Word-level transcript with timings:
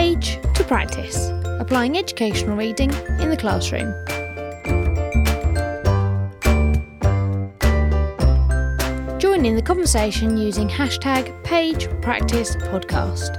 page 0.00 0.38
to 0.54 0.64
practice, 0.64 1.28
applying 1.60 1.98
educational 1.98 2.56
reading 2.56 2.90
in 3.20 3.28
the 3.28 3.36
classroom. 3.36 3.92
Join 9.18 9.44
in 9.44 9.56
the 9.56 9.62
conversation 9.62 10.38
using 10.38 10.70
hashtag 10.70 11.44
page 11.44 11.86
practice 12.00 12.56
podcast. 12.56 13.36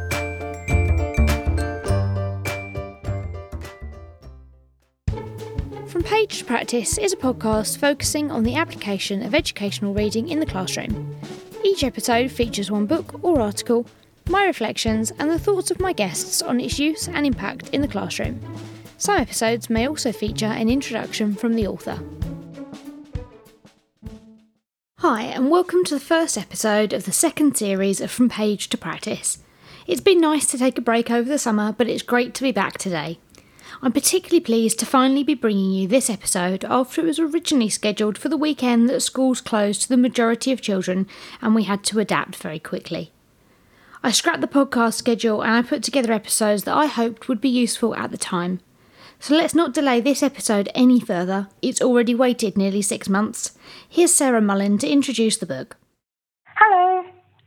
From 5.89 6.03
Page 6.03 6.37
to 6.37 6.45
Practice 6.45 6.99
is 6.99 7.11
a 7.11 7.17
podcast 7.17 7.79
focusing 7.79 8.29
on 8.29 8.43
the 8.43 8.53
application 8.53 9.23
of 9.23 9.33
educational 9.33 9.95
reading 9.95 10.29
in 10.29 10.39
the 10.39 10.45
classroom. 10.45 11.15
Each 11.65 11.83
episode 11.83 12.29
features 12.29 12.69
one 12.69 12.85
book 12.85 13.15
or 13.23 13.41
article, 13.41 13.87
my 14.31 14.45
reflections, 14.45 15.11
and 15.19 15.29
the 15.29 15.37
thoughts 15.37 15.71
of 15.71 15.79
my 15.81 15.91
guests 15.91 16.41
on 16.41 16.61
its 16.61 16.79
use 16.79 17.09
and 17.09 17.25
impact 17.25 17.69
in 17.69 17.81
the 17.81 17.87
classroom. 17.87 18.39
Some 18.97 19.17
episodes 19.17 19.69
may 19.69 19.87
also 19.87 20.13
feature 20.13 20.45
an 20.45 20.69
introduction 20.69 21.35
from 21.35 21.53
the 21.55 21.67
author. 21.67 21.99
Hi, 24.99 25.23
and 25.23 25.49
welcome 25.49 25.83
to 25.83 25.95
the 25.95 25.99
first 25.99 26.37
episode 26.37 26.93
of 26.93 27.03
the 27.03 27.11
second 27.11 27.57
series 27.57 27.99
of 27.99 28.09
From 28.09 28.29
Page 28.29 28.69
to 28.69 28.77
Practice. 28.77 29.39
It's 29.85 29.99
been 29.99 30.21
nice 30.21 30.45
to 30.47 30.57
take 30.57 30.77
a 30.77 30.81
break 30.81 31.11
over 31.11 31.27
the 31.27 31.37
summer, 31.37 31.73
but 31.73 31.89
it's 31.89 32.03
great 32.03 32.33
to 32.35 32.43
be 32.43 32.53
back 32.53 32.77
today. 32.77 33.19
I'm 33.81 33.91
particularly 33.91 34.39
pleased 34.39 34.79
to 34.79 34.85
finally 34.85 35.23
be 35.23 35.33
bringing 35.33 35.71
you 35.71 35.87
this 35.87 36.09
episode 36.09 36.63
after 36.65 37.01
it 37.01 37.05
was 37.05 37.19
originally 37.19 37.69
scheduled 37.69 38.17
for 38.17 38.29
the 38.29 38.37
weekend 38.37 38.87
that 38.89 39.01
schools 39.01 39.41
closed 39.41 39.81
to 39.81 39.89
the 39.89 39.97
majority 39.97 40.53
of 40.53 40.61
children 40.61 41.07
and 41.41 41.53
we 41.53 41.63
had 41.63 41.83
to 41.85 41.99
adapt 41.99 42.35
very 42.37 42.59
quickly. 42.59 43.11
I 44.03 44.11
scrapped 44.11 44.41
the 44.41 44.47
podcast 44.47 44.95
schedule 44.95 45.43
and 45.43 45.51
I 45.51 45.61
put 45.61 45.83
together 45.83 46.11
episodes 46.11 46.63
that 46.63 46.75
I 46.75 46.87
hoped 46.87 47.27
would 47.27 47.39
be 47.39 47.49
useful 47.49 47.95
at 47.95 48.09
the 48.09 48.17
time. 48.17 48.59
So 49.19 49.35
let's 49.35 49.53
not 49.53 49.73
delay 49.73 50.01
this 50.01 50.23
episode 50.23 50.69
any 50.73 50.99
further. 50.99 51.49
It's 51.61 51.81
already 51.81 52.15
waited 52.15 52.57
nearly 52.57 52.81
six 52.81 53.07
months. 53.07 53.57
Here's 53.87 54.13
Sarah 54.13 54.41
Mullin 54.41 54.79
to 54.79 54.89
introduce 54.89 55.37
the 55.37 55.45
book. 55.45 55.77
Hello, 56.55 57.05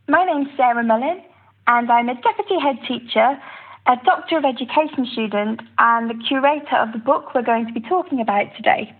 my 0.08 0.24
name's 0.24 0.56
Sarah 0.56 0.84
Mullin 0.84 1.22
and 1.66 1.90
I'm 1.90 2.08
a 2.08 2.14
deputy 2.14 2.60
head 2.60 2.78
teacher 2.86 3.40
a 3.86 3.96
Doctor 4.04 4.38
of 4.38 4.44
Education 4.44 5.06
student 5.12 5.60
and 5.78 6.08
the 6.08 6.22
curator 6.26 6.76
of 6.76 6.92
the 6.92 6.98
book 6.98 7.34
we're 7.34 7.42
going 7.42 7.66
to 7.66 7.72
be 7.72 7.80
talking 7.80 8.20
about 8.20 8.46
today. 8.56 8.94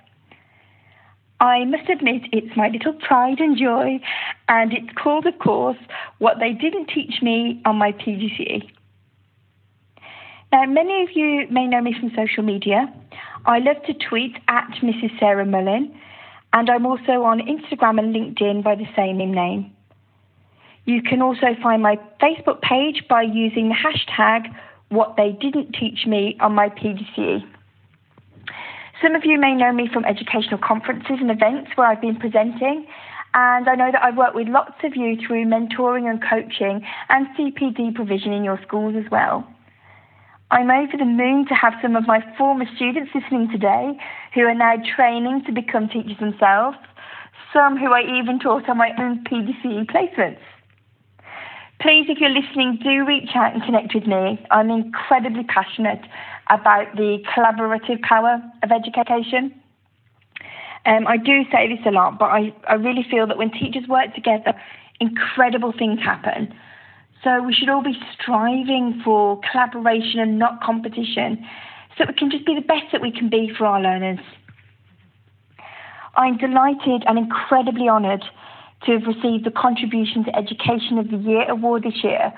I 1.41 1.65
must 1.65 1.89
admit 1.89 2.23
it's 2.33 2.57
my 2.57 2.69
little 2.69 2.93
pride 2.93 3.41
and 3.41 3.57
joy, 3.57 4.01
and 4.49 4.73
it's 4.73 4.93
called, 4.97 5.27
of 5.27 5.39
course, 5.39 5.77
What 6.19 6.39
They 6.39 6.53
Didn't 6.53 6.87
Teach 6.87 7.23
Me 7.23 7.61
on 7.65 7.77
My 7.77 7.93
PGCE. 7.93 8.71
Now, 10.53 10.67
many 10.67 11.03
of 11.03 11.09
you 11.15 11.47
may 11.51 11.67
know 11.67 11.81
me 11.81 11.95
from 11.99 12.13
social 12.15 12.45
media. 12.45 12.93
I 13.45 13.59
love 13.59 13.83
to 13.87 13.95
tweet 13.95 14.37
at 14.49 14.71
Mrs. 14.83 15.19
Sarah 15.19 15.45
Mullin, 15.45 15.93
and 16.53 16.71
I'm 16.71 16.87
also 16.87 17.25
on 17.25 17.41
Instagram 17.41 17.99
and 17.99 18.15
LinkedIn 18.15 18.63
by 18.63 18.77
the 18.77 18.87
same 18.95 19.19
name. 19.19 19.73
You 20.85 21.03
can 21.03 21.21
also 21.21 21.57
find 21.63 21.83
my 21.83 21.99
Facebook 22.23 22.61
page 22.63 23.05
by 23.09 23.23
using 23.23 23.69
the 23.69 23.75
hashtag 23.75 24.55
what 24.91 25.17
they 25.17 25.33
didn't 25.33 25.73
teach 25.73 26.07
me 26.07 26.37
on 26.41 26.55
my 26.55 26.69
PGCE. 26.69 27.45
Some 29.05 29.15
of 29.15 29.27
you 29.27 29.39
may 29.39 29.55
know 29.55 29.71
me 29.71 29.87
from 29.93 30.07
educational 30.07 30.57
conferences 30.57 31.19
and 31.21 31.31
events 31.31 31.73
where 31.75 31.87
I've 31.87 32.01
been 32.01 32.17
presenting, 32.17 32.87
and 33.35 33.69
I 33.69 33.75
know 33.75 33.93
that 33.93 34.03
I've 34.03 34.17
worked 34.17 34.35
with 34.35 34.49
lots 34.49 34.81
of 34.83 34.97
you 34.97 35.19
through 35.21 35.45
mentoring 35.45 36.09
and 36.09 36.25
coaching 36.25 36.81
and 37.11 37.27
CPD 37.37 37.95
provision 37.95 38.33
in 38.33 38.45
your 38.45 38.59
schools 38.67 38.95
as 38.97 39.05
well. 39.11 39.47
I'm 40.51 40.71
over 40.71 40.97
the 40.97 41.05
moon 41.05 41.45
to 41.49 41.55
have 41.55 41.75
some 41.83 41.97
of 41.97 42.07
my 42.07 42.25
former 42.39 42.65
students 42.77 43.11
listening 43.15 43.51
today 43.53 43.93
who 44.33 44.41
are 44.41 44.55
now 44.55 44.77
training 44.97 45.43
to 45.49 45.53
become 45.53 45.87
teachers 45.89 46.17
themselves, 46.19 46.79
some 47.53 47.77
who 47.77 47.93
I 47.93 48.01
even 48.19 48.39
taught 48.39 48.71
on 48.71 48.79
my 48.79 48.93
own 48.99 49.23
PGCE 49.25 49.85
placements. 49.85 50.41
Please, 51.79 52.07
if 52.09 52.21
you're 52.21 52.31
listening, 52.31 52.79
do 52.83 53.05
reach 53.05 53.29
out 53.35 53.53
and 53.53 53.63
connect 53.63 53.95
with 53.95 54.07
me. 54.07 54.41
I'm 54.51 54.71
incredibly 54.71 55.45
passionate 55.45 56.01
about 56.51 56.95
the 56.97 57.19
collaborative 57.35 58.01
power 58.03 58.43
of 58.63 58.71
education. 58.71 59.55
Um, 60.87 61.07
I 61.07 61.17
do 61.17 61.45
say 61.51 61.69
this 61.69 61.85
a 61.87 61.91
lot, 61.91 62.19
but 62.19 62.27
I, 62.27 62.55
I 62.69 62.75
really 62.75 63.07
feel 63.11 63.27
that 63.27 63.39
when 63.39 63.51
teachers 63.51 63.89
work 63.89 64.15
together, 64.15 64.53
incredible 65.01 65.73
things 65.73 66.01
happen. 66.01 66.55
So 67.23 67.43
we 67.43 67.55
should 67.55 67.71
all 67.71 67.83
be 67.83 67.99
striving 68.13 69.01
for 69.03 69.41
collaboration 69.51 70.21
and 70.21 70.39
not 70.39 70.63
competition 70.63 71.47
so 71.97 72.05
we 72.07 72.13
can 72.15 72.31
just 72.31 72.45
be 72.45 72.55
the 72.55 72.61
best 72.61 72.93
that 72.93 73.01
we 73.01 73.11
can 73.11 73.31
be 73.31 73.51
for 73.57 73.67
our 73.67 73.81
learners. 73.81 74.19
I'm 76.17 76.37
delighted 76.37 77.05
and 77.07 77.19
incredibly 77.19 77.89
honoured 77.89 78.25
to 78.85 78.93
have 78.93 79.07
received 79.07 79.45
the 79.45 79.51
Contribution 79.51 80.25
to 80.25 80.37
Education 80.37 80.99
of 80.99 81.11
the 81.11 81.17
Year 81.17 81.51
award 81.51 81.85
this 81.85 82.05
year. 82.05 82.33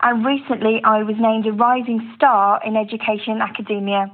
And 0.00 0.24
recently, 0.24 0.80
I 0.84 1.02
was 1.02 1.16
named 1.18 1.46
a 1.46 1.52
Rising 1.52 2.12
Star 2.14 2.60
in 2.64 2.76
Education 2.76 3.34
and 3.34 3.42
Academia. 3.42 4.10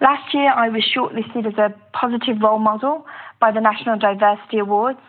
Last 0.00 0.34
year, 0.34 0.50
I 0.50 0.68
was 0.68 0.84
shortlisted 0.84 1.46
as 1.46 1.58
a 1.58 1.74
positive 1.92 2.40
role 2.42 2.58
model 2.58 3.06
by 3.40 3.52
the 3.52 3.60
National 3.60 3.98
Diversity 3.98 4.58
Awards. 4.58 5.00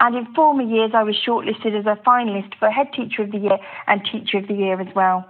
And 0.00 0.16
in 0.16 0.34
former 0.34 0.62
years, 0.62 0.92
I 0.94 1.04
was 1.04 1.16
shortlisted 1.16 1.78
as 1.78 1.86
a 1.86 2.00
finalist 2.04 2.54
for 2.58 2.70
Head 2.70 2.88
Teacher 2.94 3.22
of 3.22 3.32
the 3.32 3.38
Year 3.38 3.58
and 3.86 4.02
Teacher 4.04 4.38
of 4.38 4.48
the 4.48 4.54
Year 4.54 4.80
as 4.80 4.94
well. 4.94 5.24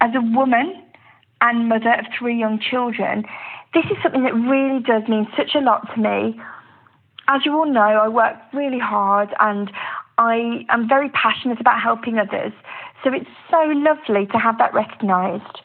As 0.00 0.10
a 0.14 0.20
woman 0.20 0.82
and 1.40 1.68
mother 1.68 1.94
of 1.94 2.06
three 2.18 2.38
young 2.38 2.58
children, 2.58 3.24
this 3.74 3.84
is 3.86 3.96
something 4.02 4.24
that 4.24 4.34
really 4.34 4.80
does 4.82 5.02
mean 5.08 5.28
such 5.36 5.54
a 5.54 5.60
lot 5.60 5.94
to 5.94 6.00
me 6.00 6.40
as 7.28 7.44
you 7.44 7.56
all 7.56 7.70
know, 7.70 7.80
I 7.80 8.08
work 8.08 8.36
really 8.52 8.78
hard 8.78 9.34
and 9.40 9.70
I 10.18 10.64
am 10.68 10.88
very 10.88 11.08
passionate 11.10 11.60
about 11.60 11.80
helping 11.80 12.18
others. 12.18 12.52
So 13.02 13.12
it's 13.12 13.30
so 13.50 13.60
lovely 13.62 14.26
to 14.26 14.38
have 14.38 14.58
that 14.58 14.72
recognised. 14.72 15.60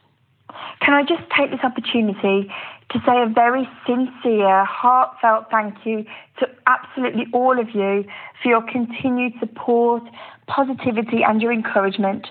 Can 0.82 0.94
I 0.94 1.04
just 1.04 1.24
take 1.36 1.52
this 1.52 1.60
opportunity 1.64 2.52
to 2.92 3.00
say 3.06 3.22
a 3.22 3.28
very 3.28 3.70
sincere, 3.86 4.66
heartfelt 4.66 5.46
thank 5.52 5.86
you 5.86 6.06
to 6.40 6.50
absolutely 6.66 7.28
all 7.34 7.60
of 7.60 7.70
you 7.76 8.04
for 8.42 8.50
your 8.50 8.64
continued 8.64 9.34
support, 9.40 10.02
positivity, 10.48 11.24
and 11.24 11.42
your 11.42 11.54
encouragement. 11.54 12.28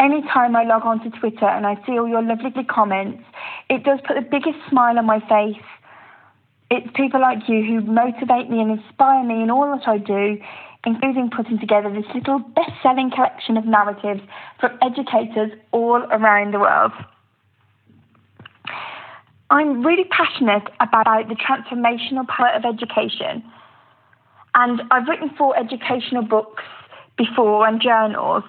Anytime 0.00 0.56
I 0.56 0.64
log 0.64 0.84
on 0.84 1.00
to 1.04 1.10
Twitter 1.18 1.46
and 1.46 1.64
I 1.64 1.76
see 1.86 1.98
all 1.98 2.08
your 2.08 2.22
lovely 2.22 2.64
comments, 2.64 3.22
it 3.70 3.84
does 3.84 4.00
put 4.04 4.14
the 4.14 4.22
biggest 4.22 4.58
smile 4.68 4.98
on 4.98 5.06
my 5.06 5.20
face 5.20 5.62
it's 6.70 6.86
people 6.94 7.20
like 7.20 7.48
you 7.48 7.64
who 7.64 7.80
motivate 7.80 8.50
me 8.50 8.60
and 8.60 8.78
inspire 8.78 9.24
me 9.24 9.42
in 9.42 9.50
all 9.50 9.74
that 9.76 9.88
I 9.88 9.98
do, 9.98 10.38
including 10.88 11.28
putting 11.28 11.58
together 11.58 11.92
this 11.92 12.06
little 12.14 12.38
best 12.38 12.72
selling 12.82 13.10
collection 13.10 13.58
of 13.58 13.66
narratives 13.66 14.22
from 14.58 14.78
educators 14.80 15.52
all 15.70 16.02
around 16.10 16.54
the 16.54 16.58
world. 16.58 16.92
I'm 19.50 19.84
really 19.84 20.04
passionate 20.04 20.64
about 20.80 21.28
the 21.28 21.36
transformational 21.36 22.26
power 22.26 22.52
of 22.56 22.64
education. 22.64 23.44
And 24.54 24.80
I've 24.90 25.06
written 25.06 25.30
four 25.36 25.56
educational 25.58 26.22
books 26.22 26.64
before 27.18 27.66
and 27.68 27.82
journals. 27.82 28.44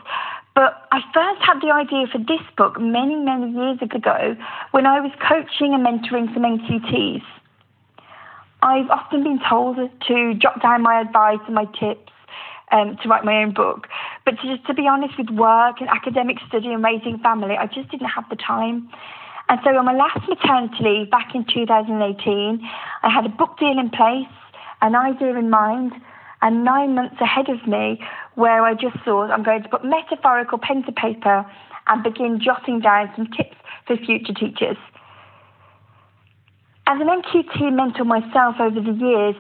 But 0.56 0.88
I 0.94 1.02
first 1.14 1.42
had 1.42 1.60
the 1.62 1.74
idea 1.74 2.08
for 2.08 2.20
this 2.20 2.46
book 2.58 2.80
many, 2.80 3.16
many 3.16 3.52
years 3.52 3.80
ago 3.82 4.36
when 4.72 4.86
I 4.86 5.02
was 5.02 5.12
coaching 5.28 5.74
and 5.74 5.86
mentoring 5.86 6.34
some 6.34 6.44
NQTs. 6.44 7.24
I've 8.62 8.90
often 8.90 9.24
been 9.24 9.40
told 9.50 9.78
to 10.08 10.34
jot 10.36 10.62
down 10.62 10.84
my 10.84 11.02
advice 11.02 11.40
and 11.46 11.56
my 11.56 11.66
tips 11.80 12.12
um, 12.72 12.98
to 13.02 13.10
write 13.10 13.26
my 13.26 13.42
own 13.42 13.54
book. 13.54 13.88
But 14.26 14.36
to, 14.42 14.58
to 14.58 14.74
be 14.74 14.88
honest, 14.88 15.18
with 15.18 15.30
work 15.30 15.78
and 15.80 15.90
academic 15.90 16.38
study 16.48 16.72
and 16.74 16.84
raising 16.84 17.20
family, 17.20 17.56
I 17.58 17.66
just 17.68 17.90
didn't 17.92 18.10
have 18.10 18.26
the 18.30 18.36
time. 18.36 18.90
And 19.50 19.60
so 19.64 19.72
on 19.72 19.86
my 19.86 19.96
last 19.96 20.28
maternity 20.30 20.78
leave 20.82 21.10
back 21.10 21.34
in 21.34 21.44
2018, 21.44 22.62
I 23.02 23.10
had 23.10 23.26
a 23.26 23.30
book 23.30 23.58
deal 23.60 23.80
in 23.80 23.90
place, 23.90 24.30
an 24.82 24.96
idea 24.96 25.36
in 25.36 25.50
mind, 25.50 25.94
and 26.42 26.64
nine 26.64 26.96
months 26.96 27.20
ahead 27.20 27.50
of 27.50 27.68
me 27.68 28.02
where 28.36 28.64
I 28.64 28.74
just 28.74 28.98
thought 29.04 29.32
I'm 29.32 29.44
going 29.44 29.64
to 29.64 29.70
put 29.70 29.84
metaphorical 29.84 30.58
pen 30.58 30.84
to 30.84 30.92
paper 30.92 31.46
and 31.88 32.04
begin 32.04 32.40
jotting 32.40 32.80
down 32.80 33.12
some 33.16 33.28
tips 33.36 33.58
for 33.88 33.98
future 33.98 34.34
teachers. 34.34 34.78
As 36.88 37.02
an 37.02 37.08
NQT 37.08 37.74
mentor 37.74 38.06
myself 38.06 38.56
over 38.60 38.80
the 38.80 38.94
years, 38.94 39.36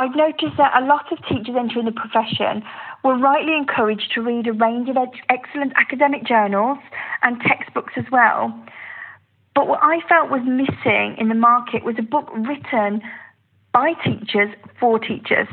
I've 0.00 0.16
noticed 0.16 0.56
that 0.56 0.72
a 0.82 0.86
lot 0.86 1.12
of 1.12 1.18
teachers 1.28 1.54
entering 1.58 1.84
the 1.84 1.92
profession 1.92 2.62
were 3.04 3.18
rightly 3.18 3.54
encouraged 3.54 4.12
to 4.14 4.22
read 4.22 4.46
a 4.46 4.52
range 4.54 4.88
of 4.88 4.96
ed- 4.96 5.20
excellent 5.28 5.74
academic 5.76 6.24
journals 6.24 6.78
and 7.22 7.38
textbooks 7.42 7.92
as 7.98 8.06
well. 8.10 8.48
But 9.54 9.68
what 9.68 9.80
I 9.82 10.00
felt 10.08 10.30
was 10.30 10.40
missing 10.46 11.16
in 11.18 11.28
the 11.28 11.34
market 11.34 11.84
was 11.84 11.96
a 11.98 12.02
book 12.02 12.30
written 12.34 13.02
by 13.74 13.92
teachers 14.02 14.48
for 14.80 14.98
teachers. 14.98 15.48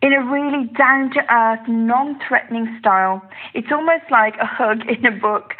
in 0.00 0.12
a 0.14 0.24
really 0.24 0.66
down 0.76 1.10
to 1.10 1.20
earth, 1.32 1.68
non 1.68 2.18
threatening 2.26 2.76
style. 2.80 3.22
It's 3.54 3.70
almost 3.70 4.10
like 4.10 4.34
a 4.40 4.46
hug 4.46 4.88
in 4.88 5.04
a 5.04 5.12
book, 5.12 5.52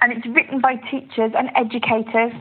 and 0.00 0.12
it's 0.12 0.26
written 0.28 0.60
by 0.60 0.76
teachers 0.76 1.32
and 1.36 1.50
educators 1.56 2.32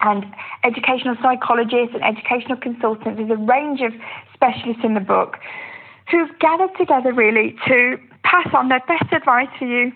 and 0.00 0.24
educational 0.64 1.16
psychologists 1.22 1.94
and 1.94 2.02
educational 2.04 2.56
consultants. 2.56 3.18
There's 3.18 3.30
a 3.30 3.42
range 3.42 3.80
of 3.80 3.92
specialists 4.34 4.82
in 4.84 4.94
the 4.94 5.00
book 5.00 5.36
who've 6.10 6.30
gathered 6.38 6.70
together 6.76 7.12
really 7.12 7.56
to 7.68 7.96
pass 8.22 8.48
on 8.54 8.68
their 8.68 8.82
best 8.86 9.12
advice 9.12 9.48
for 9.58 9.66
you. 9.66 9.92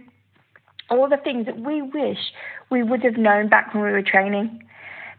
All 0.91 1.09
the 1.09 1.17
things 1.17 1.47
that 1.47 1.59
we 1.59 1.83
wish 1.83 2.19
we 2.71 2.83
would 2.83 3.03
have 3.03 3.17
known 3.17 3.49
back 3.49 3.75
when 3.75 3.83
we 3.83 3.91
were 3.91 4.03
training. 4.03 4.63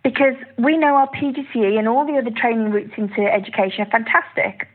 Because 0.04 0.36
we 0.58 0.78
know 0.78 0.96
our 0.96 1.10
PGCE 1.10 1.80
and 1.80 1.88
all 1.88 2.06
the 2.06 2.18
other 2.20 2.30
training 2.30 2.70
routes 2.72 2.94
into 2.96 3.22
education 3.22 3.82
are 3.82 3.90
fantastic, 3.90 4.68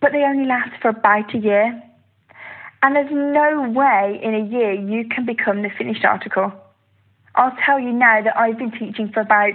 but 0.00 0.10
they 0.10 0.24
only 0.24 0.46
last 0.46 0.72
for 0.82 0.88
about 0.88 1.32
a 1.32 1.38
year. 1.38 1.80
And 2.82 2.96
there's 2.96 3.12
no 3.12 3.70
way 3.70 4.18
in 4.20 4.34
a 4.34 4.44
year 4.44 4.72
you 4.72 5.08
can 5.08 5.24
become 5.24 5.62
the 5.62 5.70
finished 5.70 6.04
article. 6.04 6.52
I'll 7.34 7.56
tell 7.64 7.80
you 7.80 7.92
now 7.92 8.22
that 8.22 8.36
I've 8.36 8.58
been 8.58 8.72
teaching 8.72 9.10
for 9.12 9.20
about 9.20 9.54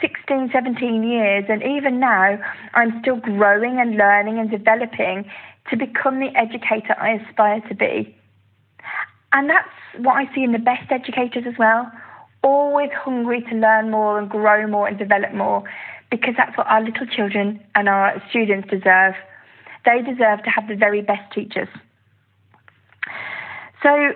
16, 0.00 0.50
17 0.52 1.04
years, 1.04 1.44
and 1.48 1.62
even 1.62 2.00
now 2.00 2.38
I'm 2.74 3.00
still 3.00 3.16
growing 3.16 3.78
and 3.78 3.96
learning 3.96 4.38
and 4.38 4.50
developing 4.50 5.30
to 5.70 5.76
become 5.76 6.18
the 6.18 6.36
educator 6.36 6.94
I 6.98 7.22
aspire 7.22 7.60
to 7.68 7.74
be. 7.74 8.16
And 9.32 9.48
that's 9.48 9.68
what 9.98 10.14
I 10.14 10.32
see 10.34 10.42
in 10.42 10.52
the 10.52 10.58
best 10.58 10.90
educators 10.90 11.44
as 11.46 11.54
well. 11.58 11.90
Always 12.42 12.90
hungry 12.92 13.42
to 13.42 13.54
learn 13.54 13.90
more 13.90 14.18
and 14.18 14.28
grow 14.28 14.66
more 14.66 14.88
and 14.88 14.98
develop 14.98 15.32
more 15.32 15.62
because 16.10 16.34
that's 16.36 16.56
what 16.58 16.66
our 16.66 16.82
little 16.82 17.06
children 17.06 17.60
and 17.74 17.88
our 17.88 18.22
students 18.28 18.68
deserve. 18.68 19.14
They 19.84 20.02
deserve 20.02 20.42
to 20.44 20.50
have 20.50 20.68
the 20.68 20.76
very 20.76 21.00
best 21.00 21.32
teachers. 21.32 21.68
So 23.82 24.14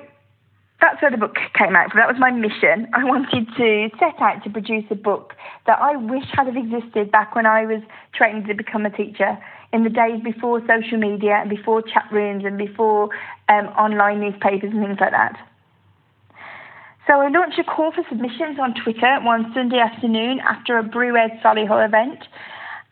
that's 0.80 1.00
where 1.00 1.10
the 1.10 1.16
book 1.16 1.36
came 1.54 1.74
out 1.74 1.90
from. 1.90 2.00
That 2.00 2.08
was 2.08 2.18
my 2.18 2.30
mission. 2.30 2.88
I 2.92 3.04
wanted 3.04 3.48
to 3.56 3.88
set 3.98 4.20
out 4.20 4.44
to 4.44 4.50
produce 4.50 4.84
a 4.90 4.94
book 4.94 5.34
that 5.66 5.78
I 5.80 5.96
wish 5.96 6.24
had 6.32 6.46
have 6.46 6.56
existed 6.56 7.10
back 7.10 7.34
when 7.34 7.46
I 7.46 7.64
was 7.64 7.80
training 8.12 8.46
to 8.46 8.54
become 8.54 8.84
a 8.84 8.90
teacher 8.90 9.38
in 9.72 9.84
the 9.84 9.90
days 9.90 10.20
before 10.22 10.60
social 10.66 10.98
media 10.98 11.40
and 11.40 11.50
before 11.50 11.82
chat 11.82 12.06
rooms 12.12 12.44
and 12.44 12.58
before 12.58 13.08
um, 13.48 13.66
online 13.76 14.20
newspapers 14.20 14.70
and 14.72 14.84
things 14.84 14.98
like 15.00 15.12
that. 15.12 15.36
So 17.06 17.20
I 17.20 17.28
launched 17.28 17.58
a 17.58 17.64
call 17.64 17.92
for 17.92 18.04
submissions 18.08 18.58
on 18.60 18.74
Twitter 18.74 19.18
one 19.22 19.52
Sunday 19.54 19.78
afternoon 19.78 20.40
after 20.40 20.76
a 20.76 20.82
BrewED 20.82 21.40
Solihull 21.40 21.86
event, 21.86 22.18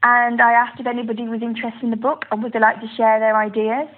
and 0.02 0.40
I 0.40 0.52
asked 0.52 0.78
if 0.78 0.86
anybody 0.86 1.26
was 1.28 1.42
interested 1.42 1.82
in 1.82 1.90
the 1.90 1.96
book 1.96 2.24
and 2.30 2.42
would 2.42 2.52
they 2.52 2.60
like 2.60 2.80
to 2.80 2.88
share 2.96 3.18
their 3.18 3.36
ideas. 3.36 3.88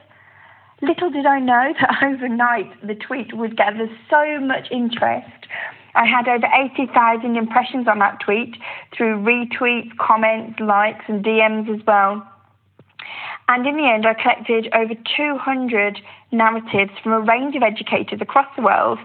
Little 0.82 1.11
did 1.11 1.25
I 1.25 1.40
know 1.40 1.73
that 1.81 1.99
overnight 2.02 2.87
the 2.87 2.94
tweet 2.94 3.34
would 3.34 3.56
gather 3.56 3.88
so 4.11 4.40
much 4.40 4.69
interest. 4.70 5.46
I 5.94 6.05
had 6.05 6.28
over 6.28 6.46
80,000 6.46 7.37
impressions 7.37 7.88
on 7.88 7.99
that 8.00 8.20
tweet 8.20 8.56
through 8.94 9.23
retweets, 9.23 9.96
comments, 9.96 10.61
likes, 10.61 11.05
and 11.08 11.25
DMs 11.25 11.75
as 11.75 11.84
well. 11.87 12.26
And 13.49 13.67
in 13.67 13.76
the 13.76 13.88
end, 13.88 14.06
I 14.06 14.14
collected 14.14 14.69
over 14.75 14.94
200 15.17 16.00
narratives 16.32 16.93
from 17.02 17.12
a 17.12 17.20
range 17.20 17.56
of 17.56 17.62
educators 17.62 18.20
across 18.20 18.49
the 18.56 18.62
world 18.62 18.99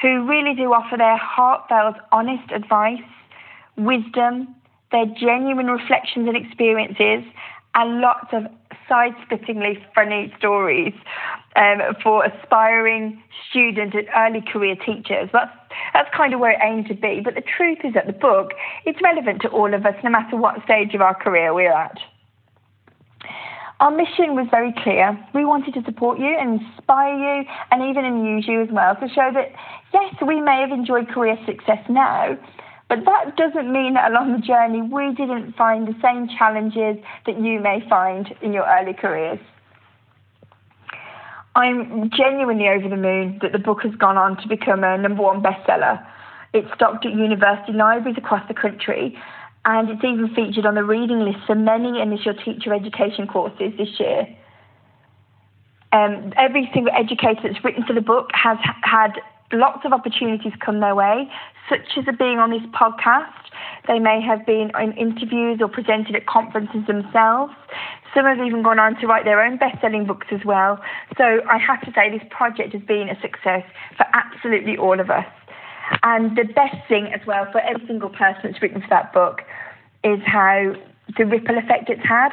who 0.00 0.26
really 0.26 0.54
do 0.54 0.72
offer 0.72 0.96
their 0.96 1.16
heartfelt, 1.16 1.96
honest 2.10 2.50
advice, 2.52 3.02
wisdom, 3.76 4.54
their 4.90 5.06
genuine 5.06 5.66
reflections 5.66 6.28
and 6.28 6.36
experiences, 6.36 7.24
and 7.74 8.00
lots 8.00 8.28
of 8.32 8.44
side-splittingly 8.88 9.78
funny 9.94 10.32
stories 10.38 10.92
um, 11.56 11.80
for 12.02 12.24
aspiring 12.24 13.22
student 13.48 13.94
and 13.94 14.06
early 14.16 14.42
career 14.42 14.76
teachers. 14.76 15.30
That's 15.32 15.50
that's 15.94 16.14
kind 16.14 16.34
of 16.34 16.40
where 16.40 16.52
it 16.52 16.58
aimed 16.62 16.88
to 16.88 16.94
be. 16.94 17.20
But 17.24 17.34
the 17.34 17.42
truth 17.42 17.78
is 17.84 17.94
that 17.94 18.06
the 18.06 18.12
book 18.12 18.52
it's 18.84 19.00
relevant 19.02 19.42
to 19.42 19.48
all 19.48 19.72
of 19.72 19.86
us, 19.86 19.94
no 20.04 20.10
matter 20.10 20.36
what 20.36 20.62
stage 20.64 20.94
of 20.94 21.00
our 21.00 21.14
career 21.14 21.54
we're 21.54 21.72
at. 21.72 21.98
Our 23.80 23.90
mission 23.90 24.36
was 24.36 24.46
very 24.48 24.72
clear. 24.84 25.18
We 25.34 25.44
wanted 25.44 25.74
to 25.74 25.82
support 25.82 26.20
you 26.20 26.36
and 26.38 26.60
inspire 26.60 27.16
you 27.16 27.44
and 27.72 27.82
even 27.82 28.04
amuse 28.04 28.46
you 28.46 28.62
as 28.62 28.68
well 28.70 28.94
to 28.94 29.08
show 29.08 29.30
that, 29.34 29.50
yes, 29.92 30.14
we 30.24 30.40
may 30.40 30.60
have 30.60 30.70
enjoyed 30.70 31.08
career 31.08 31.36
success 31.44 31.80
now, 31.88 32.38
but 32.92 33.06
that 33.06 33.36
doesn't 33.38 33.72
mean 33.72 33.94
that 33.94 34.10
along 34.10 34.32
the 34.32 34.46
journey 34.46 34.82
we 34.82 35.14
didn't 35.14 35.56
find 35.56 35.88
the 35.88 35.96
same 36.02 36.28
challenges 36.28 37.02
that 37.24 37.40
you 37.40 37.58
may 37.58 37.82
find 37.88 38.28
in 38.42 38.52
your 38.52 38.66
early 38.68 38.92
careers. 38.92 39.38
I'm 41.56 42.10
genuinely 42.10 42.68
over 42.68 42.90
the 42.90 43.00
moon 43.00 43.38
that 43.40 43.52
the 43.52 43.58
book 43.58 43.80
has 43.84 43.94
gone 43.94 44.18
on 44.18 44.36
to 44.42 44.46
become 44.46 44.84
a 44.84 44.98
number 44.98 45.22
one 45.22 45.42
bestseller. 45.42 46.06
It's 46.52 46.68
stocked 46.74 47.06
at 47.06 47.12
university 47.12 47.72
libraries 47.72 48.18
across 48.18 48.46
the 48.46 48.52
country, 48.52 49.16
and 49.64 49.88
it's 49.88 50.04
even 50.04 50.28
featured 50.34 50.66
on 50.66 50.74
the 50.74 50.84
reading 50.84 51.20
list 51.20 51.38
for 51.46 51.54
many 51.54 51.98
initial 51.98 52.34
teacher 52.34 52.74
education 52.74 53.26
courses 53.26 53.72
this 53.78 53.88
year. 53.98 54.28
Um, 55.92 56.34
every 56.36 56.68
single 56.74 56.92
educator 56.94 57.40
that's 57.42 57.64
written 57.64 57.84
for 57.86 57.94
the 57.94 58.02
book 58.02 58.28
has 58.34 58.58
had 58.82 59.12
lots 59.52 59.84
of 59.84 59.92
opportunities 59.92 60.52
come 60.64 60.80
their 60.80 60.94
way, 60.94 61.30
such 61.68 61.96
as 61.96 62.04
being 62.18 62.38
on 62.38 62.50
this 62.50 62.62
podcast. 62.72 63.32
They 63.86 63.98
may 63.98 64.20
have 64.20 64.46
been 64.46 64.70
in 64.80 64.92
interviews 64.92 65.60
or 65.60 65.68
presented 65.68 66.14
at 66.14 66.26
conferences 66.26 66.86
themselves. 66.86 67.52
Some 68.14 68.26
have 68.26 68.38
even 68.38 68.62
gone 68.62 68.78
on 68.78 69.00
to 69.00 69.06
write 69.06 69.24
their 69.24 69.44
own 69.44 69.56
best 69.56 69.80
selling 69.80 70.06
books 70.06 70.26
as 70.30 70.44
well. 70.44 70.78
So 71.16 71.40
I 71.48 71.58
have 71.58 71.80
to 71.82 71.92
say, 71.92 72.10
this 72.10 72.26
project 72.30 72.72
has 72.74 72.82
been 72.82 73.08
a 73.08 73.20
success 73.20 73.64
for 73.96 74.06
absolutely 74.12 74.76
all 74.76 75.00
of 75.00 75.10
us. 75.10 75.26
And 76.02 76.36
the 76.36 76.44
best 76.44 76.76
thing 76.88 77.08
as 77.12 77.20
well 77.26 77.46
for 77.50 77.60
every 77.60 77.86
single 77.86 78.10
person 78.10 78.40
that's 78.44 78.62
written 78.62 78.80
for 78.80 78.88
that 78.90 79.12
book 79.12 79.42
is 80.04 80.20
how 80.24 80.74
the 81.16 81.26
ripple 81.26 81.58
effect 81.58 81.90
it's 81.90 82.06
had. 82.06 82.30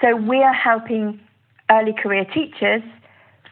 So 0.00 0.16
we 0.16 0.42
are 0.42 0.54
helping 0.54 1.20
early 1.70 1.92
career 1.92 2.24
teachers 2.24 2.82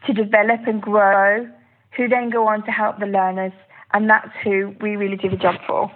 to 0.05 0.13
develop 0.13 0.67
and 0.67 0.81
grow 0.81 1.47
who 1.95 2.07
then 2.07 2.29
go 2.29 2.47
on 2.47 2.63
to 2.65 2.71
help 2.71 2.99
the 2.99 3.05
learners, 3.05 3.53
and 3.93 4.09
that's 4.09 4.29
who 4.43 4.75
we 4.81 4.95
really 4.95 5.17
do 5.17 5.29
the 5.29 5.37
job 5.37 5.55
for. 5.67 5.91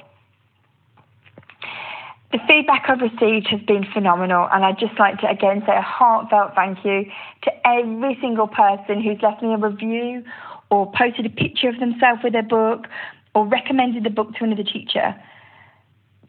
The 2.31 2.39
feedback 2.47 2.89
I've 2.89 2.99
received 2.99 3.47
has 3.47 3.61
been 3.61 3.85
phenomenal, 3.93 4.49
and 4.51 4.65
I'd 4.65 4.77
just 4.77 4.99
like 4.99 5.19
to 5.19 5.29
again 5.29 5.63
say 5.65 5.73
a 5.73 5.81
heartfelt 5.81 6.51
thank 6.53 6.83
you 6.83 7.05
to 7.43 7.51
every 7.65 8.17
single 8.19 8.47
person 8.47 9.01
who's 9.01 9.21
left 9.21 9.41
me 9.41 9.53
a 9.53 9.57
review 9.57 10.23
or 10.69 10.91
posted 10.91 11.25
a 11.25 11.29
picture 11.29 11.69
of 11.69 11.79
themselves 11.79 12.21
with 12.23 12.33
their 12.33 12.43
book 12.43 12.87
or 13.35 13.45
recommended 13.45 14.03
the 14.03 14.09
book 14.09 14.33
to 14.35 14.43
another 14.43 14.63
teacher. 14.63 15.15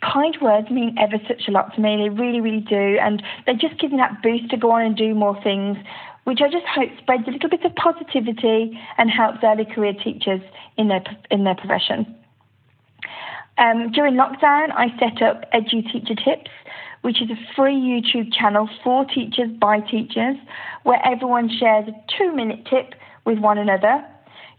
Kind 0.02 0.36
words 0.40 0.70
mean 0.70 0.94
ever 0.98 1.16
such 1.26 1.48
a 1.48 1.50
lot 1.50 1.74
to 1.74 1.80
me. 1.80 1.96
They 1.96 2.08
really, 2.10 2.40
really 2.40 2.60
do. 2.60 2.98
And 3.00 3.22
they 3.46 3.54
just 3.54 3.80
give 3.80 3.90
me 3.90 3.96
that 3.96 4.22
boost 4.22 4.50
to 4.50 4.56
go 4.56 4.72
on 4.72 4.82
and 4.82 4.96
do 4.96 5.14
more 5.14 5.40
things, 5.42 5.78
which 6.26 6.40
I 6.42 6.48
just 6.50 6.66
hope 6.66 6.90
spreads 6.98 7.22
a 7.28 7.30
little 7.30 7.48
bit 7.48 7.64
of 7.64 7.72
positivity 7.76 8.76
and 8.98 9.08
helps 9.08 9.38
early 9.44 9.64
career 9.64 9.92
teachers 9.92 10.40
in 10.76 10.88
their 10.88 11.02
in 11.30 11.44
their 11.44 11.54
profession. 11.54 12.16
Um, 13.58 13.92
during 13.92 14.14
lockdown, 14.14 14.72
I 14.74 14.88
set 14.98 15.22
up 15.22 15.50
Edu 15.52 15.80
Teacher 15.92 16.16
Tips, 16.16 16.50
which 17.02 17.22
is 17.22 17.30
a 17.30 17.38
free 17.54 17.76
YouTube 17.76 18.34
channel 18.34 18.68
for 18.82 19.04
teachers 19.04 19.50
by 19.60 19.78
teachers, 19.78 20.36
where 20.82 21.00
everyone 21.06 21.48
shares 21.48 21.86
a 21.86 21.94
two-minute 22.18 22.66
tip 22.68 22.94
with 23.24 23.38
one 23.38 23.56
another. 23.56 24.04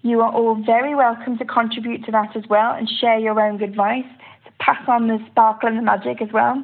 You 0.04 0.22
are 0.22 0.32
all 0.32 0.56
very 0.56 0.96
welcome 0.96 1.38
to 1.38 1.44
contribute 1.44 2.06
to 2.06 2.12
that 2.12 2.34
as 2.38 2.44
well 2.50 2.72
and 2.72 2.90
share 2.90 3.20
your 3.20 3.42
own 3.42 3.62
advice. 3.62 4.06
To 4.46 4.52
pass 4.60 4.82
on 4.88 5.10
the 5.10 5.20
sparkle 5.30 5.68
and 5.68 5.78
the 5.78 5.82
magic 5.82 6.22
as 6.22 6.30
well. 6.32 6.64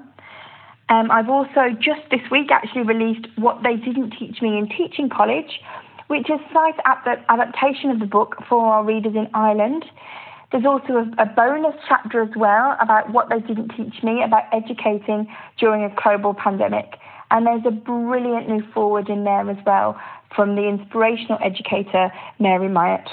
Um, 0.93 1.09
I've 1.09 1.29
also 1.29 1.71
just 1.79 2.01
this 2.11 2.21
week 2.29 2.51
actually 2.51 2.83
released 2.83 3.25
What 3.35 3.63
They 3.63 3.77
Didn't 3.77 4.11
Teach 4.11 4.43
Me 4.43 4.59
in 4.59 4.69
Teaching 4.69 5.09
College, 5.09 5.59
which 6.05 6.29
is 6.29 6.39
a 6.39 6.51
slight 6.51 6.75
adaptation 6.85 7.89
of 7.89 7.99
the 7.99 8.05
book 8.05 8.35
for 8.47 8.63
our 8.63 8.85
readers 8.85 9.15
in 9.15 9.27
Ireland. 9.33 9.85
There's 10.51 10.65
also 10.65 10.97
a, 10.97 11.23
a, 11.23 11.25
bonus 11.25 11.73
chapter 11.89 12.21
as 12.21 12.29
well 12.35 12.77
about 12.79 13.11
what 13.11 13.29
they 13.29 13.39
didn't 13.39 13.69
teach 13.69 14.03
me 14.03 14.21
about 14.23 14.43
educating 14.53 15.33
during 15.57 15.83
a 15.83 15.89
global 15.99 16.35
pandemic. 16.35 16.93
And 17.31 17.47
there's 17.47 17.65
a 17.65 17.71
brilliant 17.71 18.47
new 18.47 18.61
forward 18.71 19.09
in 19.09 19.23
there 19.23 19.49
as 19.49 19.57
well 19.65 19.99
from 20.35 20.55
the 20.55 20.67
inspirational 20.67 21.39
educator 21.43 22.13
Mary 22.37 22.69
Myatt. 22.69 23.09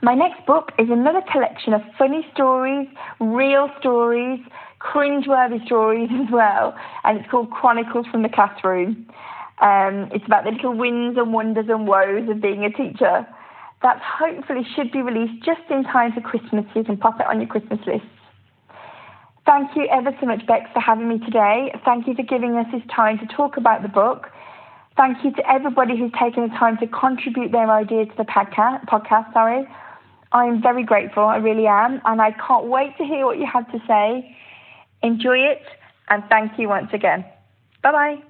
My 0.00 0.14
next 0.14 0.46
book 0.46 0.70
is 0.78 0.90
another 0.90 1.22
collection 1.32 1.72
of 1.72 1.80
funny 1.98 2.24
stories, 2.32 2.86
real 3.18 3.68
stories, 3.80 4.38
cringeworthy 4.84 5.64
stories 5.64 6.10
as 6.12 6.30
well, 6.30 6.76
and 7.04 7.18
it's 7.18 7.30
called 7.30 7.50
Chronicles 7.50 8.06
from 8.06 8.22
the 8.22 8.28
Classroom. 8.28 9.06
Um, 9.60 10.10
it's 10.12 10.26
about 10.26 10.44
the 10.44 10.50
little 10.50 10.74
wins 10.76 11.16
and 11.16 11.32
wonders 11.32 11.66
and 11.68 11.86
woes 11.86 12.28
of 12.28 12.40
being 12.40 12.64
a 12.64 12.70
teacher. 12.70 13.26
That 13.82 14.00
hopefully 14.00 14.66
should 14.74 14.92
be 14.92 15.02
released 15.02 15.44
just 15.44 15.60
in 15.70 15.84
time 15.84 16.12
for 16.12 16.20
Christmas. 16.20 16.64
You 16.74 16.84
can 16.84 16.96
pop 16.96 17.20
it 17.20 17.26
on 17.26 17.40
your 17.40 17.48
Christmas 17.48 17.80
list. 17.86 18.04
Thank 19.46 19.76
you 19.76 19.86
ever 19.90 20.10
so 20.20 20.26
much, 20.26 20.46
Bex, 20.46 20.70
for 20.72 20.80
having 20.80 21.08
me 21.08 21.18
today. 21.18 21.70
Thank 21.84 22.06
you 22.06 22.14
for 22.14 22.22
giving 22.22 22.56
us 22.56 22.66
this 22.72 22.82
time 22.94 23.18
to 23.18 23.26
talk 23.26 23.58
about 23.58 23.82
the 23.82 23.88
book. 23.88 24.30
Thank 24.96 25.24
you 25.24 25.32
to 25.32 25.50
everybody 25.50 25.98
who's 25.98 26.12
taken 26.18 26.48
the 26.48 26.54
time 26.56 26.78
to 26.78 26.86
contribute 26.86 27.52
their 27.52 27.70
ideas 27.70 28.08
to 28.08 28.16
the 28.16 28.24
podcast. 28.24 28.86
podcast 28.86 29.32
sorry. 29.32 29.66
I'm 30.32 30.62
very 30.62 30.82
grateful, 30.82 31.24
I 31.24 31.36
really 31.36 31.66
am, 31.66 32.00
and 32.04 32.20
I 32.20 32.32
can't 32.32 32.66
wait 32.66 32.96
to 32.98 33.04
hear 33.04 33.24
what 33.24 33.38
you 33.38 33.46
have 33.46 33.70
to 33.70 33.78
say. 33.86 34.34
Enjoy 35.04 35.36
it, 35.38 35.60
and 36.08 36.24
thank 36.30 36.58
you 36.58 36.68
once 36.70 36.88
again. 36.94 37.26
Bye 37.82 37.92
bye. 37.92 38.22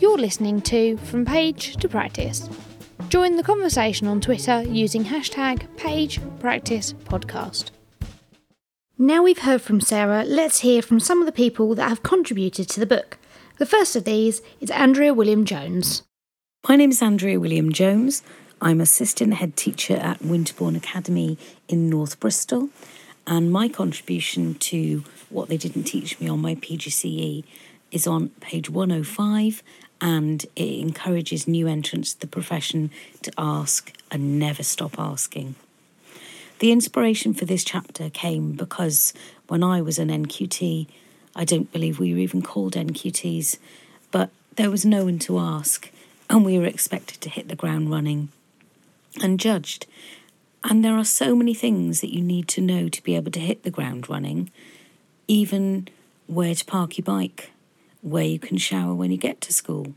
You're 0.00 0.18
listening 0.18 0.60
to 0.62 0.96
From 0.96 1.24
Page 1.24 1.76
to 1.76 1.88
Practice. 1.88 2.50
Join 3.08 3.36
the 3.36 3.44
conversation 3.44 4.08
on 4.08 4.20
Twitter 4.20 4.62
using 4.62 5.04
hashtag 5.04 5.68
PagePracticePodcast. 5.76 7.70
Now 8.98 9.22
we've 9.22 9.38
heard 9.38 9.62
from 9.62 9.80
Sarah, 9.80 10.24
let's 10.24 10.58
hear 10.60 10.82
from 10.82 10.98
some 10.98 11.20
of 11.20 11.26
the 11.26 11.32
people 11.32 11.76
that 11.76 11.88
have 11.88 12.02
contributed 12.02 12.68
to 12.70 12.80
the 12.80 12.86
book. 12.86 13.16
The 13.58 13.66
first 13.66 13.94
of 13.94 14.02
these 14.02 14.42
is 14.60 14.72
Andrea 14.72 15.14
William 15.14 15.44
Jones. 15.44 16.02
My 16.68 16.74
name 16.74 16.90
is 16.90 17.00
Andrea 17.00 17.38
William 17.38 17.72
Jones. 17.72 18.24
I'm 18.60 18.80
assistant 18.80 19.34
head 19.34 19.56
teacher 19.56 19.94
at 19.94 20.20
Winterbourne 20.20 20.74
Academy 20.76 21.38
in 21.68 21.88
North 21.88 22.18
Bristol, 22.18 22.70
and 23.26 23.52
my 23.52 23.68
contribution 23.68 24.54
to 24.54 25.04
what 25.30 25.48
they 25.48 25.56
didn't 25.56 25.84
teach 25.84 26.18
me 26.20 26.28
on 26.28 26.40
my 26.40 26.54
PGCE 26.56 27.44
is 27.90 28.06
on 28.06 28.30
page 28.40 28.68
105 28.68 29.62
and 30.00 30.44
it 30.56 30.80
encourages 30.80 31.46
new 31.46 31.68
entrants 31.68 32.14
to 32.14 32.20
the 32.20 32.26
profession 32.26 32.90
to 33.22 33.32
ask 33.38 33.92
and 34.10 34.38
never 34.38 34.62
stop 34.62 34.98
asking. 34.98 35.54
The 36.58 36.72
inspiration 36.72 37.34
for 37.34 37.44
this 37.44 37.64
chapter 37.64 38.10
came 38.10 38.52
because 38.52 39.12
when 39.48 39.62
I 39.62 39.80
was 39.80 39.98
an 39.98 40.08
NQT, 40.08 40.86
I 41.34 41.44
don't 41.44 41.72
believe 41.72 41.98
we 41.98 42.12
were 42.12 42.20
even 42.20 42.42
called 42.42 42.74
NQTs, 42.74 43.58
but 44.10 44.30
there 44.56 44.70
was 44.70 44.84
no 44.84 45.04
one 45.04 45.18
to 45.20 45.38
ask, 45.38 45.90
and 46.28 46.44
we 46.44 46.58
were 46.58 46.66
expected 46.66 47.20
to 47.22 47.30
hit 47.30 47.48
the 47.48 47.56
ground 47.56 47.90
running 47.90 48.28
and 49.22 49.40
judged. 49.40 49.86
And 50.64 50.84
there 50.84 50.96
are 50.96 51.04
so 51.04 51.34
many 51.34 51.54
things 51.54 52.00
that 52.00 52.14
you 52.14 52.22
need 52.22 52.48
to 52.48 52.60
know 52.60 52.88
to 52.88 53.02
be 53.02 53.16
able 53.16 53.32
to 53.32 53.40
hit 53.40 53.62
the 53.62 53.70
ground 53.70 54.08
running, 54.08 54.50
even 55.26 55.88
where 56.26 56.54
to 56.54 56.64
park 56.64 56.98
your 56.98 57.04
bike, 57.04 57.50
where 58.00 58.24
you 58.24 58.38
can 58.38 58.58
shower 58.58 58.94
when 58.94 59.10
you 59.10 59.16
get 59.16 59.40
to 59.42 59.52
school, 59.52 59.94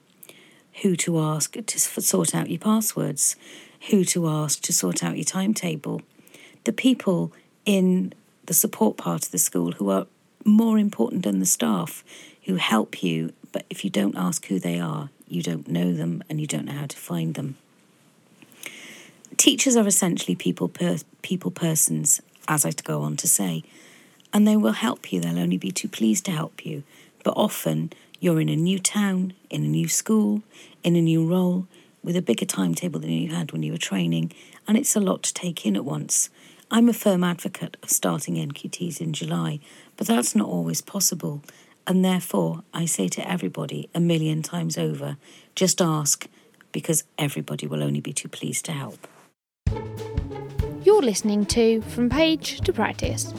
who 0.82 0.96
to 0.98 1.20
ask 1.20 1.54
to 1.54 1.80
sort 1.80 2.34
out 2.34 2.50
your 2.50 2.60
passwords, 2.60 3.36
who 3.90 4.04
to 4.06 4.28
ask 4.28 4.62
to 4.62 4.74
sort 4.74 5.04
out 5.04 5.18
your 5.18 5.26
timetable 5.26 6.02
the 6.66 6.74
people 6.74 7.32
in 7.66 8.14
the 8.46 8.54
support 8.54 8.98
part 8.98 9.26
of 9.26 9.32
the 9.32 9.38
school 9.38 9.72
who 9.74 9.90
are 9.90 10.08
more 10.44 10.78
important 10.78 11.24
than 11.24 11.40
the 11.40 11.46
staff 11.46 12.04
who 12.44 12.56
help 12.56 13.02
you, 13.02 13.32
but 13.52 13.66
if 13.70 13.84
you 13.84 13.90
don't 13.90 14.18
ask 14.18 14.46
who 14.48 14.60
they 14.60 14.80
are, 14.80 15.10
you 15.28 15.42
don't 15.42 15.68
know 15.68 15.94
them 15.94 16.24
and 16.30 16.42
you 16.42 16.46
don't 16.46 16.66
know 16.66 16.74
how 16.74 16.86
to 16.86 16.98
find 16.98 17.34
them. 17.34 17.58
Teachers 19.46 19.76
are 19.76 19.86
essentially 19.86 20.34
people 20.34 20.68
per, 20.68 20.98
people 21.22 21.52
persons, 21.52 22.20
as 22.48 22.66
I 22.66 22.72
go 22.72 23.04
on 23.04 23.16
to 23.18 23.28
say, 23.28 23.64
and 24.34 24.48
they 24.48 24.58
will 24.58 24.72
help 24.72 25.14
you. 25.14 25.22
They'll 25.22 25.38
only 25.38 25.58
be 25.58 25.70
too 25.70 25.88
pleased 25.88 26.26
to 26.26 26.32
help 26.32 26.66
you. 26.66 26.82
But 27.24 27.36
often 27.38 27.94
you're 28.20 28.42
in 28.42 28.50
a 28.50 28.56
new 28.56 28.80
town, 28.80 29.34
in 29.52 29.64
a 29.64 29.68
new 29.68 29.88
school, 29.88 30.42
in 30.84 30.96
a 30.96 31.02
new 31.02 31.24
role, 31.24 31.68
with 32.04 32.16
a 32.16 32.24
bigger 32.24 32.48
timetable 32.48 33.00
than 33.00 33.12
you 33.12 33.36
had 33.36 33.52
when 33.52 33.62
you 33.62 33.72
were 33.72 33.78
training, 33.78 34.34
and 34.68 34.80
it's 34.80 34.96
a 34.96 35.00
lot 35.00 35.22
to 35.22 35.34
take 35.36 35.64
in 35.64 35.76
at 35.76 35.86
once. 35.86 36.32
I'm 36.72 36.90
a 36.90 36.94
firm 36.94 37.24
advocate 37.24 37.78
of 37.84 37.92
starting 37.92 38.38
NQTs 38.38 39.00
in 39.00 39.14
July, 39.14 39.60
but 39.96 40.08
that's 40.08 40.34
not 40.34 40.50
always 40.50 40.82
possible. 40.82 41.44
And 41.86 42.04
therefore, 42.04 42.64
I 42.74 42.86
say 42.86 43.10
to 43.10 43.30
everybody 43.30 43.90
a 43.94 44.00
million 44.00 44.42
times 44.42 44.76
over 44.76 45.18
just 45.54 45.84
ask, 45.84 46.28
because 46.72 47.04
everybody 47.20 47.68
will 47.68 47.84
only 47.84 48.02
be 48.02 48.12
too 48.12 48.28
pleased 48.28 48.66
to 48.66 48.72
help. 48.72 49.08
You're 50.84 51.02
listening 51.02 51.46
to 51.48 51.82
From 51.82 52.10
Page 52.10 52.62
to 52.62 52.72
Practice. 52.74 53.34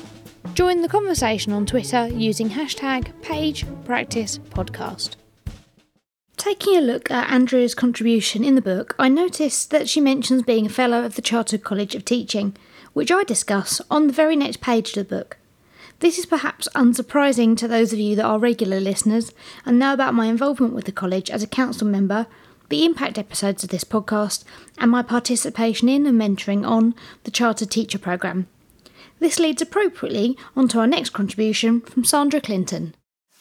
Join 0.55 0.83
the 0.83 0.89
conversation 0.89 1.53
on 1.53 1.67
Twitter 1.67 2.09
using 2.09 2.51
hashtag 2.51 3.13
PagePracticePodcast. 3.23 5.17
Taking 6.37 6.77
a 6.77 6.81
look 6.81 7.11
at 7.11 7.33
Andrea's 7.33 7.75
contribution 7.75 8.45
in 8.45 8.55
the 8.55 8.63
book, 8.63 8.95
I 8.99 9.09
noticed 9.09 9.71
that 9.71 9.89
she 9.89 10.01
mentions 10.01 10.43
being 10.43 10.67
a 10.67 10.71
Fellow 10.71 11.05
of 11.05 11.17
the 11.17 11.23
Chartered 11.23 11.65
College 11.65 11.95
of 11.95 12.05
Teaching 12.05 12.57
which 12.97 13.13
I 13.13 13.25
discuss 13.25 13.83
on 13.91 14.07
the 14.07 14.13
very 14.15 14.37
next 14.37 14.63
page 14.63 14.97
of 14.97 15.07
the 15.07 15.17
book. 15.17 15.37
This 15.99 16.19
is 16.19 16.25
perhaps 16.25 16.67
unsurprising 16.75 17.55
to 17.59 17.69
those 17.69 17.93
of 17.93 17.99
you 17.99 18.17
that 18.17 18.25
are 18.25 18.39
regular 18.39 18.81
listeners 18.81 19.33
and 19.67 19.79
know 19.79 19.93
about 19.93 20.15
my 20.15 20.29
involvement 20.29 20.73
with 20.73 20.87
the 20.87 20.93
college 20.93 21.31
as 21.31 21.43
a 21.43 21.47
council 21.47 21.87
member, 21.87 22.27
the 22.69 22.85
impact 22.85 23.19
episodes 23.19 23.63
of 23.65 23.71
this 23.71 23.85
podcast, 23.85 24.45
and 24.79 24.91
my 24.91 25.03
participation 25.03 25.89
in 25.89 26.07
and 26.07 26.21
mentoring 26.21 26.67
on 26.67 26.95
the 27.25 27.31
Chartered 27.31 27.71
Teacher 27.71 27.99
Programme. 27.99 28.47
This 29.19 29.39
leads 29.39 29.63
appropriately 29.63 30.37
onto 30.55 30.79
our 30.79 30.87
next 30.87 31.11
contribution 31.11 31.81
from 31.81 32.05
Sandra 32.05 32.41
Clinton. 32.41 32.95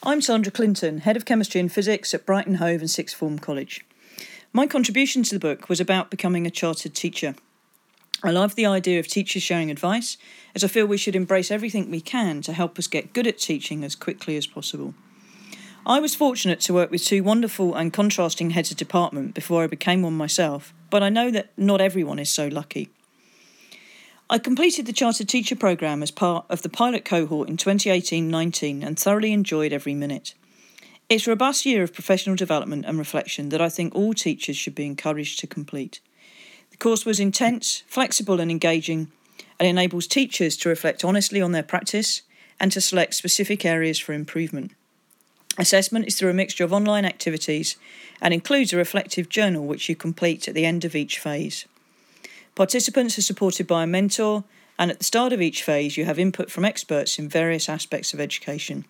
I'm 0.04 0.22
Sandra 0.22 0.52
Clinton, 0.52 1.00
Head 1.00 1.18
of 1.18 1.26
Chemistry 1.26 1.60
and 1.60 1.72
Physics 1.72 2.14
at 2.14 2.26
Brighton 2.26 2.56
Hove 2.56 2.82
and 2.82 2.90
Sixth 2.90 3.16
Form 3.16 3.40
College. 3.40 3.84
My 4.54 4.68
contribution 4.68 5.24
to 5.24 5.36
the 5.36 5.40
book 5.40 5.68
was 5.68 5.82
about 5.82 6.12
becoming 6.12 6.46
a 6.46 6.52
chartered 6.52 6.94
teacher. 6.94 7.36
I 8.24 8.32
love 8.32 8.56
the 8.56 8.66
idea 8.66 9.00
of 9.00 9.08
teachers 9.08 9.44
sharing 9.44 9.70
advice, 9.70 10.18
as 10.56 10.64
I 10.64 10.68
feel 10.68 10.86
we 10.86 10.98
should 10.98 11.16
embrace 11.16 11.52
everything 11.52 11.92
we 11.92 12.02
can 12.02 12.42
to 12.44 12.54
help 12.54 12.80
us 12.80 12.88
get 12.88 13.14
good 13.14 13.28
at 13.28 13.38
teaching 13.38 13.84
as 13.84 13.96
quickly 13.96 14.38
as 14.38 14.48
possible. 14.48 14.94
I 15.88 16.00
was 16.00 16.16
fortunate 16.16 16.62
to 16.62 16.74
work 16.74 16.90
with 16.90 17.06
two 17.06 17.22
wonderful 17.22 17.76
and 17.76 17.94
contrasting 17.94 18.50
heads 18.50 18.72
of 18.72 18.78
department 18.78 19.36
before 19.36 19.64
I 19.64 19.68
became 19.68 20.02
one 20.02 20.18
myself, 20.18 20.74
but 20.90 21.04
I 21.04 21.10
know 21.10 21.30
that 21.30 21.52
not 21.58 21.80
everyone 21.80 22.18
is 22.18 22.32
so 22.32 22.48
lucky. 22.48 22.90
I 24.28 24.40
completed 24.40 24.88
the 24.88 24.94
Chartered 24.94 25.30
Teacher 25.30 25.56
Programme 25.56 26.02
as 26.02 26.10
part 26.10 26.48
of 26.50 26.64
the 26.64 26.70
pilot 26.70 27.06
cohort 27.06 27.50
in 27.50 27.58
2018 27.58 28.32
19 28.32 28.82
and 28.82 28.98
thoroughly 28.98 29.32
enjoyed 29.32 29.72
every 29.72 29.94
minute. 29.94 30.34
It's 31.08 31.28
a 31.28 31.30
robust 31.30 31.68
year 31.68 31.84
of 31.84 31.94
professional 31.94 32.36
development 32.36 32.86
and 32.88 32.98
reflection 32.98 33.50
that 33.50 33.62
I 33.62 33.70
think 33.70 33.94
all 33.94 34.16
teachers 34.16 34.58
should 34.58 34.74
be 34.74 34.88
encouraged 34.88 35.40
to 35.42 35.48
complete. 35.48 36.00
The 36.72 36.78
course 36.78 37.06
was 37.06 37.20
intense, 37.20 37.84
flexible, 37.86 38.40
and 38.40 38.50
engaging, 38.50 39.12
and 39.60 39.70
enables 39.70 40.08
teachers 40.08 40.58
to 40.58 40.70
reflect 40.70 41.06
honestly 41.06 41.44
on 41.44 41.52
their 41.52 41.62
practice 41.62 42.24
and 42.60 42.72
to 42.72 42.82
select 42.82 43.14
specific 43.14 43.64
areas 43.66 44.00
for 44.00 44.14
improvement. 44.14 44.72
Assessment 45.58 46.06
is 46.06 46.18
through 46.18 46.30
a 46.30 46.34
mixture 46.34 46.66
of 46.66 46.74
online 46.74 47.06
activities 47.06 47.78
and 48.22 48.34
includes 48.34 48.74
a 48.74 48.78
reflective 48.78 49.30
journal 49.30 49.66
which 49.66 49.88
you 49.88 49.96
complete 49.96 50.48
at 50.48 50.54
the 50.54 50.66
end 50.66 50.84
of 50.84 50.96
each 50.96 51.18
phase. 51.18 51.66
Participants 52.56 53.18
are 53.18 53.22
supported 53.22 53.68
by 53.68 53.84
a 53.84 53.88
mentor, 53.88 54.44
and 54.78 54.92
at 54.92 55.00
the 55.00 55.06
start 55.06 55.32
of 55.32 55.42
each 55.42 55.64
phase, 55.64 55.96
you 55.96 56.06
have 56.06 56.20
input 56.20 56.52
from 56.52 56.66
experts 56.66 57.18
in 57.18 57.30
various 57.30 57.70
aspects 57.70 58.14
of 58.14 58.20
education. 58.20 58.86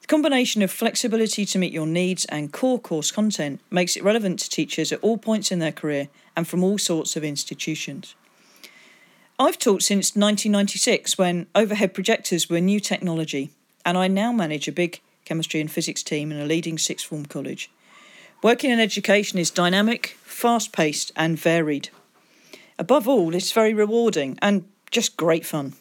The 0.00 0.06
combination 0.06 0.62
of 0.62 0.70
flexibility 0.70 1.46
to 1.46 1.58
meet 1.58 1.72
your 1.72 1.86
needs 1.86 2.24
and 2.26 2.52
core 2.52 2.78
course 2.78 3.10
content 3.10 3.60
makes 3.70 3.96
it 3.96 4.04
relevant 4.04 4.38
to 4.40 4.50
teachers 4.50 4.92
at 4.92 5.00
all 5.00 5.16
points 5.16 5.50
in 5.50 5.60
their 5.60 5.72
career 5.72 6.08
and 6.36 6.46
from 6.46 6.62
all 6.62 6.78
sorts 6.78 7.16
of 7.16 7.24
institutions. 7.24 8.14
I've 9.38 9.58
taught 9.58 9.82
since 9.82 10.14
1996 10.14 11.16
when 11.18 11.46
overhead 11.54 11.94
projectors 11.94 12.48
were 12.48 12.60
new 12.60 12.80
technology, 12.80 13.50
and 13.84 13.98
I 13.98 14.08
now 14.08 14.32
manage 14.32 14.68
a 14.68 14.72
big 14.72 15.00
chemistry 15.24 15.60
and 15.60 15.70
physics 15.70 16.02
team 16.02 16.30
in 16.30 16.38
a 16.38 16.46
leading 16.46 16.78
sixth 16.78 17.06
form 17.06 17.26
college. 17.26 17.70
Working 18.42 18.70
in 18.70 18.80
education 18.80 19.38
is 19.38 19.50
dynamic, 19.50 20.16
fast 20.22 20.72
paced, 20.72 21.12
and 21.16 21.38
varied. 21.38 21.88
Above 22.78 23.08
all, 23.08 23.34
it's 23.34 23.52
very 23.52 23.72
rewarding 23.72 24.38
and 24.42 24.64
just 24.90 25.16
great 25.16 25.46
fun. 25.46 25.74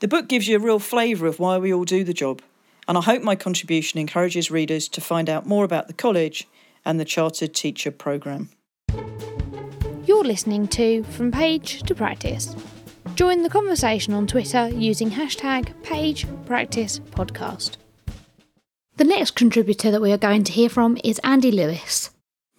The 0.00 0.08
book 0.08 0.28
gives 0.28 0.48
you 0.48 0.56
a 0.56 0.60
real 0.60 0.78
flavour 0.78 1.26
of 1.26 1.38
why 1.38 1.58
we 1.58 1.72
all 1.72 1.84
do 1.84 2.04
the 2.04 2.14
job 2.14 2.42
and 2.88 2.98
I 2.98 3.00
hope 3.00 3.22
my 3.22 3.36
contribution 3.36 4.00
encourages 4.00 4.50
readers 4.50 4.88
to 4.88 5.00
find 5.00 5.30
out 5.30 5.46
more 5.46 5.64
about 5.64 5.86
the 5.86 5.92
college 5.92 6.48
and 6.84 6.98
the 6.98 7.04
Chartered 7.04 7.54
Teacher 7.54 7.90
Programme. 7.90 8.50
You're 10.04 10.24
listening 10.24 10.66
to 10.68 11.04
From 11.04 11.30
Page 11.30 11.82
to 11.84 11.94
Practice. 11.94 12.56
Join 13.14 13.42
the 13.42 13.50
conversation 13.50 14.14
on 14.14 14.26
Twitter 14.26 14.68
using 14.68 15.10
hashtag 15.10 15.72
PagePracticePodcast. 15.82 17.76
The 18.96 19.04
next 19.04 19.32
contributor 19.32 19.90
that 19.90 20.02
we 20.02 20.12
are 20.12 20.18
going 20.18 20.44
to 20.44 20.52
hear 20.52 20.68
from 20.68 20.98
is 21.02 21.18
Andy 21.24 21.50
Lewis. 21.50 22.10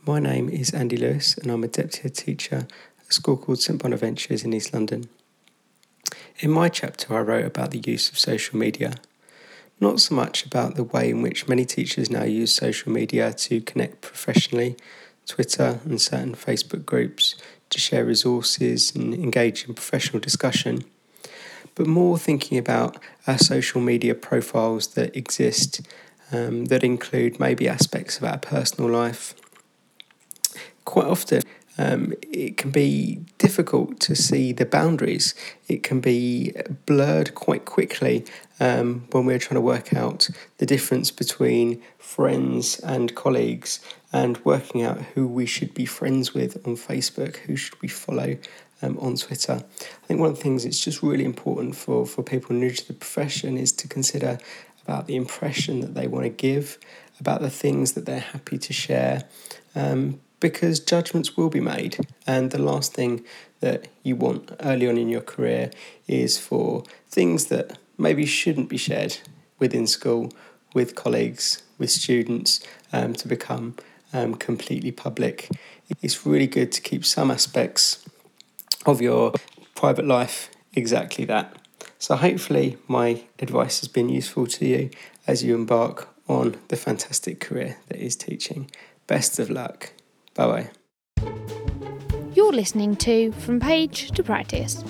My 0.05 0.19
name 0.19 0.49
is 0.49 0.71
Andy 0.71 0.97
Lewis, 0.97 1.37
and 1.37 1.51
I'm 1.51 1.63
a 1.63 1.67
deputy 1.67 2.09
teacher 2.09 2.67
at 2.99 3.09
a 3.09 3.13
school 3.13 3.37
called 3.37 3.61
St 3.61 3.81
Bonaventures 3.81 4.43
in 4.43 4.53
East 4.53 4.73
London. 4.73 5.09
In 6.39 6.49
my 6.49 6.69
chapter, 6.69 7.15
I 7.15 7.19
wrote 7.21 7.45
about 7.45 7.71
the 7.71 7.83
use 7.85 8.09
of 8.09 8.17
social 8.17 8.57
media 8.57 8.95
not 9.79 9.99
so 9.99 10.15
much 10.15 10.45
about 10.45 10.75
the 10.75 10.83
way 10.83 11.09
in 11.09 11.21
which 11.21 11.47
many 11.47 11.65
teachers 11.65 12.09
now 12.09 12.23
use 12.23 12.55
social 12.55 12.91
media 12.91 13.33
to 13.33 13.61
connect 13.61 14.01
professionally, 14.01 14.75
Twitter 15.27 15.79
and 15.83 16.01
certain 16.01 16.33
Facebook 16.33 16.85
groups 16.85 17.35
to 17.69 17.79
share 17.79 18.05
resources 18.05 18.95
and 18.95 19.13
engage 19.13 19.67
in 19.67 19.73
professional 19.73 20.19
discussion, 20.19 20.83
but 21.75 21.85
more 21.87 22.17
thinking 22.17 22.57
about 22.57 22.97
our 23.27 23.37
social 23.37 23.81
media 23.81 24.15
profiles 24.15 24.87
that 24.95 25.15
exist 25.15 25.81
um, 26.33 26.65
that 26.65 26.83
include 26.83 27.39
maybe 27.39 27.67
aspects 27.67 28.17
of 28.17 28.23
our 28.23 28.37
personal 28.37 28.89
life. 28.89 29.35
Quite 30.83 31.05
often, 31.05 31.43
um, 31.77 32.13
it 32.21 32.57
can 32.57 32.71
be 32.71 33.21
difficult 33.37 33.99
to 34.01 34.15
see 34.15 34.51
the 34.51 34.65
boundaries. 34.65 35.33
It 35.67 35.81
can 35.81 36.01
be 36.01 36.53
blurred 36.85 37.33
quite 37.33 37.65
quickly 37.65 38.25
um, 38.59 39.07
when 39.11 39.25
we're 39.25 39.39
trying 39.39 39.55
to 39.55 39.61
work 39.61 39.93
out 39.93 40.29
the 40.57 40.65
difference 40.65 41.09
between 41.09 41.81
friends 41.97 42.79
and 42.79 43.15
colleagues 43.15 43.79
and 44.11 44.43
working 44.45 44.83
out 44.83 44.99
who 45.15 45.27
we 45.27 45.45
should 45.45 45.73
be 45.73 45.85
friends 45.85 46.33
with 46.33 46.55
on 46.67 46.75
Facebook, 46.75 47.37
who 47.37 47.55
should 47.55 47.81
we 47.81 47.87
follow 47.87 48.37
um, 48.83 48.97
on 48.99 49.15
Twitter. 49.15 49.63
I 49.63 50.05
think 50.05 50.19
one 50.19 50.29
of 50.29 50.35
the 50.35 50.43
things 50.43 50.63
that's 50.63 50.83
just 50.83 51.01
really 51.01 51.25
important 51.25 51.75
for, 51.75 52.05
for 52.05 52.21
people 52.21 52.55
new 52.55 52.69
to 52.69 52.87
the 52.87 52.93
profession 52.93 53.57
is 53.57 53.71
to 53.71 53.87
consider 53.87 54.37
about 54.85 55.07
the 55.07 55.15
impression 55.15 55.79
that 55.81 55.93
they 55.93 56.07
want 56.07 56.23
to 56.23 56.29
give, 56.29 56.77
about 57.19 57.41
the 57.41 57.49
things 57.49 57.93
that 57.93 58.05
they're 58.05 58.19
happy 58.19 58.57
to 58.57 58.73
share, 58.73 59.23
um, 59.75 60.19
because 60.39 60.79
judgments 60.79 61.37
will 61.37 61.49
be 61.49 61.61
made. 61.61 61.97
And 62.27 62.51
the 62.51 62.61
last 62.61 62.93
thing 62.93 63.23
that 63.61 63.87
you 64.03 64.15
want 64.15 64.51
early 64.59 64.89
on 64.89 64.97
in 64.97 65.07
your 65.07 65.21
career 65.21 65.71
is 66.07 66.37
for 66.37 66.83
things 67.09 67.45
that 67.45 67.77
maybe 67.97 68.25
shouldn't 68.25 68.69
be 68.69 68.77
shared 68.77 69.17
within 69.59 69.87
school, 69.87 70.31
with 70.73 70.95
colleagues, 70.95 71.63
with 71.77 71.89
students, 71.89 72.59
um, 72.91 73.13
to 73.13 73.27
become 73.27 73.75
um, 74.11 74.35
completely 74.35 74.91
public. 74.91 75.49
It's 76.01 76.25
really 76.25 76.47
good 76.47 76.71
to 76.73 76.81
keep 76.81 77.05
some 77.05 77.31
aspects 77.31 78.05
of 78.85 79.01
your 79.01 79.33
private 79.75 80.05
life 80.05 80.49
exactly 80.75 81.25
that. 81.25 81.55
So, 82.03 82.17
hopefully, 82.17 82.75
my 82.89 83.24
advice 83.39 83.79
has 83.79 83.88
been 83.88 84.10
useful 84.10 84.45
to 84.48 84.65
you 84.65 84.89
as 85.25 85.41
you 85.41 85.55
embark 85.55 86.10
on 86.27 86.57
the 86.67 86.75
fantastic 86.75 87.39
career 87.39 87.77
that 87.88 87.98
is 87.98 88.17
teaching. 88.17 88.69
Best 89.07 89.39
of 89.39 89.50
luck. 89.50 89.93
Bye 90.33 90.69
bye. 91.15 91.24
You're 92.33 92.51
listening 92.51 92.98
to 92.98 93.31
From 93.31 93.62
Page 93.62 94.12
to 94.12 94.22
Practice. 94.22 94.83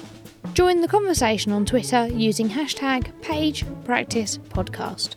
Join 0.56 0.82
the 0.82 0.88
conversation 0.88 1.52
on 1.52 1.68
Twitter 1.68 2.08
using 2.08 2.50
hashtag 2.50 3.12
PagePracticePodcast. 3.22 5.14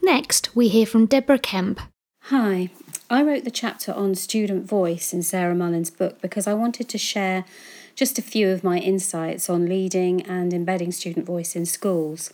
Next, 0.00 0.54
we 0.54 0.68
hear 0.68 0.86
from 0.86 1.06
Deborah 1.06 1.40
Kemp. 1.40 1.80
Hi, 2.26 2.70
I 3.10 3.24
wrote 3.24 3.42
the 3.42 3.50
chapter 3.50 3.92
on 3.92 4.14
student 4.14 4.68
voice 4.68 5.12
in 5.12 5.24
Sarah 5.24 5.56
Mullin's 5.56 5.90
book 5.90 6.20
because 6.22 6.46
I 6.46 6.54
wanted 6.54 6.88
to 6.90 6.98
share 6.98 7.44
just 7.94 8.18
a 8.18 8.22
few 8.22 8.48
of 8.50 8.64
my 8.64 8.78
insights 8.78 9.50
on 9.50 9.66
leading 9.66 10.22
and 10.22 10.52
embedding 10.52 10.92
student 10.92 11.26
voice 11.26 11.54
in 11.54 11.66
schools. 11.66 12.32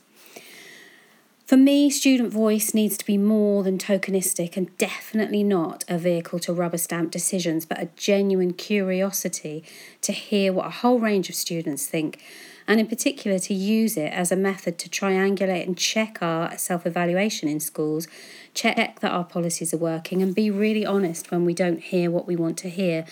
For 1.48 1.56
me, 1.56 1.88
student 1.88 2.30
voice 2.30 2.74
needs 2.74 2.98
to 2.98 3.06
be 3.06 3.16
more 3.16 3.62
than 3.62 3.78
tokenistic 3.78 4.54
and 4.58 4.76
definitely 4.76 5.42
not 5.42 5.82
a 5.88 5.96
vehicle 5.96 6.38
to 6.40 6.52
rubber 6.52 6.76
stamp 6.76 7.10
decisions, 7.10 7.64
but 7.64 7.80
a 7.80 7.88
genuine 7.96 8.52
curiosity 8.52 9.64
to 10.02 10.12
hear 10.12 10.52
what 10.52 10.66
a 10.66 10.70
whole 10.70 11.00
range 11.00 11.30
of 11.30 11.34
students 11.34 11.86
think, 11.86 12.20
and 12.66 12.78
in 12.78 12.86
particular 12.86 13.38
to 13.38 13.54
use 13.54 13.96
it 13.96 14.12
as 14.12 14.30
a 14.30 14.36
method 14.36 14.78
to 14.80 14.90
triangulate 14.90 15.66
and 15.66 15.78
check 15.78 16.18
our 16.20 16.54
self 16.58 16.84
evaluation 16.84 17.48
in 17.48 17.60
schools, 17.60 18.08
check 18.52 19.00
that 19.00 19.10
our 19.10 19.24
policies 19.24 19.72
are 19.72 19.78
working, 19.78 20.20
and 20.20 20.34
be 20.34 20.50
really 20.50 20.84
honest 20.84 21.30
when 21.30 21.46
we 21.46 21.54
don't 21.54 21.80
hear 21.80 22.10
what 22.10 22.26
we 22.26 22.36
want 22.36 22.58
to 22.58 22.68
hear, 22.68 23.06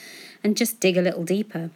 and 0.45 0.59
just 0.59 0.79
dig 0.79 0.99
a 0.99 1.03
little 1.03 1.25
deeper. 1.25 1.71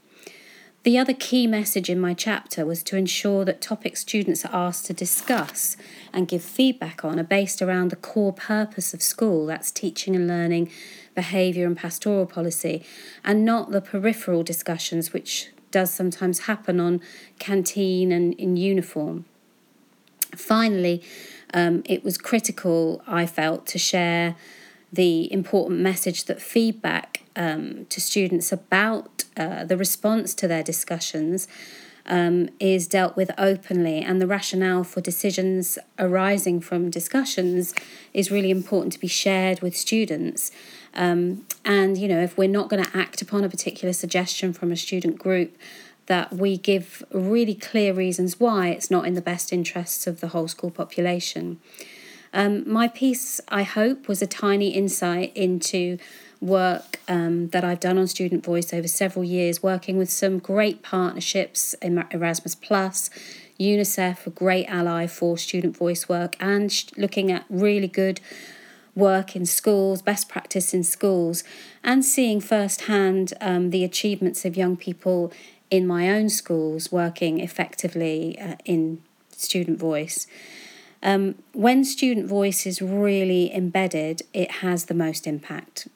The 0.83 0.97
other 0.97 1.13
key 1.13 1.47
message 1.47 1.91
in 1.91 2.01
my 2.01 2.15
chapter 2.15 2.65
was 2.65 2.83
to 2.85 2.97
ensure 2.97 3.45
that 3.45 3.61
topics 3.61 4.01
students 4.01 4.47
are 4.47 4.69
asked 4.69 4.87
to 4.87 4.95
discuss 4.95 5.77
and 6.11 6.27
give 6.27 6.43
feedback 6.43 7.05
on 7.05 7.21
are 7.21 7.25
based 7.25 7.61
around 7.61 7.91
the 7.91 7.97
core 7.97 8.33
purpose 8.33 8.95
of 8.95 9.03
school 9.03 9.45
that's 9.45 9.71
teaching 9.71 10.17
and 10.17 10.27
learning, 10.27 10.71
behaviour, 11.15 11.67
and 11.67 11.77
pastoral 11.77 12.25
policy, 12.25 12.83
and 13.23 13.45
not 13.45 13.73
the 13.73 13.83
peripheral 13.83 14.43
discussions 14.43 15.13
which 15.13 15.51
does 15.71 15.91
sometimes 15.91 16.41
happen 16.41 16.81
on 16.81 17.03
canteen 17.39 18.11
and 18.11 18.33
in 18.35 18.57
uniform. 18.57 19.27
Finally, 20.35 21.03
um, 21.53 21.83
it 21.85 22.03
was 22.03 22.17
critical, 22.17 23.03
I 23.07 23.27
felt, 23.27 23.67
to 23.67 23.79
share 23.79 24.35
the 24.91 25.31
important 25.31 25.81
message 25.81 26.25
that 26.25 26.41
feedback 26.41 27.20
um, 27.37 27.87
to 27.87 28.01
students 28.01 28.53
about 28.53 29.25
uh, 29.37 29.65
the 29.65 29.77
response 29.77 30.35
to 30.35 30.49
their 30.49 30.63
discussions 30.63 31.49
um, 32.07 32.49
is 32.59 32.87
dealt 32.87 33.17
with 33.17 33.31
openly, 33.39 34.01
and 34.01 34.21
the 34.21 34.27
rationale 34.27 34.85
for 34.85 35.01
decisions 35.01 35.79
arising 35.99 36.61
from 36.61 36.91
discussions 36.91 37.75
is 38.13 38.31
really 38.31 38.51
important 38.51 38.93
to 38.93 38.99
be 38.99 39.07
shared 39.07 39.61
with 39.61 39.77
students. 39.77 40.51
Um, 40.95 41.47
and, 41.65 41.97
you 41.97 42.09
know, 42.09 42.21
if 42.21 42.37
we're 42.37 42.49
not 42.49 42.69
going 42.69 42.83
to 42.83 42.97
act 42.97 43.23
upon 43.23 43.45
a 43.45 43.49
particular 43.49 43.93
suggestion 43.93 44.53
from 44.53 44.73
a 44.73 44.77
student 44.77 45.19
group, 45.19 45.57
that 46.07 46.33
we 46.33 46.57
give 46.57 47.05
really 47.13 47.55
clear 47.55 47.93
reasons 47.93 48.41
why 48.41 48.69
it's 48.69 48.91
not 48.91 49.07
in 49.07 49.15
the 49.15 49.23
best 49.23 49.53
interests 49.53 50.09
of 50.09 50.21
the 50.21 50.29
whole 50.29 50.49
school 50.49 50.71
population. 50.71 51.61
Um, 52.33 52.69
my 52.69 52.89
piece, 52.89 53.41
I 53.49 53.63
hope, 53.63 54.09
was 54.09 54.21
a 54.21 54.27
tiny 54.27 54.71
insight 54.71 55.33
into 55.37 55.99
work 56.41 57.01
um, 57.07 57.49
that 57.49 57.65
I've 57.65 57.81
done 57.81 57.99
on 57.99 58.07
Student 58.07 58.45
Voice 58.45 58.73
over 58.73 58.89
several 58.89 59.25
years, 59.25 59.63
working 59.63 59.99
with 59.99 60.11
some 60.11 60.39
great 60.39 60.83
partnerships, 60.83 61.75
in 61.75 62.03
Erasmus 62.11 62.55
Plus, 62.55 63.11
UNICEF, 63.59 64.27
a 64.27 64.31
great 64.31 64.67
ally 64.67 65.07
for 65.07 65.37
student 65.37 65.77
voice 65.77 66.09
work, 66.09 66.35
and 66.41 66.73
sh- 66.73 66.87
looking 66.97 67.31
at 67.31 67.45
really 67.51 67.89
good 67.89 68.21
work 68.95 69.37
in 69.37 69.45
schools, 69.45 70.03
best 70.03 70.29
practice 70.29 70.73
in 70.73 70.83
schools, 70.83 71.45
and 71.85 72.05
seeing 72.05 72.41
firsthand 72.41 73.35
um, 73.41 73.71
the 73.71 73.85
achievements 73.85 74.45
of 74.45 74.57
young 74.57 74.77
people 74.77 75.33
in 75.71 75.87
my 75.87 76.11
own 76.11 76.29
schools 76.29 76.91
working 76.91 77.39
effectively 77.39 78.39
uh, 78.39 78.57
in 78.65 79.03
student 79.31 79.79
voice. 79.79 80.27
Um, 81.03 81.37
when 81.53 81.85
student 81.85 82.27
voice 82.27 82.67
is 82.67 82.83
really 82.83 83.55
embedded, 83.55 84.23
it 84.35 84.51
has 84.57 84.87
the 84.87 84.95
most 84.95 85.27
impact. 85.27 85.89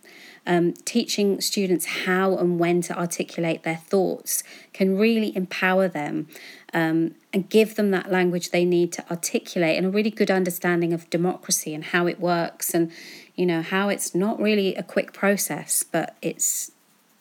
Um, 0.46 0.74
teaching 0.85 1.40
students 1.40 1.87
how 2.04 2.37
and 2.37 2.59
when 2.59 2.83
to 2.83 2.98
articulate 2.98 3.62
their 3.62 3.78
thoughts 3.78 4.44
can 4.74 4.98
really 4.98 5.35
empower 5.35 5.88
them 5.88 6.28
um, 6.74 7.14
and 7.33 7.48
give 7.48 7.76
them 7.76 7.92
that 7.92 8.11
language 8.11 8.50
they 8.50 8.66
need 8.66 8.92
to 8.92 9.11
articulate 9.11 9.78
and 9.78 9.87
a 9.87 9.90
really 9.90 10.11
good 10.11 10.30
understanding 10.30 10.92
of 10.92 11.09
democracy 11.09 11.74
and 11.74 11.85
how 11.85 12.07
it 12.07 12.20
works 12.20 12.74
and 12.74 12.92
you 13.37 13.46
know 13.46 13.62
how 13.62 13.88
it's 13.88 14.14
not 14.14 14.38
really 14.38 14.74
a 14.74 14.83
quick 14.83 15.14
process 15.14 15.83
but 15.83 16.14
it's 16.20 16.72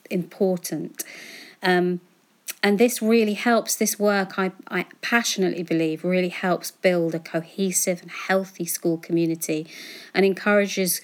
important. 0.10 1.04
Um, 1.62 2.02
and 2.62 2.80
this 2.80 3.02
really 3.02 3.34
helps 3.34 3.76
this 3.76 4.00
work 4.00 4.40
I, 4.40 4.52
I 4.70 4.86
passionately 5.02 5.64
believe 5.64 6.04
really 6.04 6.30
helps 6.30 6.72
build 6.72 7.14
a 7.14 7.20
cohesive 7.20 8.02
and 8.02 8.12
healthy 8.12 8.66
school 8.66 8.98
community 8.98 9.68
and 10.14 10.26
encourages 10.26 11.02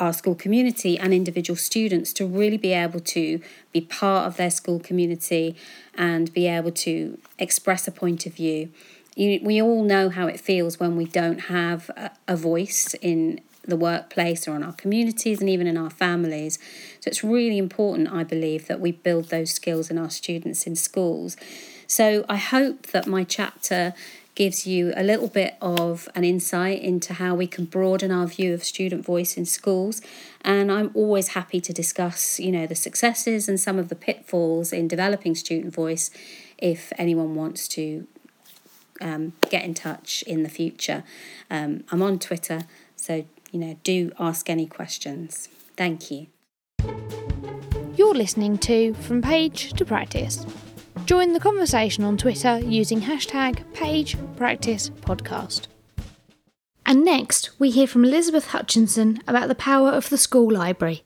our 0.00 0.12
school 0.12 0.34
community 0.34 0.98
and 0.98 1.14
individual 1.14 1.56
students 1.56 2.12
to 2.14 2.26
really 2.26 2.56
be 2.56 2.72
able 2.72 3.00
to 3.00 3.40
be 3.72 3.80
part 3.80 4.26
of 4.26 4.36
their 4.36 4.50
school 4.50 4.80
community 4.80 5.54
and 5.94 6.32
be 6.32 6.48
able 6.48 6.72
to 6.72 7.18
express 7.38 7.86
a 7.86 7.92
point 7.92 8.26
of 8.26 8.34
view 8.34 8.70
you, 9.16 9.40
we 9.42 9.60
all 9.60 9.84
know 9.84 10.08
how 10.08 10.26
it 10.26 10.40
feels 10.40 10.80
when 10.80 10.96
we 10.96 11.04
don't 11.04 11.42
have 11.42 11.90
a, 11.90 12.10
a 12.28 12.36
voice 12.36 12.94
in 12.94 13.40
the 13.66 13.76
workplace 13.76 14.48
or 14.48 14.56
in 14.56 14.62
our 14.62 14.72
communities 14.72 15.40
and 15.40 15.48
even 15.48 15.66
in 15.66 15.76
our 15.76 15.90
families. 15.90 16.58
So 17.00 17.08
it's 17.08 17.22
really 17.22 17.58
important, 17.58 18.12
I 18.12 18.24
believe, 18.24 18.66
that 18.68 18.80
we 18.80 18.92
build 18.92 19.26
those 19.26 19.50
skills 19.52 19.90
in 19.90 19.98
our 19.98 20.10
students 20.10 20.66
in 20.66 20.76
schools. 20.76 21.36
So 21.86 22.24
I 22.28 22.36
hope 22.36 22.88
that 22.88 23.06
my 23.06 23.24
chapter 23.24 23.94
gives 24.34 24.66
you 24.66 24.92
a 24.96 25.02
little 25.02 25.28
bit 25.28 25.56
of 25.60 26.08
an 26.14 26.24
insight 26.24 26.80
into 26.80 27.14
how 27.14 27.34
we 27.34 27.46
can 27.46 27.64
broaden 27.64 28.10
our 28.10 28.26
view 28.26 28.54
of 28.54 28.64
student 28.64 29.04
voice 29.04 29.36
in 29.36 29.44
schools 29.44 30.00
and 30.42 30.70
I'm 30.70 30.90
always 30.94 31.28
happy 31.28 31.60
to 31.60 31.72
discuss 31.72 32.38
you 32.40 32.52
know 32.52 32.66
the 32.66 32.74
successes 32.74 33.48
and 33.48 33.58
some 33.58 33.78
of 33.78 33.88
the 33.88 33.96
pitfalls 33.96 34.72
in 34.72 34.88
developing 34.88 35.34
student 35.34 35.74
voice 35.74 36.10
if 36.58 36.92
anyone 36.96 37.34
wants 37.34 37.68
to 37.68 38.06
um, 39.00 39.32
get 39.48 39.64
in 39.64 39.74
touch 39.74 40.22
in 40.26 40.42
the 40.42 40.48
future 40.48 41.04
um, 41.50 41.84
I'm 41.90 42.02
on 42.02 42.18
Twitter 42.18 42.62
so 42.96 43.24
you 43.50 43.58
know, 43.58 43.76
do 43.82 44.12
ask 44.18 44.48
any 44.48 44.66
questions. 44.66 45.48
Thank 45.76 46.10
you. 46.10 46.26
You're 47.96 48.14
listening 48.14 48.58
to 48.58 48.94
From 48.94 49.22
Page 49.22 49.72
to 49.74 49.84
Practice. 49.84 50.46
Join 51.10 51.32
the 51.32 51.40
conversation 51.40 52.04
on 52.04 52.16
Twitter 52.16 52.60
using 52.60 53.00
hashtag 53.00 53.64
PagePracticePodcast. 53.72 55.66
And 56.86 57.04
next, 57.04 57.50
we 57.58 57.72
hear 57.72 57.88
from 57.88 58.04
Elizabeth 58.04 58.50
Hutchinson 58.50 59.20
about 59.26 59.48
the 59.48 59.56
power 59.56 59.88
of 59.88 60.08
the 60.08 60.16
school 60.16 60.48
library. 60.52 61.02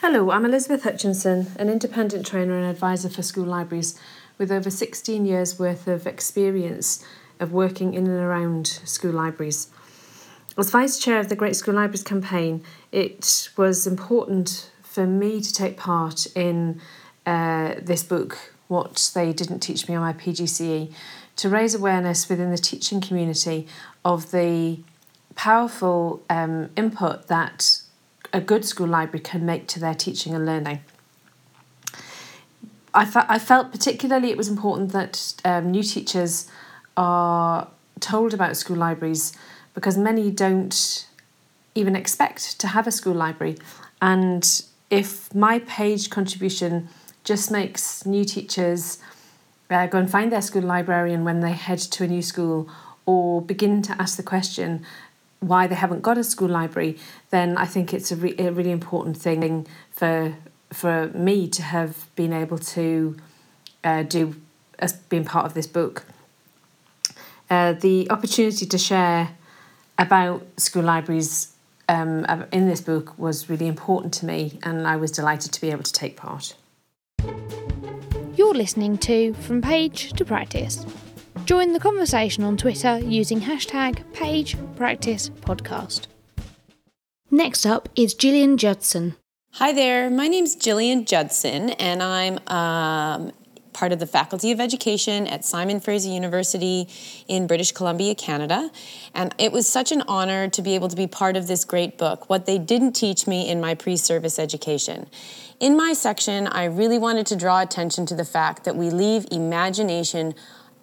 Hello, 0.00 0.30
I'm 0.30 0.44
Elizabeth 0.44 0.82
Hutchinson, 0.82 1.46
an 1.58 1.70
independent 1.70 2.26
trainer 2.26 2.58
and 2.58 2.66
advisor 2.66 3.08
for 3.08 3.22
school 3.22 3.46
libraries, 3.46 3.98
with 4.36 4.52
over 4.52 4.68
16 4.68 5.24
years 5.24 5.58
worth 5.58 5.88
of 5.88 6.06
experience 6.06 7.02
of 7.40 7.50
working 7.50 7.94
in 7.94 8.06
and 8.06 8.20
around 8.20 8.66
school 8.66 9.12
libraries. 9.12 9.68
As 10.58 10.68
Vice 10.68 10.98
Chair 10.98 11.18
of 11.18 11.30
the 11.30 11.34
Great 11.34 11.56
School 11.56 11.76
Libraries 11.76 12.02
campaign, 12.02 12.62
it 12.92 13.48
was 13.56 13.86
important 13.86 14.70
for 14.82 15.06
me 15.06 15.40
to 15.40 15.50
take 15.50 15.78
part 15.78 16.26
in 16.36 16.78
uh, 17.24 17.76
this 17.80 18.02
book, 18.02 18.52
What 18.68 19.10
They 19.14 19.32
Didn't 19.32 19.60
Teach 19.60 19.88
Me 19.88 19.94
on 19.94 20.02
My 20.02 20.12
PGCE, 20.12 20.92
to 21.36 21.48
raise 21.48 21.74
awareness 21.74 22.28
within 22.28 22.50
the 22.50 22.58
teaching 22.58 23.00
community 23.00 23.66
of 24.04 24.30
the 24.30 24.78
powerful 25.34 26.22
um, 26.30 26.70
input 26.76 27.28
that 27.28 27.82
a 28.32 28.40
good 28.40 28.64
school 28.64 28.86
library 28.86 29.20
can 29.20 29.46
make 29.46 29.66
to 29.68 29.80
their 29.80 29.94
teaching 29.94 30.34
and 30.34 30.44
learning. 30.46 30.80
I, 32.94 33.04
fe- 33.04 33.26
I 33.28 33.38
felt 33.38 33.70
particularly 33.70 34.30
it 34.30 34.36
was 34.36 34.48
important 34.48 34.92
that 34.92 35.34
um, 35.44 35.70
new 35.70 35.82
teachers 35.82 36.50
are 36.96 37.68
told 38.00 38.32
about 38.32 38.56
school 38.56 38.76
libraries 38.76 39.34
because 39.74 39.98
many 39.98 40.30
don't 40.30 41.06
even 41.74 41.94
expect 41.94 42.58
to 42.58 42.68
have 42.68 42.86
a 42.86 42.90
school 42.90 43.14
library. 43.14 43.58
And 44.00 44.62
if 44.88 45.34
my 45.34 45.58
page 45.60 46.08
contribution 46.08 46.88
just 47.26 47.50
makes 47.50 48.06
new 48.06 48.24
teachers 48.24 48.98
uh, 49.68 49.86
go 49.88 49.98
and 49.98 50.08
find 50.08 50.30
their 50.30 50.40
school 50.40 50.62
librarian 50.62 51.24
when 51.24 51.40
they 51.40 51.52
head 51.52 51.78
to 51.78 52.04
a 52.04 52.06
new 52.06 52.22
school 52.22 52.70
or 53.04 53.42
begin 53.42 53.82
to 53.82 54.00
ask 54.00 54.16
the 54.16 54.22
question 54.22 54.86
why 55.40 55.66
they 55.66 55.74
haven't 55.74 56.02
got 56.02 56.16
a 56.16 56.24
school 56.24 56.48
library, 56.48 56.96
then 57.30 57.58
I 57.58 57.66
think 57.66 57.92
it's 57.92 58.10
a, 58.10 58.16
re- 58.16 58.34
a 58.38 58.50
really 58.52 58.70
important 58.70 59.16
thing 59.16 59.66
for 59.90 60.34
for 60.72 61.08
me 61.08 61.46
to 61.46 61.62
have 61.62 62.08
been 62.16 62.32
able 62.32 62.58
to 62.58 63.16
uh, 63.84 64.02
do 64.02 64.34
as 64.80 64.94
being 64.94 65.24
part 65.24 65.46
of 65.46 65.54
this 65.54 65.66
book. 65.66 66.04
Uh, 67.48 67.72
the 67.72 68.10
opportunity 68.10 68.66
to 68.66 68.76
share 68.76 69.30
about 69.96 70.44
school 70.56 70.82
libraries 70.82 71.52
um, 71.88 72.26
in 72.50 72.68
this 72.68 72.80
book 72.80 73.16
was 73.16 73.48
really 73.48 73.68
important 73.68 74.12
to 74.14 74.26
me, 74.26 74.58
and 74.64 74.86
I 74.88 74.96
was 74.96 75.12
delighted 75.12 75.52
to 75.52 75.60
be 75.60 75.70
able 75.70 75.84
to 75.84 75.92
take 75.92 76.16
part. 76.16 76.54
You're 78.36 78.54
listening 78.54 78.98
to 78.98 79.32
From 79.32 79.62
Page 79.62 80.12
to 80.12 80.24
Practice. 80.24 80.84
Join 81.46 81.72
the 81.72 81.80
conversation 81.80 82.44
on 82.44 82.58
Twitter 82.58 82.98
using 82.98 83.40
hashtag 83.40 84.04
PagePracticePodcast. 84.12 86.06
Next 87.30 87.64
up 87.64 87.88
is 87.96 88.12
Gillian 88.12 88.58
Judson. 88.58 89.16
Hi 89.52 89.72
there, 89.72 90.10
my 90.10 90.28
name 90.28 90.44
is 90.44 90.54
Gillian 90.54 91.06
Judson, 91.06 91.70
and 91.70 92.02
I'm 92.02 92.38
um, 92.46 93.32
part 93.72 93.92
of 93.92 94.00
the 94.00 94.06
Faculty 94.06 94.52
of 94.52 94.60
Education 94.60 95.26
at 95.26 95.44
Simon 95.44 95.80
Fraser 95.80 96.08
University 96.08 96.88
in 97.28 97.46
British 97.46 97.72
Columbia, 97.72 98.14
Canada. 98.14 98.70
And 99.14 99.34
it 99.38 99.52
was 99.52 99.68
such 99.68 99.92
an 99.92 100.02
honor 100.08 100.48
to 100.48 100.62
be 100.62 100.74
able 100.74 100.88
to 100.88 100.96
be 100.96 101.06
part 101.06 101.36
of 101.36 101.46
this 101.46 101.64
great 101.64 101.98
book, 101.98 102.28
What 102.28 102.46
They 102.46 102.58
Didn't 102.58 102.92
Teach 102.92 103.26
Me 103.26 103.48
in 103.48 103.60
My 103.60 103.74
Pre 103.74 103.96
Service 103.96 104.38
Education. 104.38 105.08
In 105.58 105.74
my 105.74 105.94
section, 105.94 106.46
I 106.48 106.64
really 106.64 106.98
wanted 106.98 107.26
to 107.28 107.36
draw 107.36 107.62
attention 107.62 108.04
to 108.06 108.14
the 108.14 108.26
fact 108.26 108.64
that 108.64 108.76
we 108.76 108.90
leave 108.90 109.26
imagination 109.30 110.34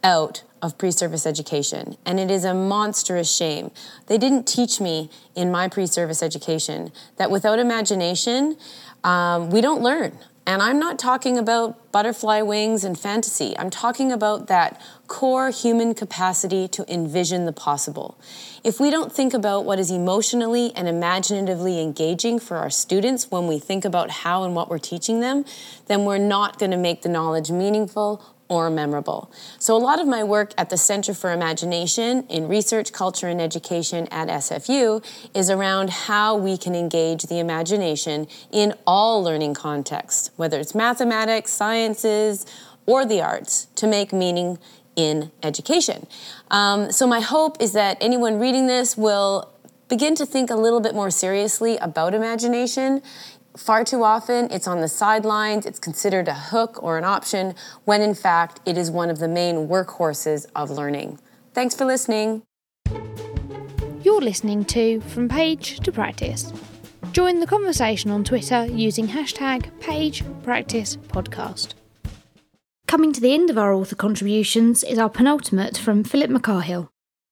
out 0.03 0.43
of 0.63 0.79
pre 0.79 0.89
service 0.89 1.27
education, 1.27 1.95
and 2.05 2.19
it 2.19 2.31
is 2.31 2.43
a 2.43 2.55
monstrous 2.55 3.31
shame. 3.31 3.69
They 4.07 4.17
didn't 4.17 4.47
teach 4.47 4.81
me 4.81 5.11
in 5.35 5.51
my 5.51 5.67
pre 5.67 5.85
service 5.85 6.23
education 6.23 6.91
that 7.17 7.29
without 7.29 7.59
imagination, 7.59 8.57
um, 9.03 9.51
we 9.51 9.61
don't 9.61 9.83
learn. 9.83 10.17
And 10.45 10.61
I'm 10.61 10.79
not 10.79 10.97
talking 10.97 11.37
about 11.37 11.91
butterfly 11.91 12.41
wings 12.41 12.83
and 12.83 12.99
fantasy. 12.99 13.55
I'm 13.57 13.69
talking 13.69 14.11
about 14.11 14.47
that 14.47 14.81
core 15.07 15.49
human 15.49 15.93
capacity 15.93 16.67
to 16.69 16.91
envision 16.91 17.45
the 17.45 17.51
possible. 17.51 18.17
If 18.63 18.79
we 18.79 18.89
don't 18.89 19.11
think 19.11 19.33
about 19.33 19.65
what 19.65 19.77
is 19.77 19.91
emotionally 19.91 20.71
and 20.75 20.87
imaginatively 20.87 21.81
engaging 21.81 22.39
for 22.39 22.57
our 22.57 22.69
students 22.69 23.29
when 23.29 23.47
we 23.47 23.59
think 23.59 23.85
about 23.85 24.09
how 24.09 24.43
and 24.43 24.55
what 24.55 24.69
we're 24.69 24.79
teaching 24.79 25.19
them, 25.19 25.45
then 25.87 26.05
we're 26.05 26.17
not 26.17 26.57
going 26.57 26.71
to 26.71 26.77
make 26.77 27.01
the 27.01 27.09
knowledge 27.09 27.51
meaningful 27.51 28.23
or 28.49 28.69
memorable. 28.69 29.31
So, 29.57 29.75
a 29.75 29.79
lot 29.79 29.99
of 29.99 30.07
my 30.07 30.23
work 30.23 30.53
at 30.57 30.69
the 30.69 30.77
Center 30.77 31.13
for 31.13 31.31
Imagination 31.31 32.25
in 32.29 32.47
Research, 32.47 32.91
Culture, 32.91 33.27
and 33.27 33.41
Education 33.41 34.07
at 34.11 34.27
SFU 34.27 35.03
is 35.33 35.49
around 35.49 35.89
how 35.89 36.35
we 36.35 36.57
can 36.57 36.75
engage 36.75 37.23
the 37.23 37.39
imagination 37.39 38.27
in 38.51 38.73
all 38.85 39.23
learning 39.23 39.55
contexts, 39.55 40.31
whether 40.35 40.59
it's 40.59 40.75
mathematics, 40.75 41.51
sciences, 41.51 42.45
or 42.85 43.05
the 43.05 43.21
arts, 43.21 43.67
to 43.75 43.87
make 43.87 44.11
meaning 44.11 44.59
in 44.95 45.31
education. 45.41 46.07
Um, 46.51 46.91
so, 46.91 47.07
my 47.07 47.19
hope 47.19 47.57
is 47.59 47.73
that 47.73 47.97
anyone 48.01 48.39
reading 48.39 48.67
this 48.67 48.95
will 48.97 49.51
begin 49.89 50.15
to 50.15 50.25
think 50.25 50.49
a 50.49 50.55
little 50.55 50.79
bit 50.79 50.95
more 50.95 51.11
seriously 51.11 51.77
about 51.77 52.13
imagination 52.13 53.01
Far 53.55 53.83
too 53.83 54.03
often, 54.03 54.49
it's 54.49 54.67
on 54.67 54.81
the 54.81 54.87
sidelines, 54.87 55.67
it's 55.67 55.77
considered 55.77 56.27
a 56.27 56.33
hook 56.33 56.81
or 56.81 56.97
an 56.97 57.03
option, 57.03 57.53
when 57.85 58.01
in 58.01 58.15
fact, 58.15 58.59
it 58.65 58.79
is 58.79 58.89
one 58.89 59.11
of 59.11 59.19
the 59.19 59.27
main 59.27 59.67
workhorses 59.67 60.47
of 60.55 60.71
learning. 60.71 61.19
Thanks 61.53 61.75
for 61.75 61.85
listening. 61.85 62.41
You're 64.01 64.21
listening 64.21 64.65
to 64.65 65.01
From 65.01 65.29
Page 65.29 65.81
to 65.81 65.91
Practice. 65.91 66.51
Join 67.11 67.39
the 67.39 67.47
conversation 67.47 68.09
on 68.09 68.23
Twitter 68.23 68.65
using 68.65 69.07
hashtag 69.09 69.69
PagePracticePodcast. 69.81 71.75
Coming 72.93 73.11
to 73.13 73.21
the 73.21 73.33
end 73.33 73.49
of 73.49 73.57
our 73.57 73.73
author 73.73 73.95
contributions 73.95 74.83
is 74.83 74.99
our 74.99 75.09
penultimate 75.09 75.79
from 75.79 76.03
Philip 76.03 76.29
McCarhill. 76.29 76.89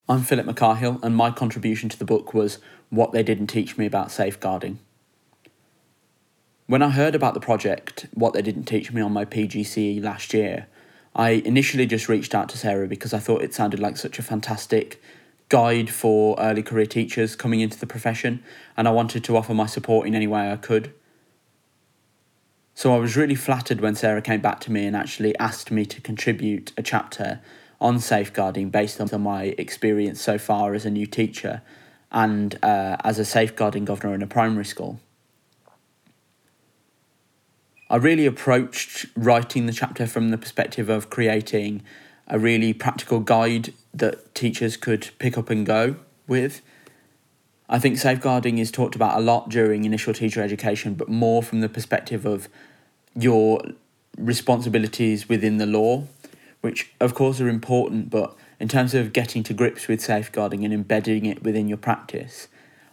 I'm 0.09 0.23
Philip 0.23 0.47
McCarhill, 0.47 0.99
and 1.03 1.15
my 1.15 1.29
contribution 1.29 1.87
to 1.89 1.99
the 1.99 2.03
book 2.03 2.33
was 2.33 2.57
What 2.89 3.11
They 3.11 3.21
Didn't 3.21 3.45
Teach 3.45 3.77
Me 3.77 3.85
About 3.85 4.11
Safeguarding. 4.11 4.79
When 6.65 6.81
I 6.81 6.89
heard 6.89 7.13
about 7.13 7.35
the 7.35 7.39
project, 7.39 8.07
what 8.15 8.33
they 8.33 8.41
didn't 8.41 8.63
teach 8.63 8.91
me 8.91 9.01
on 9.01 9.13
my 9.13 9.23
PGCE 9.23 10.01
last 10.03 10.33
year, 10.33 10.65
I 11.15 11.29
initially 11.29 11.85
just 11.85 12.09
reached 12.09 12.33
out 12.33 12.49
to 12.49 12.57
Sarah 12.57 12.87
because 12.87 13.13
I 13.13 13.19
thought 13.19 13.43
it 13.43 13.53
sounded 13.53 13.79
like 13.79 13.97
such 13.97 14.17
a 14.17 14.23
fantastic 14.23 14.99
guide 15.49 15.91
for 15.91 16.35
early 16.39 16.63
career 16.63 16.87
teachers 16.87 17.35
coming 17.35 17.59
into 17.59 17.79
the 17.79 17.85
profession, 17.85 18.43
and 18.75 18.87
I 18.87 18.91
wanted 18.91 19.23
to 19.25 19.37
offer 19.37 19.53
my 19.53 19.67
support 19.67 20.07
in 20.07 20.15
any 20.15 20.25
way 20.25 20.51
I 20.51 20.55
could. 20.55 20.91
So 22.73 22.95
I 22.95 22.97
was 22.97 23.15
really 23.15 23.35
flattered 23.35 23.81
when 23.81 23.95
Sarah 23.95 24.21
came 24.21 24.41
back 24.41 24.59
to 24.61 24.71
me 24.71 24.85
and 24.85 24.95
actually 24.95 25.37
asked 25.37 25.71
me 25.71 25.85
to 25.85 26.01
contribute 26.01 26.71
a 26.77 26.81
chapter 26.81 27.41
on 27.79 27.99
safeguarding 27.99 28.69
based 28.69 29.01
on 29.01 29.21
my 29.21 29.55
experience 29.57 30.21
so 30.21 30.37
far 30.37 30.73
as 30.73 30.85
a 30.85 30.89
new 30.89 31.05
teacher 31.05 31.61
and 32.11 32.57
uh, 32.63 32.97
as 33.03 33.19
a 33.19 33.25
safeguarding 33.25 33.85
governor 33.85 34.13
in 34.13 34.21
a 34.21 34.27
primary 34.27 34.65
school. 34.65 34.99
I 37.89 37.97
really 37.97 38.25
approached 38.25 39.05
writing 39.17 39.65
the 39.65 39.73
chapter 39.73 40.07
from 40.07 40.29
the 40.29 40.37
perspective 40.37 40.87
of 40.87 41.09
creating 41.09 41.83
a 42.27 42.39
really 42.39 42.71
practical 42.71 43.19
guide 43.19 43.73
that 43.93 44.33
teachers 44.33 44.77
could 44.77 45.09
pick 45.19 45.37
up 45.37 45.49
and 45.49 45.65
go 45.65 45.97
with. 46.25 46.61
I 47.71 47.79
think 47.79 47.97
safeguarding 47.97 48.57
is 48.57 48.69
talked 48.69 48.95
about 48.95 49.17
a 49.17 49.21
lot 49.21 49.47
during 49.47 49.85
initial 49.85 50.13
teacher 50.13 50.43
education, 50.43 50.93
but 50.93 51.07
more 51.07 51.41
from 51.41 51.61
the 51.61 51.69
perspective 51.69 52.25
of 52.25 52.49
your 53.15 53.61
responsibilities 54.17 55.29
within 55.29 55.57
the 55.57 55.65
law, 55.65 56.03
which 56.59 56.91
of 56.99 57.15
course 57.15 57.39
are 57.39 57.47
important, 57.47 58.09
but 58.09 58.35
in 58.59 58.67
terms 58.67 58.93
of 58.93 59.13
getting 59.13 59.41
to 59.43 59.53
grips 59.53 59.87
with 59.87 60.01
safeguarding 60.01 60.65
and 60.65 60.73
embedding 60.73 61.25
it 61.25 61.43
within 61.43 61.69
your 61.69 61.77
practice, 61.77 62.49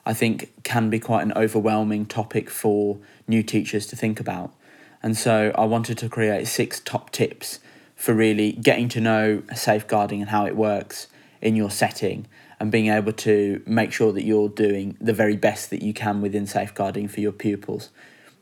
I 0.07 0.15
think 0.15 0.53
can 0.63 0.91
be 0.91 1.01
quite 1.01 1.23
an 1.23 1.33
overwhelming 1.35 2.07
topic 2.07 2.49
for 2.49 2.99
new 3.27 3.43
teachers 3.43 3.85
to 3.89 3.97
think 3.97 4.21
about. 4.21 4.55
And 5.03 5.17
so 5.17 5.51
I 5.57 5.65
wanted 5.65 5.99
to 5.99 6.09
create 6.09 6.47
six 6.47 6.79
top 6.79 7.11
tips 7.11 7.59
for 7.97 8.15
really 8.15 8.53
getting 8.53 8.89
to 8.91 9.01
know 9.01 9.43
safeguarding 9.53 10.21
and 10.21 10.31
how 10.31 10.47
it 10.47 10.55
works 10.55 11.09
in 11.43 11.57
your 11.57 11.71
setting 11.71 12.27
and 12.61 12.71
being 12.71 12.89
able 12.89 13.13
to 13.13 13.63
make 13.67 13.93
sure 13.93 14.13
that 14.13 14.25
you're 14.25 14.49
doing 14.49 14.97
the 15.01 15.13
very 15.13 15.37
best 15.37 15.71
that 15.71 15.83
you 15.83 15.95
can 15.95 16.21
within 16.21 16.47
safeguarding 16.47 17.09
for 17.09 17.21
your 17.21 17.33
pupils, 17.33 17.91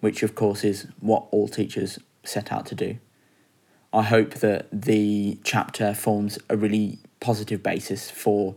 which 0.00 0.22
of 0.22 0.35
course 0.35 0.64
is 0.64 0.87
what 1.00 1.26
all 1.31 1.48
teachers 1.48 1.98
set 2.24 2.50
out 2.52 2.66
to 2.66 2.74
do. 2.74 2.98
I 3.92 4.02
hope 4.02 4.35
that 4.35 4.68
the 4.72 5.38
chapter 5.44 5.94
forms 5.94 6.38
a 6.50 6.57
really 6.57 6.98
positive 7.20 7.62
basis 7.62 8.11
for 8.11 8.57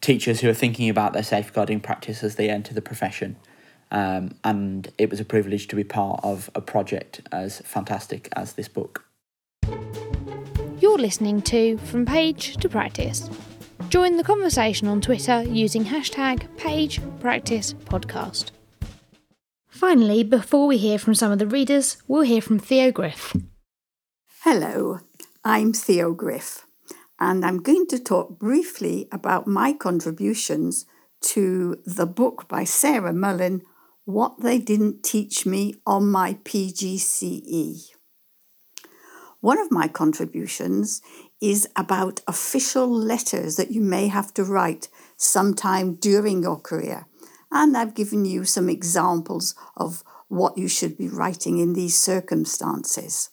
teachers 0.00 0.40
who 0.40 0.48
are 0.48 0.54
thinking 0.54 0.88
about 0.88 1.12
their 1.12 1.22
safeguarding 1.22 1.80
practice 1.80 2.24
as 2.24 2.36
they 2.36 2.48
enter 2.48 2.72
the 2.72 2.82
profession 2.82 3.36
um, 3.90 4.32
and 4.44 4.92
it 4.98 5.10
was 5.10 5.20
a 5.20 5.24
privilege 5.24 5.68
to 5.68 5.76
be 5.76 5.84
part 5.84 6.20
of 6.22 6.50
a 6.54 6.60
project 6.60 7.22
as 7.32 7.60
fantastic 7.64 8.28
as 8.34 8.54
this 8.54 8.68
book. 8.68 9.04
You're 10.78 10.98
listening 10.98 11.42
to 11.42 11.76
From 11.78 12.06
Page 12.06 12.56
to 12.58 12.68
Practice. 12.68 13.28
Join 13.88 14.16
the 14.16 14.24
conversation 14.24 14.86
on 14.88 15.00
Twitter 15.00 15.42
using 15.42 15.84
hashtag 15.86 16.46
PagePracticePodcast. 16.58 18.50
Finally, 19.68 20.22
before 20.24 20.66
we 20.66 20.76
hear 20.76 20.98
from 20.98 21.14
some 21.14 21.32
of 21.32 21.38
the 21.38 21.46
readers, 21.46 21.96
we'll 22.06 22.22
hear 22.22 22.42
from 22.42 22.58
Theo 22.58 22.92
Griff. 22.92 23.34
Hello, 24.42 25.00
I'm 25.44 25.72
Theo 25.72 26.12
Griff, 26.12 26.66
and 27.18 27.44
I'm 27.44 27.62
going 27.62 27.86
to 27.88 27.98
talk 27.98 28.38
briefly 28.38 29.08
about 29.10 29.46
my 29.46 29.72
contributions 29.72 30.86
to 31.22 31.80
the 31.84 32.06
book 32.06 32.46
by 32.48 32.64
Sarah 32.64 33.12
Mullin, 33.12 33.62
What 34.04 34.40
They 34.40 34.58
Didn't 34.58 35.02
Teach 35.02 35.46
Me 35.46 35.74
on 35.86 36.10
My 36.10 36.34
PGCE. 36.44 37.90
One 39.40 39.58
of 39.58 39.70
my 39.70 39.88
contributions 39.88 41.00
is 41.40 41.68
about 41.74 42.20
official 42.26 42.88
letters 42.88 43.56
that 43.56 43.70
you 43.70 43.80
may 43.80 44.08
have 44.08 44.32
to 44.34 44.44
write 44.44 44.88
sometime 45.16 45.94
during 45.94 46.42
your 46.42 46.60
career. 46.60 47.06
And 47.50 47.76
I've 47.76 47.94
given 47.94 48.24
you 48.24 48.44
some 48.44 48.68
examples 48.68 49.54
of 49.76 50.04
what 50.28 50.56
you 50.56 50.68
should 50.68 50.96
be 50.96 51.08
writing 51.08 51.58
in 51.58 51.72
these 51.72 51.96
circumstances. 51.96 53.30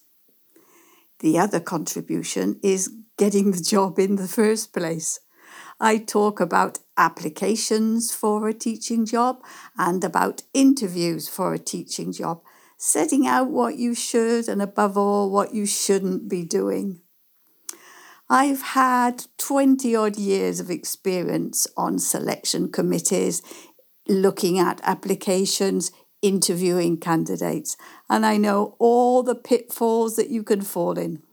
The 1.19 1.37
other 1.37 1.59
contribution 1.59 2.59
is 2.63 2.91
getting 3.17 3.51
the 3.51 3.61
job 3.61 3.99
in 3.99 4.15
the 4.15 4.27
first 4.27 4.73
place. 4.73 5.19
I 5.79 5.97
talk 5.97 6.39
about 6.39 6.79
applications 6.97 8.11
for 8.11 8.47
a 8.47 8.53
teaching 8.53 9.05
job 9.05 9.43
and 9.77 10.03
about 10.03 10.41
interviews 10.53 11.27
for 11.27 11.53
a 11.53 11.59
teaching 11.59 12.11
job, 12.11 12.41
setting 12.77 13.27
out 13.27 13.49
what 13.49 13.77
you 13.77 13.93
should 13.93 14.47
and, 14.47 14.61
above 14.61 14.97
all, 14.97 15.29
what 15.29 15.53
you 15.53 15.65
shouldn't 15.65 16.27
be 16.27 16.43
doing. 16.43 17.01
I've 18.29 18.61
had 18.61 19.25
20 19.37 19.95
odd 19.95 20.17
years 20.17 20.59
of 20.59 20.69
experience 20.69 21.65
on 21.77 21.97
selection 21.97 22.69
committees, 22.69 23.41
looking 24.09 24.59
at 24.59 24.81
applications, 24.83 25.93
interviewing 26.21 26.97
candidates, 26.97 27.77
and 28.09 28.25
I 28.25 28.35
know 28.35 28.75
all 28.79 29.23
the 29.23 29.35
pitfalls 29.35 30.17
that 30.17 30.29
you 30.29 30.43
can 30.43 30.61
fall 30.61 30.97
in. 30.97 31.23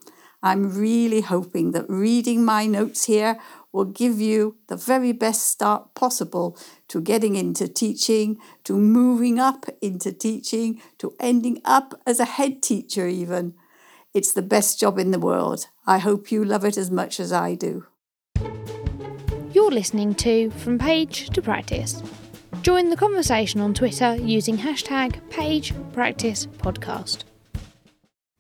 I'm 0.41 0.79
really 0.79 1.23
hoping 1.23 1.73
that 1.73 1.89
reading 1.89 2.45
my 2.45 2.67
notes 2.67 3.07
here 3.07 3.41
will 3.73 3.87
give 3.87 4.21
you 4.21 4.59
the 4.69 4.77
very 4.77 5.11
best 5.11 5.49
start 5.49 5.95
possible 5.95 6.57
to 6.89 7.01
getting 7.01 7.35
into 7.35 7.67
teaching, 7.67 8.39
to 8.63 8.79
moving 8.79 9.41
up 9.41 9.67
into 9.81 10.13
teaching, 10.13 10.81
to 10.99 11.17
ending 11.19 11.61
up 11.65 12.01
as 12.07 12.21
a 12.21 12.25
head 12.25 12.63
teacher, 12.63 13.09
even. 13.09 13.55
It's 14.15 14.33
the 14.33 14.43
best 14.43 14.79
job 14.79 15.01
in 15.01 15.11
the 15.11 15.19
world. 15.19 15.67
I 15.89 15.99
hope 15.99 16.31
you 16.31 16.45
love 16.45 16.65
it 16.65 16.77
as 16.77 16.89
much 16.89 17.19
as 17.19 17.33
I 17.33 17.57
do. 17.57 17.87
You're 19.53 19.73
listening 19.73 20.15
to 20.15 20.51
From 20.51 20.79
Page 20.79 21.31
to 21.31 21.43
Practice. 21.43 22.01
Join 22.63 22.91
the 22.91 22.97
conversation 22.97 23.61
on 23.61 23.75
Twitter 23.75 24.15
using 24.15 24.59
hashtag 24.59 25.21
PagePracticePodcast. 25.31 27.25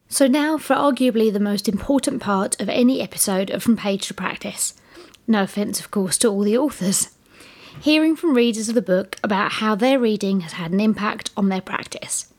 So, 0.06 0.28
now 0.28 0.58
for 0.58 0.76
arguably 0.76 1.32
the 1.32 1.40
most 1.40 1.68
important 1.68 2.22
part 2.22 2.60
of 2.60 2.68
any 2.68 3.00
episode 3.00 3.50
of 3.50 3.60
From 3.60 3.76
Page 3.76 4.06
to 4.06 4.14
Practice. 4.14 4.74
No 5.26 5.42
offence, 5.42 5.80
of 5.80 5.90
course, 5.90 6.16
to 6.18 6.28
all 6.28 6.42
the 6.42 6.56
authors. 6.56 7.10
Hearing 7.80 8.14
from 8.14 8.36
readers 8.36 8.68
of 8.68 8.76
the 8.76 8.80
book 8.80 9.16
about 9.24 9.54
how 9.54 9.74
their 9.74 9.98
reading 9.98 10.42
has 10.42 10.52
had 10.52 10.70
an 10.70 10.78
impact 10.78 11.32
on 11.36 11.48
their 11.48 11.60
practice. 11.60 12.32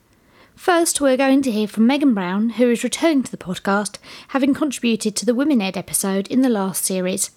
First, 0.55 1.01
we're 1.01 1.17
going 1.17 1.41
to 1.43 1.51
hear 1.51 1.67
from 1.67 1.85
Megan 1.85 2.13
Brown, 2.13 2.51
who 2.51 2.71
is 2.71 2.83
returning 2.83 3.23
to 3.23 3.31
the 3.31 3.37
podcast, 3.37 3.97
having 4.29 4.53
contributed 4.53 5.15
to 5.17 5.25
the 5.25 5.35
Women 5.35 5.61
Ed 5.61 5.75
episode 5.75 6.27
in 6.27 6.41
the 6.41 6.49
last 6.49 6.85
series. 6.85 7.31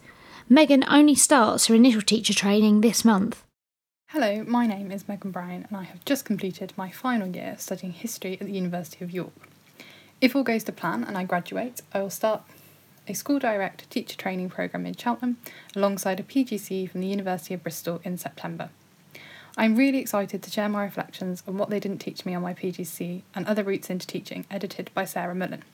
Megan 0.49 0.85
only 0.89 1.17
starts 1.17 1.67
her 1.67 1.75
initial 1.75 2.01
teacher 2.01 2.33
training 2.33 2.81
this 2.81 3.05
month. 3.05 3.45
Hello, 4.11 4.45
my 4.45 4.67
name 4.67 4.93
is 4.93 5.09
Megan 5.09 5.33
Brown, 5.33 5.67
and 5.69 5.77
I 5.77 5.83
have 5.83 6.05
just 6.05 6.25
completed 6.25 6.73
my 6.77 6.91
final 6.91 7.27
year 7.27 7.57
studying 7.59 7.93
history 7.93 8.39
at 8.41 8.47
the 8.47 8.53
University 8.53 9.05
of 9.05 9.11
York. 9.11 9.33
If 10.21 10.37
all 10.37 10.45
goes 10.45 10.65
to 10.65 10.73
plan 10.73 11.03
and 11.03 11.19
I 11.19 11.25
graduate, 11.25 11.83
I 11.93 12.01
will 12.01 12.11
start 12.11 12.43
a 13.09 13.15
school 13.15 13.41
direct 13.41 13.91
teacher 13.91 14.17
training 14.17 14.51
programme 14.51 14.87
in 14.87 14.95
Cheltenham 14.95 15.39
alongside 15.75 16.21
a 16.21 16.23
PGCE 16.23 16.89
from 16.89 17.01
the 17.01 17.09
University 17.09 17.53
of 17.53 17.65
Bristol 17.65 18.01
in 18.05 18.17
September. 18.17 18.71
I'm 19.59 19.75
really 19.75 19.99
excited 19.99 20.41
to 20.45 20.51
share 20.53 20.69
my 20.69 20.85
reflections 20.85 21.43
on 21.49 21.59
what 21.59 21.69
they 21.69 21.81
didn't 21.81 21.99
teach 21.99 22.25
me 22.25 22.33
on 22.33 22.43
my 22.43 22.55
PGCE 22.55 23.23
and 23.35 23.45
other 23.45 23.65
routes 23.65 23.91
into 23.91 24.07
teaching, 24.07 24.47
edited 24.49 24.89
by 24.95 25.05
Sarah 25.05 25.35
Mullin. 25.35 25.65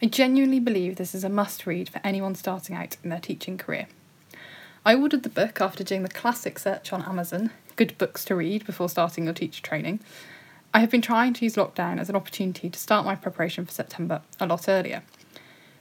I 0.00 0.06
genuinely 0.06 0.58
believe 0.58 0.96
this 0.96 1.14
is 1.14 1.22
a 1.22 1.28
must 1.28 1.66
read 1.66 1.90
for 1.90 2.00
anyone 2.02 2.34
starting 2.34 2.74
out 2.74 2.96
in 3.04 3.10
their 3.10 3.20
teaching 3.20 3.58
career. 3.58 3.88
I 4.86 4.94
ordered 4.94 5.22
the 5.22 5.28
book 5.28 5.60
after 5.60 5.84
doing 5.84 6.02
the 6.02 6.08
classic 6.08 6.58
search 6.58 6.94
on 6.94 7.02
Amazon 7.02 7.50
good 7.76 7.98
books 7.98 8.24
to 8.24 8.34
read 8.34 8.64
before 8.64 8.88
starting 8.88 9.24
your 9.24 9.34
teacher 9.34 9.62
training. 9.62 10.00
I 10.72 10.78
have 10.78 10.90
been 10.90 11.02
trying 11.02 11.34
to 11.34 11.44
use 11.44 11.56
lockdown 11.56 12.00
as 12.00 12.08
an 12.08 12.16
opportunity 12.16 12.70
to 12.70 12.78
start 12.78 13.04
my 13.04 13.16
preparation 13.16 13.66
for 13.66 13.72
September 13.72 14.22
a 14.40 14.46
lot 14.46 14.66
earlier. 14.66 15.02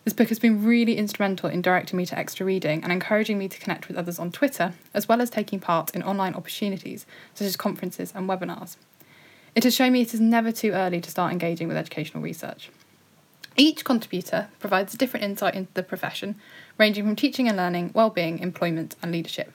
This 0.03 0.13
book 0.13 0.27
has 0.29 0.39
been 0.39 0.65
really 0.65 0.97
instrumental 0.97 1.49
in 1.49 1.61
directing 1.61 1.95
me 1.95 2.05
to 2.07 2.17
extra 2.17 2.45
reading 2.45 2.83
and 2.83 2.91
encouraging 2.91 3.37
me 3.37 3.47
to 3.47 3.59
connect 3.59 3.87
with 3.87 3.95
others 3.95 4.19
on 4.19 4.33
Twitter, 4.33 4.73
as 4.93 5.07
well 5.07 5.21
as 5.21 5.29
taking 5.29 5.61
part 5.61 5.95
in 5.95 6.03
online 6.03 6.35
opportunities 6.35 7.05
such 7.33 7.47
as 7.47 7.55
conferences 7.55 8.11
and 8.13 8.27
webinars. 8.27 8.75
It 9.55 9.63
has 9.63 9.73
shown 9.73 9.93
me 9.93 10.01
it 10.01 10.13
is 10.13 10.19
never 10.19 10.51
too 10.51 10.71
early 10.71 10.99
to 10.99 11.11
start 11.11 11.31
engaging 11.31 11.69
with 11.69 11.77
educational 11.77 12.21
research. 12.21 12.69
Each 13.55 13.85
contributor 13.85 14.49
provides 14.59 14.93
a 14.93 14.97
different 14.97 15.23
insight 15.23 15.55
into 15.55 15.71
the 15.73 15.83
profession, 15.83 16.35
ranging 16.77 17.05
from 17.05 17.15
teaching 17.15 17.47
and 17.47 17.55
learning, 17.55 17.91
well-being, 17.93 18.39
employment, 18.39 18.95
and 19.01 19.11
leadership. 19.11 19.53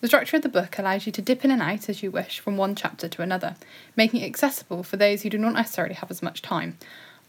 The 0.00 0.06
structure 0.06 0.36
of 0.36 0.42
the 0.42 0.48
book 0.48 0.78
allows 0.78 1.04
you 1.04 1.12
to 1.12 1.20
dip 1.20 1.44
in 1.44 1.50
and 1.50 1.60
out 1.60 1.88
as 1.88 2.02
you 2.02 2.12
wish 2.12 2.38
from 2.38 2.56
one 2.56 2.76
chapter 2.76 3.08
to 3.08 3.22
another, 3.22 3.56
making 3.96 4.20
it 4.20 4.26
accessible 4.26 4.84
for 4.84 4.96
those 4.96 5.22
who 5.22 5.30
do 5.30 5.38
not 5.38 5.54
necessarily 5.54 5.94
have 5.94 6.10
as 6.10 6.22
much 6.22 6.40
time. 6.40 6.78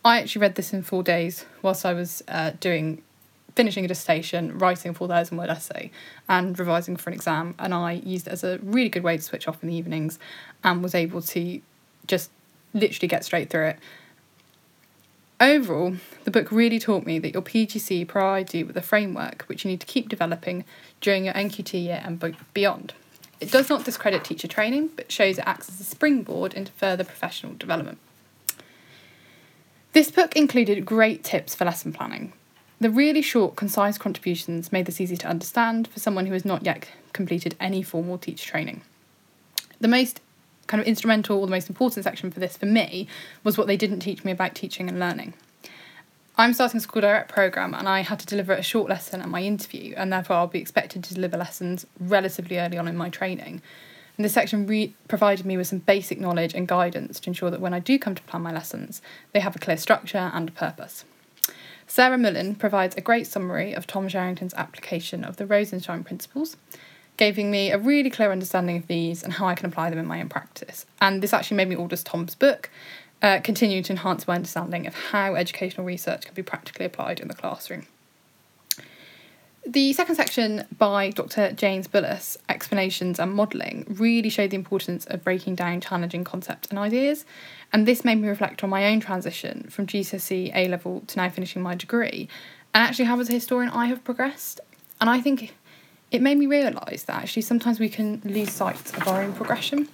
I 0.04 0.20
actually 0.20 0.42
read 0.42 0.56
this 0.56 0.74
in 0.74 0.82
four 0.82 1.04
days 1.04 1.46
whilst 1.62 1.86
I 1.86 1.94
was 1.94 2.24
uh, 2.28 2.52
doing 2.60 3.02
finishing 3.56 3.84
a 3.84 3.88
dissertation, 3.90 4.58
writing 4.58 4.92
a 4.92 4.94
4,000 4.94 5.36
word 5.36 5.50
essay, 5.50 5.92
and 6.30 6.58
revising 6.58 6.96
for 6.96 7.10
an 7.10 7.14
exam. 7.14 7.56
And 7.60 7.74
I 7.74 7.92
used 7.92 8.28
it 8.28 8.32
as 8.32 8.44
a 8.44 8.58
really 8.64 8.88
good 8.88 9.04
way 9.04 9.18
to 9.18 9.24
switch 9.24 9.50
off 9.50 9.62
in 9.62 9.68
the 9.68 9.76
evenings 9.76 10.18
and 10.64 10.82
was 10.82 10.96
able 10.96 11.22
to 11.22 11.62
just 12.08 12.32
literally 12.74 13.10
get 13.10 13.26
straight 13.26 13.50
through 13.50 13.68
it. 13.68 13.80
Overall, 15.42 15.96
the 16.24 16.32
book 16.32 16.52
really 16.52 16.80
taught 16.80 17.06
me 17.06 17.20
that 17.20 17.34
your 17.34 17.42
PGCE 17.42 18.08
provides 18.08 18.54
you 18.54 18.66
with 18.66 18.78
a 18.78 18.82
framework 18.82 19.44
which 19.48 19.66
you 19.66 19.72
need 19.72 19.82
to 19.82 19.88
keep 19.88 20.08
developing 20.08 20.64
during 21.02 21.26
your 21.26 21.34
NQT 21.34 21.84
year 21.84 22.02
and 22.04 22.36
beyond. 22.54 22.94
It 23.42 23.52
does 23.52 23.70
not 23.70 23.86
discredit 23.86 24.24
teacher 24.24 24.48
training, 24.48 24.92
but 24.96 25.12
shows 25.12 25.38
it 25.38 25.44
acts 25.46 25.70
as 25.70 25.80
a 25.80 25.84
springboard 25.86 26.54
into 26.54 26.72
further 26.74 27.04
professional 27.04 27.56
development. 27.56 28.00
This 29.92 30.12
book 30.12 30.36
included 30.36 30.86
great 30.86 31.24
tips 31.24 31.56
for 31.56 31.66
lesson 31.66 31.92
planning. 31.92 32.34
The 32.80 32.92
really 32.92 33.24
short, 33.24 33.56
concise 33.56 33.98
contributions 33.98 34.72
made 34.72 34.86
this 34.86 35.02
easy 35.02 35.18
to 35.18 35.28
understand 35.28 35.88
for 35.88 36.00
someone 36.00 36.28
who 36.28 36.34
has 36.34 36.46
not 36.46 36.64
yet 36.64 36.88
completed 37.12 37.56
any 37.60 37.82
formal 37.82 38.20
teacher 38.20 38.48
training. 38.48 38.82
The 39.82 39.88
most 39.88 40.22
kind 40.68 40.80
of 40.80 40.86
instrumental 40.86 41.40
or 41.40 41.48
the 41.48 41.52
most 41.52 41.70
important 41.70 42.04
section 42.04 42.30
for 42.30 42.40
this 42.40 42.56
for 42.56 42.68
me 42.68 43.08
was 43.44 43.58
what 43.58 43.66
they 43.66 43.76
didn't 43.76 44.02
teach 44.02 44.24
me 44.24 44.32
about 44.32 44.54
teaching 44.54 44.88
and 44.90 45.00
learning. 45.00 45.34
I'm 46.38 46.54
starting 46.54 46.78
a 46.78 46.82
school 46.82 47.02
direct 47.02 47.32
program 47.32 47.74
and 47.74 47.90
I 47.90 48.02
had 48.02 48.20
to 48.20 48.28
deliver 48.28 48.54
a 48.54 48.62
short 48.62 48.90
lesson 48.90 49.22
at 49.22 49.28
my 49.28 49.42
interview, 49.42 49.96
and 49.98 50.14
therefore 50.14 50.36
I'll 50.36 50.48
be 50.48 50.62
expected 50.62 51.04
to 51.06 51.16
deliver 51.16 51.36
lessons 51.36 51.88
relatively 52.00 52.60
early 52.60 52.78
on 52.78 52.88
in 52.88 52.96
my 52.96 53.10
training. 53.10 53.64
And 54.20 54.26
this 54.26 54.34
section 54.34 54.68
re- 54.68 54.94
provided 55.08 55.46
me 55.46 55.56
with 55.56 55.68
some 55.68 55.80
basic 55.80 56.20
knowledge 56.20 56.54
and 56.54 56.68
guidance 56.68 57.22
to 57.22 57.30
ensure 57.30 57.50
that 57.52 57.62
when 57.62 57.74
I 57.74 57.80
do 57.80 57.98
come 57.98 58.16
to 58.16 58.24
plan 58.24 58.42
my 58.42 58.52
lessons, 58.52 59.02
they 59.32 59.40
have 59.40 59.56
a 59.56 59.60
clear 59.60 59.78
structure 59.78 60.30
and 60.34 60.50
a 60.50 60.52
purpose. 60.52 61.06
Sarah 61.88 62.18
Mullin 62.18 62.56
provides 62.56 62.98
a 62.98 63.02
great 63.02 63.28
summary 63.28 63.72
of 63.72 63.88
Tom 63.88 64.10
Sherrington's 64.10 64.54
application 64.56 65.24
of 65.24 65.38
the 65.38 65.46
Rosenshine 65.46 66.04
principles, 66.04 66.58
giving 67.16 67.50
me 67.50 67.72
a 67.72 67.78
really 67.78 68.10
clear 68.10 68.34
understanding 68.34 68.76
of 68.76 68.88
these 68.88 69.24
and 69.24 69.32
how 69.32 69.48
I 69.48 69.56
can 69.56 69.68
apply 69.68 69.90
them 69.90 70.00
in 70.00 70.06
my 70.06 70.20
own 70.20 70.28
practice. 70.28 70.86
And 71.00 71.24
this 71.24 71.32
actually 71.32 71.56
made 71.56 71.70
me 71.70 71.78
order 71.78 71.96
Tom's 71.96 72.36
book, 72.36 72.70
uh, 73.22 73.40
continue 73.42 73.82
to 73.82 73.94
enhance 73.94 74.28
my 74.28 74.36
understanding 74.36 74.86
of 74.86 74.96
how 74.96 75.36
educational 75.36 75.86
research 75.86 76.26
can 76.26 76.34
be 76.34 76.44
practically 76.44 76.86
applied 76.86 77.22
in 77.22 77.30
the 77.30 77.34
classroom. 77.34 77.88
The 79.72 79.94
second 79.94 80.16
section 80.16 80.66
by 80.80 81.12
Dr. 81.12 81.52
James 81.52 81.88
Bullis, 81.88 82.38
Explanations 82.50 83.20
and 83.20 83.32
Modelling, 83.32 83.86
really 83.88 84.30
showed 84.30 84.50
the 84.50 84.56
importance 84.56 85.06
of 85.06 85.24
breaking 85.24 85.54
down 85.54 85.80
challenging 85.80 86.24
concepts 86.24 86.70
and 86.70 86.80
ideas. 86.80 87.24
And 87.72 87.88
this 87.88 88.04
made 88.04 88.16
me 88.16 88.28
reflect 88.28 88.64
on 88.64 88.72
my 88.72 88.88
own 88.88 89.00
transition 89.00 89.68
from 89.70 89.86
GCSE 89.86 90.56
A 90.56 90.68
level 90.70 91.04
to 91.06 91.18
now 91.18 91.30
finishing 91.30 91.62
my 91.62 91.76
degree, 91.76 92.28
and 92.74 92.84
actually 92.84 93.06
how, 93.06 93.20
as 93.20 93.30
a 93.30 93.34
historian, 93.34 93.70
I 93.70 93.86
have 93.86 94.04
progressed. 94.04 94.60
And 95.00 95.08
I 95.08 95.22
think 95.22 95.56
it 96.10 96.24
made 96.24 96.40
me 96.40 96.48
realise 96.48 97.04
that 97.04 97.18
actually 97.22 97.44
sometimes 97.44 97.80
we 97.80 97.90
can 97.90 98.24
lose 98.26 98.52
sight 98.52 98.98
of 98.98 99.08
our 99.08 99.22
own 99.22 99.34
progression. 99.34 99.88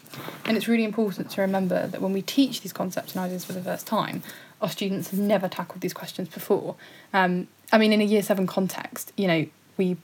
And 0.45 0.55
it's 0.55 0.69
really 0.69 0.85
important 0.85 1.31
to 1.31 1.41
remember 1.41 1.87
that 1.87 2.01
when 2.01 2.13
we 2.13 2.21
teach 2.21 2.61
these 2.61 2.71
concepts 2.71 3.13
and 3.13 3.25
ideas 3.25 3.43
for 3.43 3.51
the 3.51 3.61
first 3.61 3.85
time, 3.85 4.23
our 4.61 4.69
students 4.69 5.09
have 5.09 5.19
never 5.19 5.49
tackled 5.49 5.81
these 5.81 5.93
questions 5.93 6.29
before. 6.29 6.77
Um, 7.13 7.49
I 7.73 7.77
mean, 7.77 7.91
in 7.91 7.99
a 7.99 8.05
year 8.05 8.23
seven 8.23 8.47
context, 8.47 9.11
you 9.17 9.27
know, 9.27 9.45
we, 9.77 9.97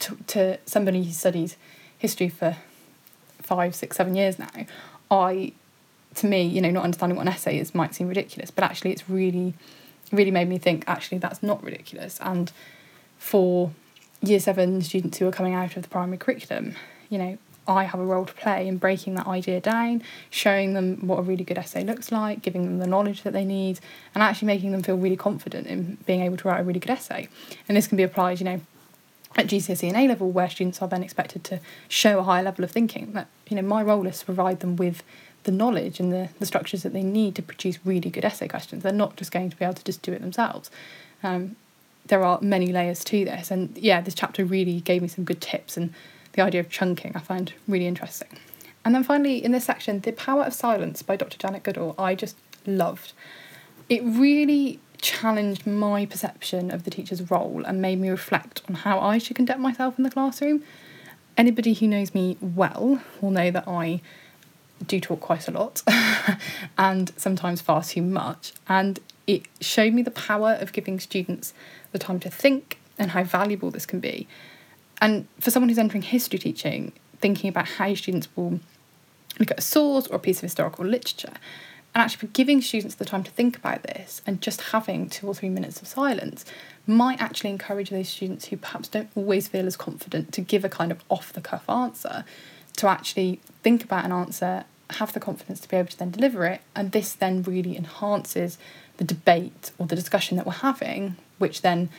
to, 0.00 0.16
to 0.28 0.58
somebody 0.66 1.02
who 1.04 1.12
studied 1.12 1.54
history 1.98 2.28
for 2.28 2.56
five, 3.40 3.74
six, 3.74 3.96
seven 3.96 4.14
years 4.14 4.38
now, 4.38 4.66
I, 5.10 5.52
to 6.16 6.26
me, 6.26 6.42
you 6.42 6.60
know, 6.60 6.70
not 6.70 6.84
understanding 6.84 7.16
what 7.16 7.26
an 7.26 7.32
essay 7.32 7.58
is 7.58 7.74
might 7.74 7.94
seem 7.94 8.08
ridiculous, 8.08 8.50
but 8.50 8.64
actually 8.64 8.92
it's 8.92 9.08
really 9.08 9.54
really 10.12 10.30
made 10.30 10.48
me 10.48 10.58
think 10.58 10.84
actually 10.86 11.18
that's 11.18 11.42
not 11.42 11.62
ridiculous. 11.64 12.18
And 12.20 12.52
for 13.18 13.72
year 14.20 14.38
seven 14.38 14.82
students 14.82 15.18
who 15.18 15.26
are 15.26 15.32
coming 15.32 15.54
out 15.54 15.76
of 15.76 15.82
the 15.82 15.88
primary 15.88 16.18
curriculum, 16.18 16.74
you 17.08 17.18
know, 17.18 17.38
I 17.66 17.84
have 17.84 18.00
a 18.00 18.04
role 18.04 18.26
to 18.26 18.34
play 18.34 18.66
in 18.66 18.76
breaking 18.76 19.14
that 19.14 19.26
idea 19.26 19.60
down, 19.60 20.02
showing 20.30 20.74
them 20.74 21.06
what 21.06 21.20
a 21.20 21.22
really 21.22 21.44
good 21.44 21.58
essay 21.58 21.84
looks 21.84 22.10
like, 22.10 22.42
giving 22.42 22.64
them 22.64 22.78
the 22.78 22.88
knowledge 22.88 23.22
that 23.22 23.32
they 23.32 23.44
need, 23.44 23.78
and 24.14 24.22
actually 24.22 24.46
making 24.46 24.72
them 24.72 24.82
feel 24.82 24.96
really 24.96 25.16
confident 25.16 25.68
in 25.68 25.96
being 26.04 26.22
able 26.22 26.36
to 26.36 26.48
write 26.48 26.60
a 26.60 26.64
really 26.64 26.80
good 26.80 26.90
essay. 26.90 27.28
And 27.68 27.76
this 27.76 27.86
can 27.86 27.96
be 27.96 28.02
applied, 28.02 28.40
you 28.40 28.44
know, 28.44 28.60
at 29.36 29.46
GCSE 29.46 29.88
and 29.88 29.96
A 29.96 30.08
level, 30.08 30.30
where 30.30 30.48
students 30.48 30.82
are 30.82 30.88
then 30.88 31.02
expected 31.02 31.44
to 31.44 31.60
show 31.88 32.18
a 32.18 32.22
higher 32.22 32.42
level 32.42 32.64
of 32.64 32.70
thinking. 32.70 33.12
That 33.12 33.28
you 33.48 33.56
know, 33.56 33.62
my 33.62 33.82
role 33.82 34.06
is 34.06 34.20
to 34.20 34.24
provide 34.24 34.60
them 34.60 34.76
with 34.76 35.02
the 35.44 35.52
knowledge 35.52 35.98
and 35.98 36.12
the, 36.12 36.28
the 36.38 36.46
structures 36.46 36.82
that 36.82 36.92
they 36.92 37.02
need 37.02 37.34
to 37.34 37.42
produce 37.42 37.78
really 37.84 38.10
good 38.10 38.24
essay 38.24 38.48
questions. 38.48 38.82
They're 38.82 38.92
not 38.92 39.16
just 39.16 39.32
going 39.32 39.50
to 39.50 39.56
be 39.56 39.64
able 39.64 39.74
to 39.74 39.84
just 39.84 40.02
do 40.02 40.12
it 40.12 40.20
themselves. 40.20 40.70
Um, 41.22 41.56
there 42.06 42.22
are 42.22 42.40
many 42.40 42.72
layers 42.72 43.04
to 43.04 43.24
this, 43.24 43.50
and 43.50 43.76
yeah, 43.76 44.00
this 44.00 44.14
chapter 44.14 44.44
really 44.44 44.80
gave 44.80 45.02
me 45.02 45.08
some 45.08 45.24
good 45.24 45.40
tips 45.40 45.76
and 45.76 45.92
the 46.32 46.42
idea 46.42 46.60
of 46.60 46.70
chunking 46.70 47.12
I 47.14 47.20
find 47.20 47.52
really 47.68 47.86
interesting. 47.86 48.28
And 48.84 48.94
then 48.94 49.04
finally, 49.04 49.42
in 49.42 49.52
this 49.52 49.64
section, 49.64 50.00
The 50.00 50.12
Power 50.12 50.42
of 50.42 50.54
Silence 50.54 51.02
by 51.02 51.16
Dr. 51.16 51.38
Janet 51.38 51.62
Goodall, 51.62 51.94
I 51.98 52.14
just 52.14 52.36
loved. 52.66 53.12
It 53.88 54.02
really 54.02 54.80
challenged 55.02 55.66
my 55.66 56.06
perception 56.06 56.70
of 56.70 56.84
the 56.84 56.90
teacher's 56.90 57.30
role 57.30 57.62
and 57.66 57.82
made 57.82 58.00
me 58.00 58.08
reflect 58.08 58.62
on 58.68 58.76
how 58.76 58.98
I 59.00 59.18
should 59.18 59.36
conduct 59.36 59.60
myself 59.60 59.98
in 59.98 60.04
the 60.04 60.10
classroom. 60.10 60.62
Anybody 61.36 61.74
who 61.74 61.88
knows 61.88 62.14
me 62.14 62.38
well 62.40 63.02
will 63.20 63.30
know 63.30 63.50
that 63.50 63.68
I 63.68 64.00
do 64.86 65.00
talk 65.00 65.20
quite 65.20 65.48
a 65.48 65.50
lot 65.50 65.82
and 66.78 67.12
sometimes 67.16 67.60
far 67.60 67.82
too 67.82 68.02
much. 68.02 68.52
And 68.68 69.00
it 69.26 69.42
showed 69.60 69.92
me 69.92 70.02
the 70.02 70.10
power 70.10 70.52
of 70.60 70.72
giving 70.72 71.00
students 71.00 71.52
the 71.90 71.98
time 71.98 72.20
to 72.20 72.30
think 72.30 72.78
and 72.98 73.10
how 73.10 73.24
valuable 73.24 73.70
this 73.70 73.86
can 73.86 74.00
be. 74.00 74.28
And 75.00 75.26
for 75.40 75.50
someone 75.50 75.68
who's 75.68 75.78
entering 75.78 76.02
history 76.02 76.38
teaching, 76.38 76.92
thinking 77.18 77.48
about 77.50 77.68
how 77.68 77.94
students 77.94 78.28
will 78.36 78.60
look 79.40 79.50
at 79.50 79.58
a 79.58 79.62
source 79.62 80.06
or 80.06 80.16
a 80.16 80.20
piece 80.20 80.38
of 80.38 80.42
historical 80.42 80.84
literature, 80.84 81.34
and 81.94 82.02
actually 82.02 82.28
giving 82.32 82.60
students 82.62 82.94
the 82.94 83.04
time 83.04 83.22
to 83.22 83.30
think 83.30 83.56
about 83.56 83.82
this 83.82 84.22
and 84.26 84.40
just 84.40 84.60
having 84.72 85.08
two 85.08 85.26
or 85.26 85.34
three 85.34 85.50
minutes 85.50 85.82
of 85.82 85.88
silence 85.88 86.44
might 86.86 87.20
actually 87.20 87.50
encourage 87.50 87.90
those 87.90 88.08
students 88.08 88.46
who 88.46 88.56
perhaps 88.56 88.88
don't 88.88 89.10
always 89.14 89.48
feel 89.48 89.66
as 89.66 89.76
confident 89.76 90.32
to 90.32 90.40
give 90.40 90.64
a 90.64 90.68
kind 90.68 90.90
of 90.90 91.02
off 91.08 91.32
the 91.32 91.40
cuff 91.40 91.68
answer 91.68 92.24
to 92.76 92.88
actually 92.88 93.40
think 93.62 93.84
about 93.84 94.04
an 94.04 94.12
answer, 94.12 94.64
have 94.90 95.12
the 95.12 95.20
confidence 95.20 95.60
to 95.60 95.68
be 95.68 95.76
able 95.76 95.88
to 95.88 95.98
then 95.98 96.10
deliver 96.10 96.46
it, 96.46 96.62
and 96.74 96.92
this 96.92 97.12
then 97.12 97.42
really 97.42 97.76
enhances 97.76 98.58
the 98.96 99.04
debate 99.04 99.70
or 99.78 99.86
the 99.86 99.96
discussion 99.96 100.36
that 100.36 100.46
we're 100.46 100.52
having, 100.52 101.16
which 101.38 101.62
then, 101.62 101.90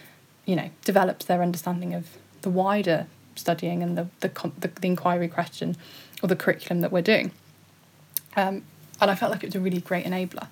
you 0.46 0.56
know, 0.56 0.70
develops 0.84 1.26
their 1.26 1.42
understanding 1.42 1.94
of 1.94 2.18
the 2.42 2.50
wider 2.50 3.08
studying 3.36 3.84
and 3.84 3.98
the, 3.98 4.08
the, 4.22 4.52
the, 4.60 4.68
the 4.68 4.88
inquiry 4.88 5.28
question 5.28 5.78
or 6.22 6.28
the 6.28 6.36
curriculum 6.36 6.82
that 6.82 6.92
we're 6.92 7.02
doing. 7.02 7.32
Um, 8.36 8.64
and 9.02 9.12
I 9.12 9.16
felt 9.16 9.32
like 9.32 9.44
it 9.44 9.48
was 9.48 9.56
a 9.56 9.60
really 9.60 9.82
great 9.82 10.06
enabler. 10.06 10.48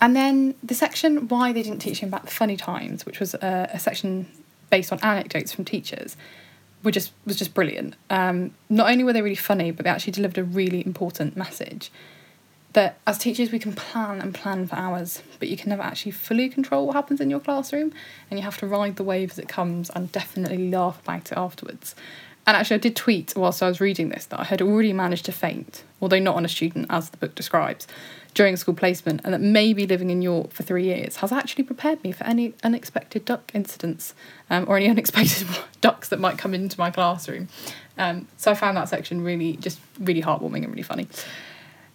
And 0.00 0.14
then 0.14 0.54
the 0.62 0.74
section 0.74 1.28
why 1.28 1.52
they 1.52 1.62
didn't 1.62 1.78
teach 1.78 2.00
him 2.00 2.08
about 2.08 2.24
the 2.24 2.30
funny 2.30 2.56
times, 2.56 3.06
which 3.06 3.18
was 3.18 3.34
a, 3.34 3.70
a 3.72 3.78
section 3.78 4.26
based 4.68 4.92
on 4.92 4.98
anecdotes 5.00 5.52
from 5.52 5.64
teachers, 5.64 6.16
were 6.82 6.90
just 6.90 7.12
was 7.24 7.36
just 7.36 7.54
brilliant. 7.54 7.94
Um, 8.10 8.52
not 8.68 8.90
only 8.90 9.04
were 9.04 9.12
they 9.12 9.22
really 9.22 9.34
funny, 9.34 9.70
but 9.70 9.84
they 9.84 9.90
actually 9.90 10.12
delivered 10.12 10.38
a 10.38 10.44
really 10.44 10.84
important 10.84 11.36
message 11.36 11.90
that 12.76 12.98
as 13.06 13.16
teachers 13.16 13.50
we 13.50 13.58
can 13.58 13.72
plan 13.72 14.20
and 14.20 14.34
plan 14.34 14.66
for 14.66 14.76
hours, 14.76 15.22
but 15.38 15.48
you 15.48 15.56
can 15.56 15.70
never 15.70 15.80
actually 15.80 16.12
fully 16.12 16.46
control 16.50 16.86
what 16.86 16.94
happens 16.94 17.22
in 17.22 17.30
your 17.30 17.40
classroom, 17.40 17.90
and 18.30 18.38
you 18.38 18.44
have 18.44 18.58
to 18.58 18.66
ride 18.66 18.96
the 18.96 19.02
wave 19.02 19.30
as 19.30 19.38
it 19.38 19.48
comes 19.48 19.88
and 19.90 20.12
definitely 20.12 20.70
laugh 20.70 21.00
about 21.02 21.32
it 21.32 21.38
afterwards. 21.38 21.94
And 22.46 22.56
actually, 22.56 22.76
I 22.76 22.78
did 22.78 22.94
tweet 22.94 23.34
whilst 23.34 23.62
I 23.62 23.68
was 23.68 23.80
reading 23.80 24.10
this 24.10 24.26
that 24.26 24.38
I 24.38 24.44
had 24.44 24.62
already 24.62 24.92
managed 24.92 25.24
to 25.24 25.32
faint, 25.32 25.82
although 26.00 26.20
not 26.20 26.36
on 26.36 26.44
a 26.44 26.48
student 26.48 26.86
as 26.90 27.10
the 27.10 27.16
book 27.16 27.34
describes, 27.34 27.88
during 28.34 28.56
school 28.56 28.74
placement, 28.74 29.22
and 29.24 29.34
that 29.34 29.40
maybe 29.40 29.86
living 29.86 30.10
in 30.10 30.22
York 30.22 30.52
for 30.52 30.62
three 30.62 30.84
years 30.84 31.16
has 31.16 31.32
actually 31.32 31.64
prepared 31.64 32.04
me 32.04 32.12
for 32.12 32.24
any 32.24 32.54
unexpected 32.62 33.24
duck 33.24 33.50
incidents 33.54 34.14
um, 34.50 34.64
or 34.68 34.76
any 34.76 34.88
unexpected 34.90 35.48
ducks 35.80 36.08
that 36.10 36.20
might 36.20 36.38
come 36.38 36.54
into 36.54 36.78
my 36.78 36.90
classroom. 36.90 37.48
Um, 37.98 38.28
so 38.36 38.50
I 38.50 38.54
found 38.54 38.76
that 38.76 38.88
section 38.88 39.24
really 39.24 39.56
just 39.56 39.80
really 39.98 40.22
heartwarming 40.22 40.62
and 40.62 40.68
really 40.68 40.82
funny. 40.82 41.08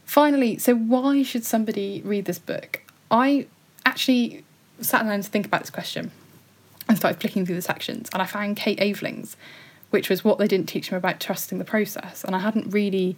Finally, 0.03 0.57
so 0.57 0.75
why 0.75 1.23
should 1.23 1.45
somebody 1.45 2.01
read 2.03 2.25
this 2.25 2.39
book? 2.39 2.81
I 3.09 3.47
actually 3.85 4.43
sat 4.81 5.03
down 5.03 5.21
to 5.21 5.29
think 5.29 5.45
about 5.45 5.61
this 5.61 5.69
question 5.69 6.11
and 6.89 6.97
started 6.97 7.21
flicking 7.21 7.45
through 7.45 7.55
the 7.55 7.61
sections, 7.61 8.09
and 8.11 8.21
I 8.21 8.25
found 8.25 8.57
Kate 8.57 8.81
Aveling's, 8.81 9.37
which 9.91 10.09
was 10.09 10.23
what 10.23 10.39
they 10.39 10.47
didn't 10.47 10.67
teach 10.67 10.91
me 10.91 10.97
about 10.97 11.19
trusting 11.19 11.59
the 11.59 11.65
process. 11.65 12.23
And 12.23 12.35
I 12.35 12.39
hadn't 12.39 12.71
really 12.71 13.15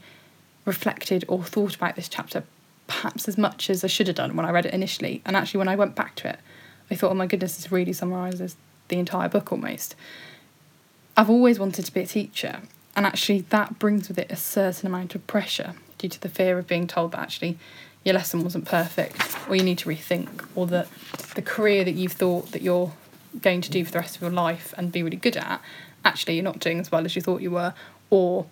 reflected 0.66 1.24
or 1.28 1.44
thought 1.44 1.76
about 1.76 1.96
this 1.96 2.10
chapter 2.10 2.44
perhaps 2.88 3.28
as 3.28 3.38
much 3.38 3.70
as 3.70 3.84
I 3.84 3.88
should 3.88 4.08
have 4.08 4.16
done 4.16 4.36
when 4.36 4.46
I 4.46 4.52
read 4.52 4.66
it 4.66 4.74
initially. 4.74 5.22
And 5.26 5.36
actually, 5.36 5.60
when 5.60 5.68
I 5.68 5.76
went 5.76 5.96
back 5.96 6.16
to 6.18 6.30
it, 6.30 6.40
I 6.92 6.96
thought, 6.96 7.12
oh 7.12 7.16
my 7.16 7.28
goodness, 7.28 7.56
this 7.56 7.72
really 7.72 7.94
summarises 7.94 8.56
the 8.90 9.00
entire 9.00 9.30
book 9.30 9.52
almost. 9.52 9.96
I've 11.16 11.30
always 11.30 11.60
wanted 11.60 11.86
to 11.86 11.94
be 11.94 12.02
a 12.02 12.06
teacher, 12.06 12.62
and 12.96 13.06
actually, 13.06 13.42
that 13.42 13.80
brings 13.80 14.08
with 14.08 14.20
it 14.20 14.32
a 14.32 14.36
certain 14.36 14.88
amount 14.88 15.16
of 15.16 15.26
pressure 15.28 15.76
due 15.98 16.10
to 16.10 16.20
the 16.20 16.30
fear 16.30 16.60
of 16.60 16.68
being 16.68 16.88
told 16.88 17.14
that 17.14 17.20
actually 17.20 17.58
your 18.04 18.16
lesson 18.16 18.44
wasn't 18.44 18.66
perfect 18.66 19.38
or 19.48 19.56
you 19.56 19.64
need 19.64 19.78
to 19.78 19.88
rethink 19.88 20.46
or 20.56 20.68
that 20.68 20.88
the 21.36 21.42
career 21.42 21.86
that 21.86 21.94
you've 21.94 22.12
thought 22.12 22.52
that 22.52 22.62
you're 22.62 22.92
going 23.42 23.62
to 23.62 23.72
do 23.72 23.86
for 23.86 23.92
the 23.92 24.00
rest 24.00 24.18
of 24.18 24.22
your 24.22 24.32
life 24.32 24.74
and 24.78 24.92
be 24.92 25.02
really 25.02 25.16
good 25.16 25.38
at 25.38 25.62
actually 26.06 26.36
you're 26.36 26.44
not 26.44 26.60
doing 26.60 26.80
as 26.80 26.92
well 26.92 27.06
as 27.06 27.16
you 27.16 27.22
thought 27.22 27.42
you 27.42 27.52
were 27.52 27.74
or 28.10 28.46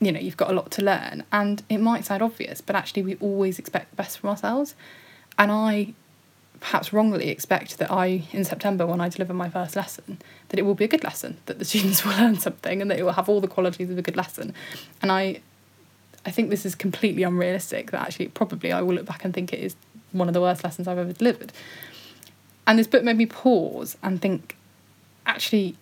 you 0.00 0.12
know 0.12 0.20
you've 0.20 0.36
got 0.36 0.50
a 0.50 0.52
lot 0.52 0.70
to 0.72 0.82
learn. 0.82 1.24
And 1.32 1.62
it 1.68 1.78
might 1.78 2.04
sound 2.04 2.22
obvious 2.22 2.60
but 2.60 2.76
actually 2.76 3.02
we 3.02 3.16
always 3.16 3.58
expect 3.58 3.90
the 3.90 3.96
best 3.96 4.18
from 4.18 4.30
ourselves. 4.30 4.74
And 5.38 5.50
i 5.52 5.94
perhaps 6.60 6.92
wrongly 6.92 7.28
expect 7.28 7.78
that 7.78 7.88
i 7.88 8.24
in 8.32 8.42
september 8.42 8.84
when 8.84 9.00
i 9.00 9.08
deliver 9.08 9.32
my 9.32 9.48
first 9.48 9.76
lesson 9.76 10.18
that 10.48 10.58
it 10.58 10.62
will 10.62 10.74
be 10.74 10.84
a 10.84 10.88
good 10.88 11.04
lesson 11.04 11.36
that 11.46 11.60
the 11.60 11.64
students 11.70 12.04
will 12.04 12.16
learn 12.16 12.36
something 12.36 12.82
and 12.82 12.90
that 12.90 12.98
it 12.98 13.04
will 13.04 13.12
have 13.12 13.28
all 13.28 13.40
the 13.40 13.46
qualities 13.46 13.88
of 13.90 13.96
a 13.96 14.02
good 14.02 14.16
lesson. 14.16 14.52
And 15.00 15.12
i 15.12 15.40
I 16.26 16.30
think 16.30 16.50
this 16.50 16.66
is 16.66 16.74
completely 16.74 17.22
unrealistic 17.22 17.90
that 17.90 18.02
actually 18.02 18.28
probably 18.28 18.70
I 18.70 18.82
will 18.82 18.96
look 18.96 19.06
back 19.06 19.24
and 19.24 19.32
think 19.32 19.52
it 19.52 19.60
is 19.60 19.76
one 20.12 20.28
of 20.28 20.34
the 20.34 20.40
worst 20.40 20.64
lessons 20.64 20.88
I've 20.88 20.98
ever 20.98 21.12
delivered. 21.12 21.52
And 22.66 22.78
this 22.78 22.86
book 22.86 23.02
made 23.02 23.16
me 23.16 23.24
pause 23.24 23.96
and 24.02 24.20
think 24.20 24.56
actually 25.24 25.76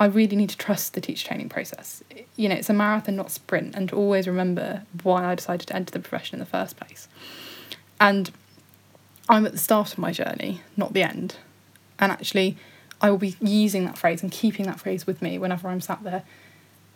I 0.00 0.06
really 0.06 0.34
need 0.34 0.48
to 0.48 0.56
trust 0.56 0.94
the 0.94 1.00
teacher 1.02 1.28
training 1.28 1.50
process. 1.50 2.02
You 2.34 2.48
know, 2.48 2.54
it's 2.54 2.70
a 2.70 2.72
marathon, 2.72 3.16
not 3.16 3.30
sprint, 3.30 3.74
and 3.74 3.90
to 3.90 3.96
always 3.96 4.26
remember 4.26 4.82
why 5.02 5.26
I 5.26 5.34
decided 5.34 5.68
to 5.68 5.76
enter 5.76 5.92
the 5.92 6.00
profession 6.00 6.36
in 6.36 6.40
the 6.40 6.46
first 6.46 6.78
place. 6.78 7.06
And 8.00 8.30
I'm 9.28 9.44
at 9.44 9.52
the 9.52 9.58
start 9.58 9.92
of 9.92 9.98
my 9.98 10.10
journey, 10.10 10.62
not 10.74 10.94
the 10.94 11.02
end. 11.02 11.36
And 11.98 12.10
actually, 12.10 12.56
I 13.02 13.10
will 13.10 13.18
be 13.18 13.36
using 13.42 13.84
that 13.84 13.98
phrase 13.98 14.22
and 14.22 14.32
keeping 14.32 14.64
that 14.66 14.80
phrase 14.80 15.06
with 15.06 15.20
me 15.20 15.38
whenever 15.38 15.68
I'm 15.68 15.82
sat 15.82 16.02
there 16.02 16.22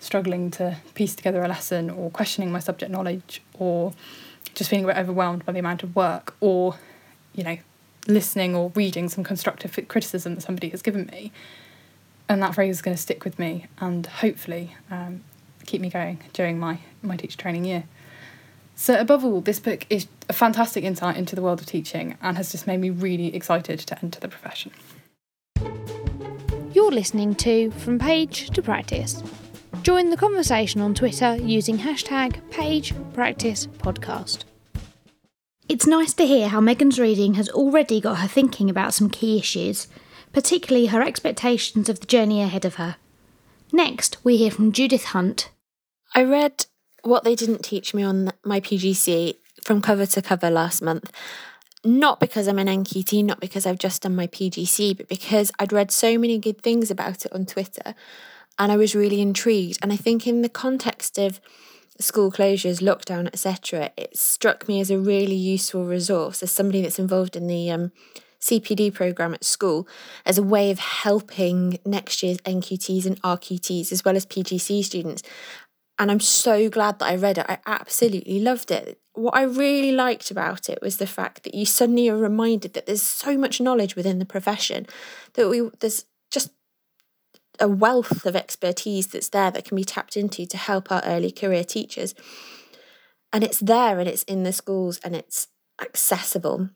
struggling 0.01 0.51
to 0.53 0.79
piece 0.95 1.15
together 1.15 1.45
a 1.45 1.49
lesson 1.49 1.91
or 1.91 2.11
questioning 2.11 2.51
my 2.51 2.59
subject 2.59 2.91
knowledge 2.91 3.43
or 3.59 3.93
just 4.55 4.71
feeling 4.71 4.85
a 4.87 4.89
bit 4.89 4.97
overwhelmed 4.97 5.45
by 5.45 5.53
the 5.53 5.59
amount 5.59 5.83
of 5.83 5.95
work 5.95 6.35
or, 6.41 6.77
you 7.35 7.45
know, 7.45 7.59
listening 8.07 8.55
or 8.55 8.73
reading 8.75 9.11
some 9.11 9.25
constructive 9.25 9.79
criticism 9.89 10.37
that 10.37 10.41
somebody 10.41 10.71
has 10.71 10.81
given 10.81 11.07
me. 11.07 11.33
And 12.29 12.43
that 12.43 12.55
phrase 12.55 12.77
is 12.77 12.83
going 12.83 12.97
to 12.97 13.03
stick 13.03 13.25
with 13.25 13.39
me 13.39 13.67
and 13.79 14.07
hopefully 14.07 14.77
um, 14.91 15.23
keep 15.67 15.81
me 15.81 15.91
going 15.91 16.21
during 16.33 16.59
my, 16.59 16.79
my 17.03 17.17
teacher 17.17 17.37
training 17.37 17.65
year. 17.65 17.85
So, 18.77 18.99
above 18.99 19.25
all, 19.25 19.41
this 19.41 19.61
book 19.61 19.87
is 19.89 20.09
a 20.29 20.33
fantastic 20.33 20.83
insight 20.85 21.17
into 21.17 21.37
the 21.37 21.43
world 21.43 21.61
of 21.61 21.67
teaching 21.67 22.17
and 22.21 22.37
has 22.37 22.51
just 22.51 22.67
made 22.67 22.81
me 22.81 22.91
really 22.91 23.35
excited 23.35 23.79
to 23.81 23.99
enter 24.03 24.19
the 24.19 24.29
profession. 24.29 24.73
You're 26.73 26.91
listening 26.91 27.37
to 27.37 27.71
From 27.73 27.99
Page 28.01 28.51
to 28.51 28.63
Practice 28.63 29.23
Join 29.85 30.09
the 30.09 30.17
conversation 30.17 30.81
on 30.81 30.95
Twitter 30.95 31.37
using 31.37 31.77
hashtag 31.77 32.41
PagePracticePodcast. 32.51 34.45
It's 35.69 35.87
nice 35.87 36.15
to 36.15 36.27
hear 36.27 36.49
how 36.49 36.63
Megan's 36.63 36.99
reading 36.99 37.35
has 37.35 37.51
already 37.51 38.01
got 38.01 38.21
her 38.21 38.29
thinking 38.29 38.71
about 38.71 38.95
some 38.95 39.11
key 39.11 39.37
issues, 39.39 39.87
particularly 40.35 40.87
her 40.87 41.01
expectations 41.01 41.89
of 41.89 42.01
the 42.01 42.07
journey 42.07 42.43
ahead 42.43 42.65
of 42.65 42.75
her. 42.75 42.97
Next, 43.73 44.23
we 44.23 44.37
hear 44.37 44.51
from 44.51 44.73
Judith 44.73 45.05
Hunt. 45.07 45.51
I 46.15 46.23
read 46.25 46.67
What 47.03 47.25
They 47.25 47.35
Didn't 47.35 47.65
Teach 47.65 47.95
Me 47.95 48.03
on 48.03 48.33
my 48.45 48.61
PGCE 48.61 49.37
from 49.63 49.81
cover 49.81 50.05
to 50.05 50.21
cover 50.21 50.51
last 50.51 50.83
month. 50.83 51.11
Not 51.85 52.21
because 52.21 52.49
I'm 52.49 52.59
an 52.59 52.67
NQT, 52.67 53.25
not 53.25 53.41
because 53.41 53.65
I've 53.65 53.79
just 53.79 54.03
done 54.03 54.17
my 54.17 54.27
PGCE, 54.27 54.97
but 54.97 55.09
because 55.09 55.53
I'd 55.59 55.73
read 55.73 55.91
so 55.91 56.19
many 56.19 56.39
good 56.39 56.61
things 56.61 56.91
about 56.91 57.25
it 57.25 57.33
on 57.33 57.47
Twitter 57.47 57.95
and 58.59 58.73
I 58.73 58.77
was 58.77 58.95
really 58.95 59.21
intrigued. 59.21 59.79
And 59.83 59.93
I 59.93 59.97
think 59.97 60.27
in 60.27 60.43
the 60.43 60.49
context 60.49 61.19
of 61.19 61.41
school 61.99 62.33
closures, 62.33 62.81
lockdown, 62.81 63.27
etc., 63.27 63.91
it 63.97 64.17
struck 64.17 64.69
me 64.69 64.81
as 64.81 64.91
a 64.91 64.99
really 64.99 65.35
useful 65.35 65.85
resource 65.85 66.43
as 66.43 66.51
somebody 66.51 66.81
that's 66.83 66.99
involved 66.99 67.37
in 67.37 67.47
the 67.47 67.71
um, 67.71 67.93
CPD 68.45 68.93
program 68.93 69.33
at 69.33 69.43
school 69.43 69.89
as 70.27 70.37
a 70.37 70.43
way 70.43 70.71
of 70.71 70.79
helping 70.79 71.79
next 71.87 72.23
year's 72.23 72.37
NQTs 72.39 73.07
and 73.07 73.21
RQTs 73.23 73.91
as 73.91 74.05
well 74.05 74.17
as 74.17 74.27
PGCE 74.27 74.85
students. 74.85 75.23
And 75.99 76.11
I'm 76.11 76.21
so 76.21 76.69
glad 76.69 76.99
that 76.99 77.07
I 77.07 77.17
read 77.17 77.39
it. 77.39 77.47
I 77.49 77.59
absolutely 77.65 78.41
loved 78.41 78.71
it. 78.71 78.99
What 79.15 79.35
I 79.35 79.43
really 79.43 79.93
liked 79.93 80.31
about 80.31 80.69
it 80.69 80.81
was 80.83 80.99
the 80.99 81.07
fact 81.07 81.45
that 81.45 81.55
you 81.55 81.65
suddenly 81.65 82.09
are 82.11 82.19
reminded 82.19 82.75
that 82.75 82.85
there's 82.85 83.03
so 83.03 83.39
much 83.39 83.61
knowledge 83.61 83.97
within 83.97 84.19
the 84.19 84.27
profession 84.27 84.87
that 85.35 85.49
we 85.49 85.71
there's 85.81 86.05
just 86.31 86.51
a 87.61 87.69
wealth 87.69 88.27
of 88.27 88.37
expertise 88.37 89.07
that's 89.07 89.31
there 89.31 89.53
that 89.53 89.65
can 89.65 89.77
be 89.77 89.85
tapped 89.85 90.17
into 90.17 90.45
to 90.45 90.57
help 90.59 90.93
our 90.93 91.03
early 91.05 91.31
career 91.31 91.65
teachers. 91.65 92.15
And 93.33 93.43
it's 93.43 93.61
there 93.61 93.99
and 93.99 94.09
it's 94.09 94.25
in 94.25 94.43
the 94.43 94.53
schools 94.53 95.01
and 95.03 95.17
it's 95.17 95.49
accessible 95.81 96.69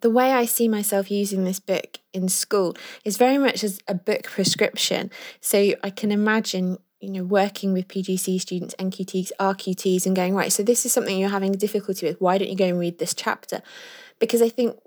the 0.00 0.10
way 0.10 0.32
I 0.32 0.44
see 0.44 0.68
myself 0.68 1.10
using 1.10 1.44
this 1.44 1.60
book 1.60 1.98
in 2.12 2.28
school 2.28 2.76
is 3.04 3.16
very 3.16 3.38
much 3.38 3.64
as 3.64 3.80
a 3.88 3.94
book 3.94 4.24
prescription. 4.24 5.10
So 5.40 5.74
I 5.82 5.90
can 5.90 6.12
imagine, 6.12 6.78
you 7.00 7.10
know, 7.10 7.24
working 7.24 7.72
with 7.72 7.88
PGCE 7.88 8.40
students, 8.40 8.74
NQTs, 8.78 9.32
RQTs, 9.40 10.06
and 10.06 10.14
going, 10.14 10.34
right, 10.34 10.52
so 10.52 10.62
this 10.62 10.84
is 10.84 10.92
something 10.92 11.18
you're 11.18 11.28
having 11.30 11.52
difficulty 11.52 12.06
with. 12.06 12.20
Why 12.20 12.38
don't 12.38 12.50
you 12.50 12.56
go 12.56 12.66
and 12.66 12.78
read 12.78 12.98
this 12.98 13.14
chapter? 13.14 13.62
Because 14.18 14.40
I 14.40 14.48
think 14.48 14.78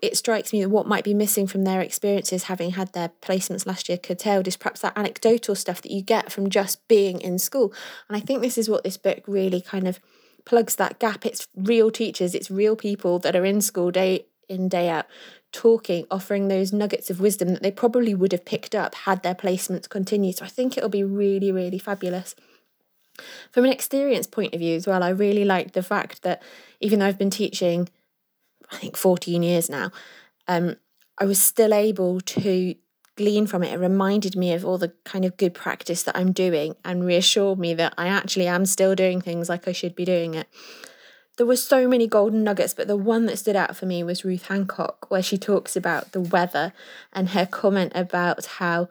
it 0.00 0.16
strikes 0.16 0.54
me 0.54 0.62
that 0.62 0.70
what 0.70 0.86
might 0.86 1.04
be 1.04 1.12
missing 1.12 1.46
from 1.46 1.64
their 1.64 1.82
experiences, 1.82 2.44
having 2.44 2.72
had 2.72 2.92
their 2.94 3.10
placements 3.20 3.66
last 3.66 3.90
year 3.90 3.98
curtailed, 3.98 4.48
is 4.48 4.56
perhaps 4.56 4.80
that 4.80 4.96
anecdotal 4.96 5.54
stuff 5.54 5.82
that 5.82 5.92
you 5.92 6.00
get 6.00 6.32
from 6.32 6.48
just 6.48 6.86
being 6.88 7.20
in 7.20 7.38
school. 7.38 7.74
And 8.08 8.16
I 8.16 8.20
think 8.20 8.40
this 8.40 8.56
is 8.56 8.70
what 8.70 8.82
this 8.82 8.96
book 8.96 9.22
really 9.26 9.60
kind 9.60 9.86
of 9.86 10.00
plugs 10.46 10.76
that 10.76 10.98
gap. 10.98 11.26
It's 11.26 11.46
real 11.54 11.90
teachers, 11.90 12.34
it's 12.34 12.50
real 12.50 12.74
people 12.74 13.18
that 13.18 13.36
are 13.36 13.44
in 13.44 13.60
school 13.60 13.90
day 13.90 14.24
in, 14.50 14.68
day 14.68 14.88
out, 14.88 15.06
talking, 15.52 16.06
offering 16.10 16.48
those 16.48 16.72
nuggets 16.72 17.10
of 17.10 17.20
wisdom 17.20 17.48
that 17.48 17.62
they 17.62 17.70
probably 17.70 18.14
would 18.14 18.32
have 18.32 18.44
picked 18.44 18.74
up 18.74 18.94
had 18.94 19.22
their 19.22 19.34
placements 19.34 19.88
continued. 19.88 20.36
So 20.36 20.44
I 20.44 20.48
think 20.48 20.76
it'll 20.76 20.90
be 20.90 21.04
really, 21.04 21.52
really 21.52 21.78
fabulous. 21.78 22.34
From 23.50 23.64
an 23.64 23.72
experience 23.72 24.26
point 24.26 24.54
of 24.54 24.60
view 24.60 24.76
as 24.76 24.86
well, 24.86 25.02
I 25.02 25.10
really 25.10 25.44
liked 25.44 25.74
the 25.74 25.82
fact 25.82 26.22
that 26.22 26.42
even 26.80 26.98
though 26.98 27.06
I've 27.06 27.18
been 27.18 27.30
teaching, 27.30 27.88
I 28.70 28.76
think 28.76 28.96
14 28.96 29.42
years 29.42 29.68
now, 29.68 29.90
um, 30.48 30.76
I 31.18 31.24
was 31.24 31.40
still 31.40 31.74
able 31.74 32.20
to 32.20 32.74
glean 33.16 33.46
from 33.46 33.62
it. 33.62 33.72
It 33.72 33.78
reminded 33.78 34.36
me 34.36 34.52
of 34.54 34.64
all 34.64 34.78
the 34.78 34.92
kind 35.04 35.24
of 35.24 35.36
good 35.36 35.52
practice 35.52 36.02
that 36.04 36.16
I'm 36.16 36.32
doing 36.32 36.76
and 36.84 37.04
reassured 37.04 37.58
me 37.58 37.74
that 37.74 37.92
I 37.98 38.08
actually 38.08 38.46
am 38.46 38.64
still 38.64 38.94
doing 38.94 39.20
things 39.20 39.48
like 39.48 39.68
I 39.68 39.72
should 39.72 39.94
be 39.94 40.04
doing 40.04 40.34
it 40.34 40.48
there 41.40 41.46
were 41.46 41.56
so 41.56 41.88
many 41.88 42.06
golden 42.06 42.44
nuggets, 42.44 42.74
but 42.74 42.86
the 42.86 42.98
one 42.98 43.24
that 43.24 43.38
stood 43.38 43.56
out 43.56 43.74
for 43.74 43.86
me 43.86 44.02
was 44.02 44.26
Ruth 44.26 44.48
Hancock, 44.48 45.10
where 45.10 45.22
she 45.22 45.38
talks 45.38 45.74
about 45.74 46.12
the 46.12 46.20
weather 46.20 46.74
and 47.14 47.30
her 47.30 47.46
comment 47.46 47.92
about 47.94 48.44
how 48.44 48.90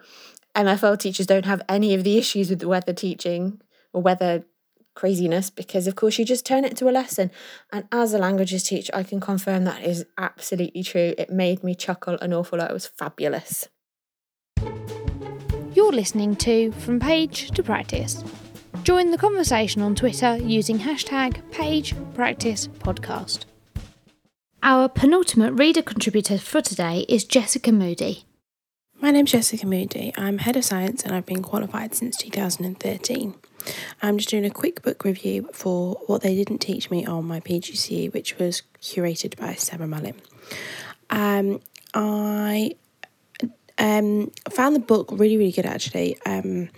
MFL 0.55 0.97
teachers 0.97 1.27
don't 1.27 1.45
have 1.45 1.61
any 1.69 1.93
of 1.93 2.03
the 2.03 2.17
issues 2.17 2.49
with 2.49 2.57
the 2.57 2.67
weather 2.67 2.91
teaching 2.91 3.61
or 3.93 4.01
weather 4.01 4.45
craziness 4.95 5.51
because 5.51 5.85
of 5.85 5.95
course 5.95 6.17
you 6.17 6.25
just 6.25 6.43
turn 6.43 6.65
it 6.65 6.75
to 6.77 6.89
a 6.89 6.91
lesson. 6.91 7.29
And 7.71 7.87
as 7.91 8.15
a 8.15 8.17
languages 8.17 8.63
teacher 8.63 8.91
i 8.95 9.03
can 9.03 9.19
confirm 9.19 9.65
that 9.65 9.83
is 9.83 10.07
absolutely 10.17 10.81
true. 10.81 11.13
It 11.19 11.29
made 11.29 11.63
me 11.63 11.75
chuckle 11.75 12.17
an 12.19 12.33
awful 12.33 12.57
lot. 12.57 12.71
It 12.71 12.73
was 12.73 12.87
fabulous. 12.87 13.67
You're 15.75 15.91
listening 15.91 16.35
to 16.37 16.71
from 16.71 16.99
page 16.99 17.51
to 17.51 17.61
practice 17.61 18.23
Join 18.83 19.11
the 19.11 19.17
conversation 19.17 19.81
on 19.81 19.93
Twitter 19.95 20.37
using 20.37 20.79
hashtag 20.79 21.41
PagePracticePodcast. 21.51 23.45
Our 24.63 24.87
penultimate 24.89 25.53
reader 25.53 25.81
contributor 25.81 26.37
for 26.37 26.61
today 26.61 27.05
is 27.09 27.23
Jessica 27.25 27.71
Moody. 27.71 28.23
My 29.01 29.11
name's 29.11 29.31
Jessica 29.31 29.65
Moody. 29.65 30.13
I'm 30.17 30.39
Head 30.39 30.55
of 30.55 30.65
Science 30.65 31.03
and 31.03 31.13
I've 31.13 31.25
been 31.25 31.43
qualified 31.43 31.93
since 31.93 32.17
2013. 32.17 33.35
I'm 34.01 34.17
just 34.17 34.29
doing 34.29 34.45
a 34.45 34.49
quick 34.49 34.81
book 34.81 35.03
review 35.03 35.49
for 35.53 35.95
What 36.07 36.21
They 36.21 36.35
Didn't 36.35 36.59
Teach 36.59 36.89
Me 36.89 37.05
on 37.05 37.25
my 37.25 37.41
PGCE, 37.41 38.13
which 38.13 38.37
was 38.39 38.63
curated 38.81 39.37
by 39.37 39.55
Sarah 39.55 39.87
Mullin. 39.87 40.15
Um, 41.09 41.61
I 41.93 42.75
um, 43.79 44.29
I 44.45 44.49
found 44.49 44.75
the 44.75 44.81
book 44.81 45.09
really, 45.11 45.37
really 45.37 45.53
good 45.53 45.65
actually. 45.65 46.17
Um, 46.25 46.69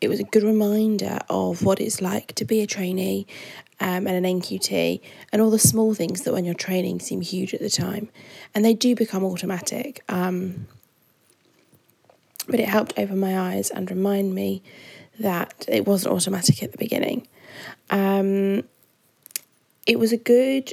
it 0.00 0.08
was 0.08 0.20
a 0.20 0.24
good 0.24 0.44
reminder 0.44 1.18
of 1.28 1.64
what 1.64 1.80
it's 1.80 2.00
like 2.00 2.34
to 2.36 2.44
be 2.44 2.60
a 2.60 2.66
trainee 2.66 3.26
um, 3.80 4.06
and 4.06 4.24
an 4.24 4.40
NQT 4.40 5.00
and 5.32 5.42
all 5.42 5.50
the 5.50 5.58
small 5.58 5.94
things 5.94 6.22
that 6.22 6.32
when 6.32 6.44
you're 6.44 6.54
training 6.54 7.00
seem 7.00 7.20
huge 7.20 7.54
at 7.54 7.60
the 7.60 7.68
time. 7.68 8.08
And 8.54 8.64
they 8.64 8.72
do 8.72 8.94
become 8.94 9.24
automatic. 9.24 10.02
Um, 10.08 10.68
but 12.46 12.60
it 12.60 12.68
helped 12.68 12.94
open 12.96 13.18
my 13.18 13.38
eyes 13.38 13.70
and 13.70 13.90
remind 13.90 14.34
me 14.34 14.62
that 15.18 15.64
it 15.66 15.86
wasn't 15.86 16.14
automatic 16.14 16.62
at 16.62 16.70
the 16.70 16.78
beginning. 16.78 17.26
Um, 17.90 18.62
it 19.86 19.98
was 19.98 20.12
a 20.12 20.16
good 20.16 20.72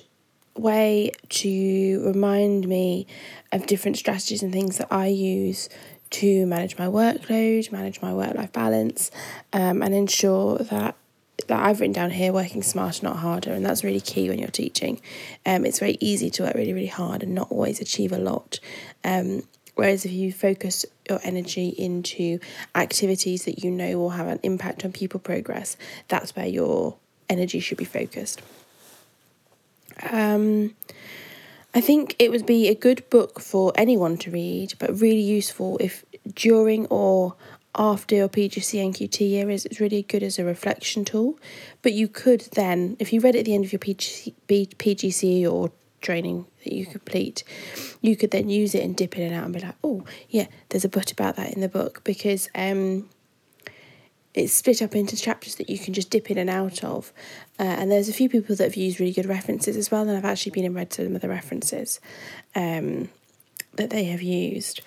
way 0.55 1.11
to 1.29 2.03
remind 2.05 2.67
me 2.67 3.07
of 3.51 3.65
different 3.65 3.97
strategies 3.97 4.43
and 4.43 4.51
things 4.51 4.77
that 4.77 4.87
I 4.91 5.07
use 5.07 5.69
to 6.11 6.45
manage 6.45 6.77
my 6.77 6.87
workload, 6.87 7.71
manage 7.71 8.01
my 8.01 8.13
work 8.13 8.35
life 8.35 8.51
balance, 8.51 9.11
um, 9.53 9.81
and 9.81 9.93
ensure 9.93 10.57
that 10.57 10.95
that 11.47 11.65
I've 11.65 11.79
written 11.79 11.93
down 11.93 12.11
here 12.11 12.31
working 12.31 12.61
smarter, 12.61 13.03
not 13.03 13.17
harder, 13.17 13.51
and 13.53 13.65
that's 13.65 13.83
really 13.83 13.99
key 13.99 14.29
when 14.29 14.37
you're 14.37 14.49
teaching. 14.49 15.01
Um, 15.45 15.65
it's 15.65 15.79
very 15.79 15.97
easy 15.99 16.29
to 16.31 16.43
work 16.43 16.53
really, 16.53 16.73
really 16.73 16.87
hard 16.87 17.23
and 17.23 17.33
not 17.33 17.49
always 17.49 17.81
achieve 17.81 18.11
a 18.11 18.19
lot. 18.19 18.59
Um, 19.03 19.43
whereas 19.75 20.05
if 20.05 20.11
you 20.11 20.31
focus 20.31 20.85
your 21.09 21.19
energy 21.23 21.69
into 21.69 22.39
activities 22.75 23.45
that 23.45 23.63
you 23.63 23.71
know 23.71 23.97
will 23.97 24.11
have 24.11 24.27
an 24.27 24.39
impact 24.43 24.85
on 24.85 24.91
pupil 24.91 25.19
progress, 25.19 25.77
that's 26.07 26.35
where 26.35 26.45
your 26.45 26.97
energy 27.27 27.59
should 27.59 27.77
be 27.77 27.85
focused. 27.85 28.41
Um, 30.09 30.75
I 31.73 31.81
think 31.81 32.15
it 32.19 32.31
would 32.31 32.45
be 32.45 32.67
a 32.67 32.75
good 32.75 33.09
book 33.09 33.39
for 33.39 33.71
anyone 33.75 34.17
to 34.19 34.31
read, 34.31 34.73
but 34.79 34.99
really 34.99 35.21
useful 35.21 35.77
if 35.79 36.03
during 36.35 36.85
or 36.87 37.35
after 37.75 38.15
your 38.15 38.27
PGCE 38.27 38.93
NQT 38.93 39.29
year 39.29 39.49
is 39.49 39.65
it's 39.65 39.79
really 39.79 40.03
good 40.03 40.23
as 40.23 40.37
a 40.37 40.43
reflection 40.43 41.05
tool. 41.05 41.39
But 41.81 41.93
you 41.93 42.07
could 42.07 42.41
then, 42.53 42.97
if 42.99 43.13
you 43.13 43.21
read 43.21 43.35
it 43.35 43.39
at 43.39 43.45
the 43.45 43.55
end 43.55 43.63
of 43.63 43.71
your 43.71 43.79
PGCE, 43.79 44.33
PGCE 44.47 45.49
or 45.49 45.71
training 46.01 46.45
that 46.63 46.73
you 46.73 46.85
complete, 46.85 47.43
you 48.01 48.17
could 48.17 48.31
then 48.31 48.49
use 48.49 48.75
it 48.75 48.83
and 48.83 48.95
dip 48.95 49.17
in 49.17 49.23
and 49.23 49.35
out 49.35 49.45
and 49.45 49.53
be 49.53 49.61
like, 49.61 49.75
oh 49.83 50.03
yeah, 50.29 50.47
there's 50.69 50.85
a 50.85 50.89
bit 50.89 51.11
about 51.11 51.37
that 51.37 51.53
in 51.53 51.61
the 51.61 51.69
book 51.69 52.03
because 52.03 52.49
um, 52.55 53.09
it's 54.33 54.53
split 54.53 54.81
up 54.81 54.95
into 54.95 55.15
chapters 55.15 55.55
that 55.55 55.69
you 55.69 55.77
can 55.77 55.93
just 55.93 56.09
dip 56.09 56.31
in 56.31 56.37
and 56.37 56.49
out 56.49 56.83
of. 56.83 57.11
Uh, 57.59 57.63
and 57.63 57.91
there's 57.91 58.09
a 58.09 58.13
few 58.13 58.29
people 58.29 58.55
that 58.55 58.63
have 58.63 58.75
used 58.75 58.99
really 58.99 59.11
good 59.11 59.25
references 59.25 59.75
as 59.75 59.91
well, 59.91 60.01
and 60.01 60.17
I've 60.17 60.25
actually 60.25 60.51
been 60.51 60.65
and 60.65 60.75
read 60.75 60.93
some 60.93 61.15
of 61.15 61.21
the 61.21 61.29
references 61.29 61.99
um, 62.55 63.09
that 63.75 63.89
they 63.89 64.05
have 64.05 64.21
used. 64.21 64.81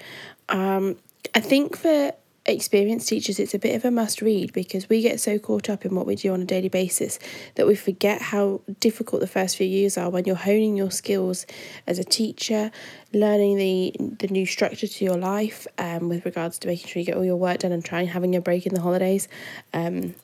Um, 0.48 0.96
I 1.34 1.40
think 1.40 1.76
for 1.76 2.12
experienced 2.46 3.08
teachers, 3.08 3.38
it's 3.38 3.54
a 3.54 3.58
bit 3.58 3.74
of 3.74 3.84
a 3.84 3.90
must 3.90 4.20
read 4.20 4.52
because 4.52 4.88
we 4.88 5.00
get 5.00 5.18
so 5.18 5.38
caught 5.38 5.70
up 5.70 5.84
in 5.84 5.94
what 5.94 6.06
we 6.06 6.14
do 6.14 6.32
on 6.32 6.42
a 6.42 6.44
daily 6.44 6.68
basis 6.68 7.18
that 7.54 7.66
we 7.66 7.74
forget 7.74 8.20
how 8.20 8.60
difficult 8.80 9.20
the 9.20 9.26
first 9.26 9.56
few 9.56 9.66
years 9.66 9.96
are 9.96 10.10
when 10.10 10.24
you're 10.24 10.36
honing 10.36 10.76
your 10.76 10.90
skills 10.90 11.46
as 11.86 11.98
a 11.98 12.04
teacher, 12.04 12.70
learning 13.12 13.56
the 13.56 13.92
the 14.18 14.28
new 14.28 14.44
structure 14.44 14.86
to 14.86 15.04
your 15.04 15.16
life 15.16 15.66
um, 15.78 16.08
with 16.08 16.24
regards 16.24 16.58
to 16.58 16.68
making 16.68 16.86
sure 16.88 17.00
you 17.00 17.06
get 17.06 17.16
all 17.16 17.24
your 17.24 17.36
work 17.36 17.60
done 17.60 17.72
and 17.72 17.84
trying 17.84 18.06
having 18.08 18.36
a 18.36 18.40
break 18.40 18.66
in 18.66 18.74
the 18.74 18.80
holidays. 18.80 19.26
Um, 19.72 20.14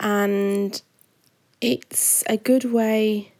and 0.00 0.80
it's 1.60 2.24
a 2.28 2.36
good 2.36 2.64
way 2.64 3.32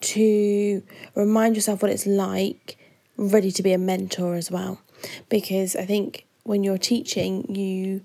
to 0.00 0.82
remind 1.14 1.56
yourself 1.56 1.82
what 1.82 1.90
it's 1.90 2.06
like 2.06 2.76
ready 3.16 3.50
to 3.50 3.62
be 3.62 3.72
a 3.72 3.78
mentor 3.78 4.34
as 4.34 4.50
well 4.50 4.80
because 5.28 5.76
I 5.76 5.84
think 5.84 6.26
when 6.44 6.62
you're 6.64 6.78
teaching, 6.78 7.54
you 7.54 8.02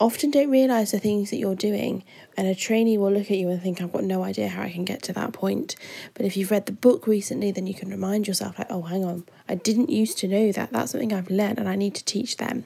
often 0.00 0.30
don't 0.30 0.50
realize 0.50 0.92
the 0.92 0.98
things 0.98 1.30
that 1.30 1.38
you're 1.38 1.56
doing, 1.56 2.04
and 2.36 2.46
a 2.46 2.54
trainee 2.54 2.96
will 2.96 3.10
look 3.10 3.30
at 3.30 3.36
you 3.36 3.48
and 3.48 3.60
think, 3.60 3.80
I've 3.80 3.92
got 3.92 4.04
no 4.04 4.22
idea 4.22 4.48
how 4.48 4.62
I 4.62 4.70
can 4.70 4.84
get 4.84 5.02
to 5.04 5.12
that 5.14 5.32
point. 5.32 5.74
But 6.14 6.24
if 6.24 6.36
you've 6.36 6.52
read 6.52 6.66
the 6.66 6.72
book 6.72 7.06
recently, 7.06 7.50
then 7.50 7.66
you 7.66 7.74
can 7.74 7.90
remind 7.90 8.28
yourself, 8.28 8.58
like, 8.58 8.68
oh, 8.70 8.82
hang 8.82 9.04
on, 9.04 9.24
I 9.48 9.56
didn't 9.56 9.90
used 9.90 10.18
to 10.18 10.28
know 10.28 10.52
that. 10.52 10.72
That's 10.72 10.92
something 10.92 11.12
I've 11.12 11.30
learned, 11.30 11.58
and 11.58 11.68
I 11.68 11.74
need 11.74 11.94
to 11.96 12.04
teach 12.04 12.36
them, 12.36 12.64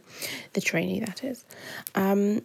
the 0.53 0.61
trainee, 0.61 1.01
that 1.01 1.25
is. 1.25 1.45
Um, 1.95 2.43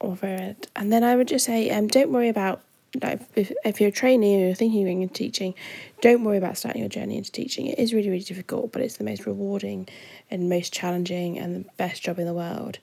or 0.00 0.18
read. 0.20 0.66
And 0.74 0.92
then 0.92 1.04
I 1.04 1.14
would 1.14 1.28
just 1.28 1.44
say, 1.44 1.70
um, 1.70 1.86
don't 1.86 2.10
worry 2.10 2.28
about 2.28 2.62
like 3.00 3.20
if, 3.36 3.52
if 3.64 3.80
you're 3.80 3.88
a 3.88 3.92
trainee 3.92 4.42
or 4.42 4.46
you're 4.46 4.54
thinking 4.54 5.02
of 5.02 5.12
teaching, 5.12 5.54
don't 6.00 6.24
worry 6.24 6.36
about 6.36 6.58
starting 6.58 6.80
your 6.80 6.88
journey 6.88 7.16
into 7.16 7.32
teaching. 7.32 7.66
It 7.66 7.78
is 7.78 7.94
really, 7.94 8.10
really 8.10 8.22
difficult, 8.22 8.72
but 8.72 8.82
it's 8.82 8.96
the 8.96 9.04
most 9.04 9.24
rewarding 9.26 9.88
and 10.30 10.48
most 10.48 10.72
challenging 10.72 11.38
and 11.38 11.64
the 11.64 11.70
best 11.78 12.02
job 12.02 12.18
in 12.18 12.26
the 12.26 12.34
world. 12.34 12.78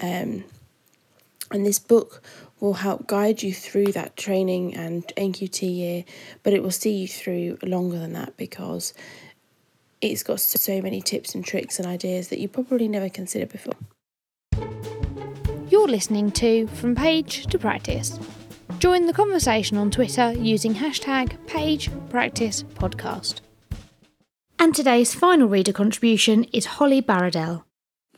Um, 0.00 0.44
And 1.52 1.66
this 1.66 1.78
book 1.78 2.22
will 2.60 2.74
help 2.74 3.06
guide 3.06 3.42
you 3.42 3.52
through 3.52 3.92
that 3.92 4.16
training 4.16 4.74
and 4.74 5.06
NQT 5.16 5.62
year, 5.62 6.04
but 6.42 6.54
it 6.54 6.62
will 6.62 6.70
see 6.70 6.94
you 6.96 7.06
through 7.06 7.58
longer 7.62 7.98
than 7.98 8.14
that 8.14 8.36
because 8.38 8.94
it's 10.00 10.22
got 10.22 10.40
so 10.40 10.80
many 10.80 11.02
tips 11.02 11.34
and 11.34 11.44
tricks 11.44 11.78
and 11.78 11.86
ideas 11.86 12.28
that 12.28 12.38
you 12.38 12.48
probably 12.48 12.88
never 12.88 13.10
considered 13.10 13.50
before. 13.50 13.74
You're 15.68 15.88
listening 15.88 16.30
to 16.32 16.66
From 16.68 16.94
Page 16.94 17.46
to 17.46 17.58
Practice. 17.58 18.18
Join 18.82 19.06
the 19.06 19.12
conversation 19.12 19.76
on 19.76 19.92
Twitter 19.92 20.32
using 20.32 20.74
hashtag 20.74 21.38
PagePracticePodcast. 21.46 23.40
And 24.58 24.74
today's 24.74 25.14
final 25.14 25.46
reader 25.46 25.72
contribution 25.72 26.42
is 26.52 26.66
Holly 26.66 27.00
Barradell. 27.00 27.62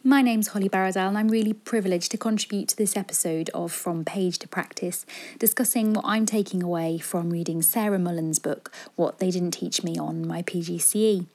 My 0.02 0.22
name's 0.22 0.48
Holly 0.48 0.70
Barradell, 0.70 1.08
and 1.08 1.18
I'm 1.18 1.28
really 1.28 1.52
privileged 1.52 2.10
to 2.12 2.16
contribute 2.16 2.68
to 2.68 2.78
this 2.78 2.96
episode 2.96 3.50
of 3.52 3.72
From 3.72 4.06
Page 4.06 4.38
to 4.38 4.48
Practice, 4.48 5.04
discussing 5.38 5.92
what 5.92 6.06
I'm 6.06 6.24
taking 6.24 6.62
away 6.62 6.96
from 6.96 7.28
reading 7.28 7.60
Sarah 7.60 7.98
Mullin's 7.98 8.38
book, 8.38 8.72
What 8.96 9.18
They 9.18 9.30
Didn't 9.30 9.50
Teach 9.50 9.84
Me 9.84 9.98
on 9.98 10.26
My 10.26 10.40
PGCE. 10.40 11.26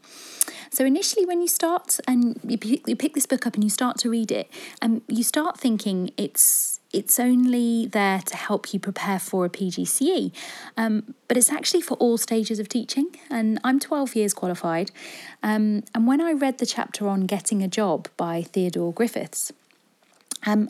So 0.71 0.86
initially, 0.86 1.27
when 1.27 1.39
you 1.39 1.47
start 1.47 1.99
and 2.07 2.39
you 2.43 2.57
pick, 2.57 2.88
you 2.88 2.95
pick 2.95 3.13
this 3.13 3.27
book 3.27 3.45
up 3.45 3.53
and 3.53 3.63
you 3.63 3.69
start 3.69 3.99
to 3.99 4.09
read 4.09 4.32
it, 4.32 4.49
um, 4.82 5.03
you 5.07 5.23
start 5.23 5.59
thinking 5.59 6.09
it's 6.17 6.78
it's 6.91 7.19
only 7.19 7.85
there 7.85 8.19
to 8.19 8.35
help 8.35 8.73
you 8.73 8.79
prepare 8.79 9.19
for 9.19 9.45
a 9.45 9.49
PGCE, 9.49 10.31
um, 10.75 11.13
but 11.27 11.37
it's 11.37 11.51
actually 11.51 11.81
for 11.81 11.95
all 11.95 12.17
stages 12.17 12.59
of 12.59 12.67
teaching. 12.67 13.07
And 13.29 13.59
I'm 13.63 13.79
12 13.79 14.15
years 14.15 14.33
qualified. 14.33 14.91
Um, 15.43 15.83
and 15.93 16.07
when 16.07 16.19
I 16.19 16.31
read 16.31 16.57
the 16.57 16.65
chapter 16.65 17.07
on 17.07 17.27
getting 17.27 17.61
a 17.61 17.67
job 17.67 18.07
by 18.17 18.41
Theodore 18.41 18.91
Griffiths, 18.91 19.51
um, 20.45 20.69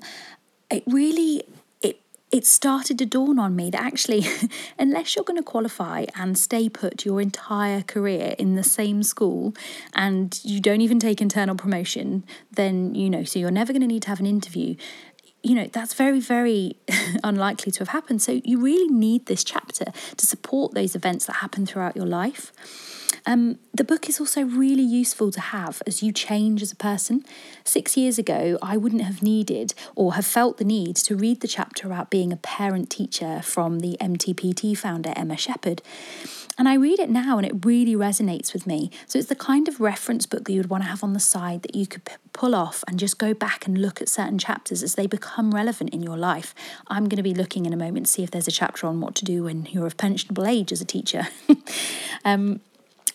it 0.70 0.84
really 0.86 1.44
it 1.82 2.02
it 2.32 2.46
started 2.46 3.00
to 3.00 3.06
dawn 3.06 3.40
on 3.40 3.56
me 3.56 3.70
that 3.70 3.82
actually, 3.82 4.26
unless 4.80 5.16
you're 5.16 5.26
going 5.26 5.38
to 5.38 5.44
qualify 5.44 6.06
and 6.16 6.38
stay 6.38 6.68
put 6.70 7.06
your 7.06 7.22
entire 7.22 7.82
career 7.82 8.36
in 8.38 8.56
the 8.56 8.64
same 8.64 9.04
school 9.04 9.54
and 9.94 10.40
you 10.44 10.60
don't 10.60 10.82
even 10.82 11.00
take 11.00 11.22
internal 11.22 11.56
promotion, 11.56 12.24
then, 12.52 12.94
you 12.94 13.10
know, 13.10 13.24
so 13.24 13.40
you're 13.40 13.52
never 13.52 13.74
going 13.74 13.82
to 13.82 13.88
need 13.88 14.04
to 14.04 14.10
have 14.10 14.20
an 14.20 14.28
interview. 14.28 14.76
You 15.42 15.56
know, 15.56 15.70
that's 15.72 15.94
very, 15.94 16.20
very 16.20 16.76
unlikely 17.24 17.72
to 17.74 17.80
have 17.80 17.90
happened. 17.90 18.22
So, 18.22 18.42
you 18.44 18.60
really 18.60 18.94
need 18.94 19.26
this 19.28 19.44
chapter 19.44 19.86
to 20.18 20.26
support 20.26 20.74
those 20.74 20.96
events 20.96 21.26
that 21.26 21.38
happen 21.38 21.66
throughout 21.66 21.96
your 21.96 22.06
life. 22.06 22.52
Um, 23.30 23.60
the 23.76 23.84
book 23.84 24.10
is 24.10 24.20
also 24.20 24.42
really 24.42 24.82
useful 24.82 25.30
to 25.30 25.40
have 25.40 25.84
as 25.86 26.02
you 26.02 26.12
change 26.12 26.64
as 26.64 26.72
a 26.72 26.76
person. 26.76 27.24
Six 27.64 27.96
years 27.96 28.18
ago, 28.18 28.58
I 28.60 28.76
wouldn't 28.76 29.04
have 29.04 29.22
needed 29.22 29.76
or 29.96 30.16
have 30.16 30.26
felt 30.26 30.58
the 30.58 30.66
need 30.66 30.96
to 30.96 31.16
read 31.16 31.42
the 31.42 31.48
chapter 31.48 31.86
about 31.86 32.10
being 32.10 32.34
a 32.34 32.38
parent 32.38 32.90
teacher 32.90 33.42
from 33.44 33.82
the 33.82 33.98
MTPT 34.02 34.76
founder, 34.76 35.14
Emma 35.16 35.38
Sheppard. 35.38 35.84
And 36.58 36.68
I 36.68 36.74
read 36.74 37.00
it 37.00 37.12
now 37.12 37.38
and 37.38 37.46
it 37.46 37.64
really 37.64 37.96
resonates 37.96 38.52
with 38.52 38.66
me. 38.66 38.90
So 39.06 39.20
it's 39.20 39.30
the 39.30 39.36
kind 39.36 39.68
of 39.68 39.80
reference 39.80 40.26
book 40.26 40.46
that 40.46 40.52
you 40.52 40.60
would 40.60 40.72
want 40.72 40.84
to 40.84 40.90
have 40.90 41.04
on 41.04 41.14
the 41.14 41.20
side 41.20 41.62
that 41.62 41.76
you 41.76 41.86
could 41.86 42.06
p- 42.06 42.16
pull 42.34 42.56
off 42.56 42.84
and 42.88 42.98
just 42.98 43.20
go 43.20 43.36
back 43.36 43.68
and 43.68 43.78
look 43.78 44.02
at 44.02 44.10
certain 44.10 44.40
chapters 44.40 44.82
as 44.82 44.96
they 44.96 45.06
become 45.06 45.52
relevant 45.52 45.92
in 45.92 46.02
your 46.02 46.18
life. 46.18 46.56
I'm 46.88 47.04
going 47.04 47.18
to 47.18 47.24
be 47.24 47.36
looking 47.36 47.68
in 47.68 47.74
a 47.74 47.78
moment 47.78 48.08
to 48.08 48.12
see 48.12 48.24
if 48.24 48.32
there's 48.32 48.48
a 48.48 48.52
chapter 48.52 48.88
on 48.88 49.02
what 49.02 49.14
to 49.16 49.26
do 49.26 49.44
when 49.44 49.68
you're 49.68 49.86
of 49.86 49.98
pensionable 49.98 50.50
age 50.50 50.72
as 50.72 50.82
a 50.82 50.86
teacher. 50.86 51.28
um, 52.26 52.60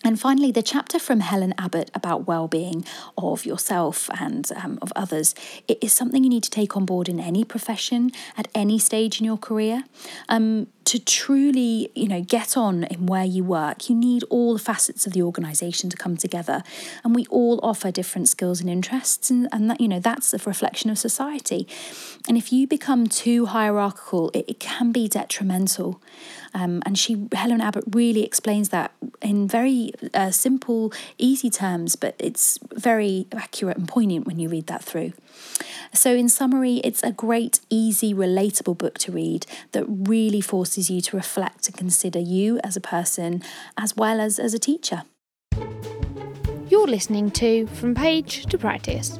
and 0.04 0.20
finally, 0.20 0.52
the 0.52 0.62
chapter 0.62 0.98
from 0.98 1.20
Helen 1.20 1.54
Abbott 1.56 1.90
about 1.94 2.26
well-being 2.26 2.84
of 3.16 3.46
yourself 3.46 4.10
and 4.20 4.50
um, 4.54 4.78
of 4.82 4.92
others 4.94 5.34
it 5.66 5.78
is 5.82 5.92
something 5.92 6.22
you 6.22 6.30
need 6.30 6.42
to 6.42 6.50
take 6.50 6.76
on 6.76 6.84
board 6.84 7.08
in 7.08 7.18
any 7.18 7.44
profession 7.44 8.12
at 8.36 8.48
any 8.54 8.78
stage 8.78 9.18
in 9.18 9.24
your 9.24 9.38
career. 9.38 9.84
Um, 10.28 10.66
to 10.84 10.98
truly, 10.98 11.90
you 11.94 12.08
know, 12.08 12.20
get 12.22 12.56
on 12.56 12.84
in 12.84 13.06
where 13.06 13.24
you 13.24 13.44
work, 13.44 13.88
you 13.88 13.96
need 13.96 14.22
all 14.30 14.52
the 14.52 14.58
facets 14.58 15.06
of 15.06 15.12
the 15.12 15.22
organisation 15.22 15.90
to 15.90 15.96
come 15.96 16.16
together, 16.16 16.62
and 17.02 17.14
we 17.14 17.26
all 17.26 17.60
offer 17.62 17.90
different 17.90 18.28
skills 18.28 18.60
and 18.60 18.68
interests, 18.68 19.30
and, 19.30 19.48
and 19.52 19.70
that 19.70 19.80
you 19.80 19.88
know 19.88 20.00
that's 20.00 20.32
a 20.34 20.38
reflection 20.38 20.90
of 20.90 20.98
society. 20.98 21.66
And 22.28 22.36
if 22.36 22.52
you 22.52 22.66
become 22.66 23.06
too 23.06 23.46
hierarchical, 23.46 24.30
it, 24.34 24.44
it 24.48 24.60
can 24.60 24.92
be 24.92 25.08
detrimental. 25.08 26.00
Um, 26.54 26.82
and 26.86 26.96
she, 26.96 27.28
Helen 27.32 27.60
Abbott, 27.60 27.84
really 27.90 28.24
explains 28.24 28.68
that 28.68 28.92
in 29.20 29.48
very 29.48 29.92
uh, 30.14 30.30
simple, 30.30 30.92
easy 31.18 31.50
terms, 31.50 31.96
but 31.96 32.14
it's 32.18 32.58
very 32.72 33.26
accurate 33.32 33.76
and 33.76 33.88
poignant 33.88 34.26
when 34.26 34.38
you 34.38 34.48
read 34.48 34.68
that 34.68 34.82
through. 34.84 35.12
So, 35.92 36.14
in 36.14 36.28
summary, 36.28 36.76
it's 36.84 37.02
a 37.02 37.12
great, 37.12 37.60
easy, 37.70 38.12
relatable 38.12 38.76
book 38.76 38.98
to 38.98 39.12
read 39.12 39.46
that 39.72 39.84
really 39.86 40.40
forces 40.40 40.90
you 40.90 41.00
to 41.02 41.16
reflect 41.16 41.68
and 41.68 41.76
consider 41.76 42.18
you 42.18 42.58
as 42.64 42.76
a 42.76 42.80
person 42.80 43.42
as 43.78 43.96
well 43.96 44.20
as 44.20 44.38
as 44.38 44.54
a 44.54 44.58
teacher. 44.58 45.02
You're 46.68 46.88
listening 46.88 47.30
to 47.32 47.66
From 47.68 47.94
Page 47.94 48.46
to 48.46 48.58
Practice. 48.58 49.18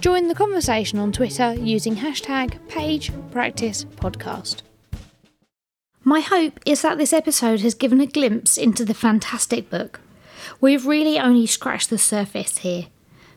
Join 0.00 0.28
the 0.28 0.34
conversation 0.34 0.98
on 0.98 1.12
Twitter 1.12 1.52
using 1.52 1.96
hashtag 1.96 2.58
PagePracticePodcast. 2.68 4.62
My 6.04 6.20
hope 6.20 6.60
is 6.64 6.82
that 6.82 6.98
this 6.98 7.12
episode 7.12 7.60
has 7.60 7.74
given 7.74 8.00
a 8.00 8.06
glimpse 8.06 8.56
into 8.56 8.84
the 8.84 8.94
fantastic 8.94 9.68
book. 9.68 10.00
We've 10.60 10.86
really 10.86 11.18
only 11.18 11.46
scratched 11.46 11.90
the 11.90 11.98
surface 11.98 12.58
here. 12.58 12.86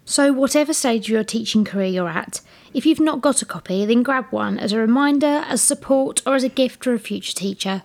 So, 0.10 0.34
whatever 0.34 0.74
stage 0.74 1.06
of 1.06 1.10
your 1.12 1.24
teaching 1.24 1.64
career 1.64 1.86
you're 1.86 2.10
at, 2.10 2.42
if 2.74 2.84
you've 2.84 3.00
not 3.00 3.22
got 3.22 3.44
a 3.44 3.46
copy, 3.46 3.86
then 3.86 4.02
grab 4.02 4.26
one 4.32 4.58
as 4.58 4.74
a 4.74 4.80
reminder, 4.80 5.46
as 5.48 5.62
support, 5.62 6.24
or 6.26 6.34
as 6.34 6.44
a 6.44 6.50
gift 6.50 6.84
for 6.84 6.96
a 6.96 7.00
future 7.00 7.36
teacher. 7.36 7.84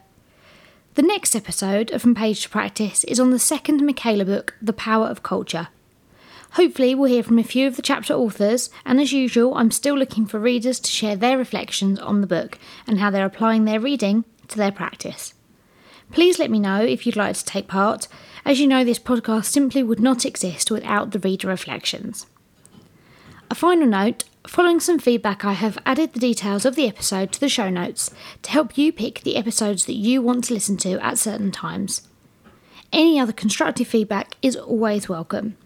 The 0.95 1.03
next 1.03 1.37
episode 1.37 1.91
of 1.91 2.01
From 2.01 2.14
Page 2.14 2.41
to 2.45 2.49
Practice 2.49 3.05
is 3.05 3.20
on 3.20 3.29
the 3.29 3.39
second 3.39 3.85
Michaela 3.85 4.25
book, 4.25 4.55
The 4.62 4.72
Power 4.72 5.09
of 5.09 5.22
Culture. 5.22 5.68
Hopefully, 6.53 6.95
we'll 6.95 7.12
hear 7.12 7.22
from 7.22 7.39
a 7.39 7.45
few 7.45 7.66
of 7.66 7.77
the 7.77 7.83
chapter 7.83 8.14
authors, 8.14 8.70
and 8.87 9.03
as 9.03 9.12
usual, 9.12 9.55
I'm 9.55 9.70
still 9.70 9.95
looking 9.95 10.25
for 10.25 10.41
readers 10.41 10.81
to 10.81 10.91
share 10.91 11.16
their 11.16 11.37
reflections 11.37 11.99
on 11.99 12.22
the 12.22 12.27
book 12.27 12.57
and 12.87 13.01
how 13.01 13.11
they're 13.11 13.27
applying 13.27 13.66
their 13.66 13.81
reading 13.81 14.25
to 14.49 14.57
their 14.57 14.72
practice. 14.72 15.35
Please 16.12 16.38
let 16.38 16.50
me 16.50 16.61
know 16.61 16.82
if 16.82 17.07
you'd 17.07 17.16
like 17.16 17.36
to 17.36 17.44
take 17.44 17.68
part. 17.68 18.09
As 18.44 18.61
you 18.61 18.66
know, 18.66 18.84
this 18.84 18.98
podcast 18.98 19.46
simply 19.46 19.82
would 19.82 20.00
not 20.00 20.24
exist 20.24 20.70
without 20.70 21.11
the 21.11 21.18
reader 21.18 21.48
reflections. 21.48 22.26
A 23.50 23.55
final 23.55 23.86
note 23.86 24.24
following 24.46 24.80
some 24.80 24.98
feedback, 24.98 25.44
I 25.44 25.52
have 25.52 25.78
added 25.86 26.12
the 26.12 26.20
details 26.20 26.64
of 26.64 26.76
the 26.76 26.86
episode 26.86 27.32
to 27.32 27.40
the 27.40 27.48
show 27.48 27.70
notes 27.70 28.11
to 28.42 28.50
help 28.50 28.76
you 28.76 28.92
pick 28.92 29.20
the 29.20 29.36
episodes 29.36 29.86
that 29.86 29.96
you 29.96 30.20
want 30.22 30.44
to 30.44 30.55
listen 30.55 30.76
to 30.78 30.98
at 31.05 31.18
certain 31.18 31.50
times. 31.50 32.09
Any 32.92 33.18
other 33.18 33.32
constructive 33.32 33.88
feedback 33.88 34.36
is 34.42 34.57
always 34.57 35.09
welcome. 35.09 35.57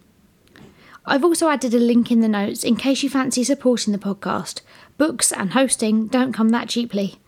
I've 1.05 1.23
also 1.23 1.49
added 1.49 1.73
a 1.73 1.79
link 1.79 2.11
in 2.11 2.21
the 2.21 2.27
notes 2.27 2.63
in 2.63 2.75
case 2.75 3.03
you 3.03 3.09
fancy 3.09 3.43
supporting 3.43 3.91
the 3.93 3.99
podcast. 3.99 4.61
Books 4.97 5.31
and 5.31 5.53
hosting 5.53 6.07
don't 6.07 6.33
come 6.33 6.49
that 6.49 6.69
cheaply. 6.69 7.19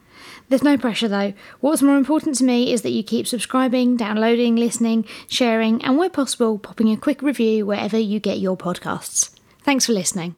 There's 0.52 0.64
no 0.64 0.78
pressure 0.78 1.08
though. 1.08 1.34
What's 1.62 1.82
more 1.82 1.96
important 1.96 2.36
to 2.40 2.44
me 2.44 2.74
is 2.74 2.82
that 2.82 2.90
you 2.90 3.04
keep 3.04 3.26
subscribing, 3.26 3.96
downloading, 3.96 4.58
listening, 4.58 5.06
sharing, 5.30 5.82
and 5.82 5.98
where 5.98 6.10
possible, 6.10 6.60
popping 6.60 6.92
a 6.92 6.98
quick 6.98 7.22
review 7.22 7.66
wherever 7.66 7.98
you 7.98 8.20
get 8.20 8.40
your 8.40 8.58
podcasts. 8.58 9.30
Thanks 9.64 9.86
for 9.86 9.94
listening. 9.94 10.36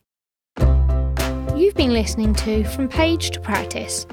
You've 1.57 1.73
been 1.73 1.93
listening 1.93 2.35
to 2.35 2.63
From 2.63 2.89
Page 2.89 3.31
to 3.31 3.39
Practice. 3.39 4.05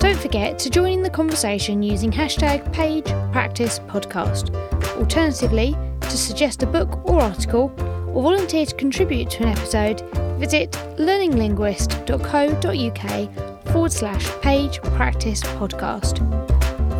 Don't 0.00 0.18
forget 0.18 0.58
to 0.58 0.70
join 0.70 0.94
in 0.94 1.04
the 1.04 1.10
conversation 1.10 1.84
using 1.84 2.10
hashtag 2.10 2.74
PagePracticePodcast. 2.74 4.96
Alternatively, 4.96 5.76
to 6.00 6.16
suggest 6.16 6.64
a 6.64 6.66
book 6.66 7.08
or 7.08 7.20
article, 7.20 7.72
or 8.08 8.24
volunteer 8.24 8.66
to 8.66 8.74
contribute 8.74 9.30
to 9.30 9.44
an 9.44 9.50
episode, 9.50 10.00
visit 10.40 10.72
learninglinguist.co.uk 10.98 13.53
forward 13.66 13.92
slash 13.92 14.26
page 14.40 14.80
practice 14.82 15.42
podcast. 15.42 16.18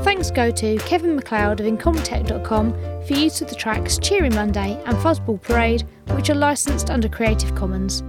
Thanks 0.05 0.31
go 0.31 0.51
to 0.51 0.77
Kevin 0.79 1.17
MacLeod 1.17 1.61
of 1.61 1.67
Incompetech.com 1.67 2.73
for 3.07 3.13
use 3.13 3.41
of 3.41 3.49
the 3.49 3.55
tracks 3.55 3.99
Cheery 3.99 4.31
Monday 4.31 4.81
and 4.87 4.97
Fuzzball 4.99 5.41
Parade, 5.41 5.85
which 6.11 6.31
are 6.31 6.35
licensed 6.35 6.91
under 6.91 7.09
Creative 7.09 7.55
Commons. 7.55 8.03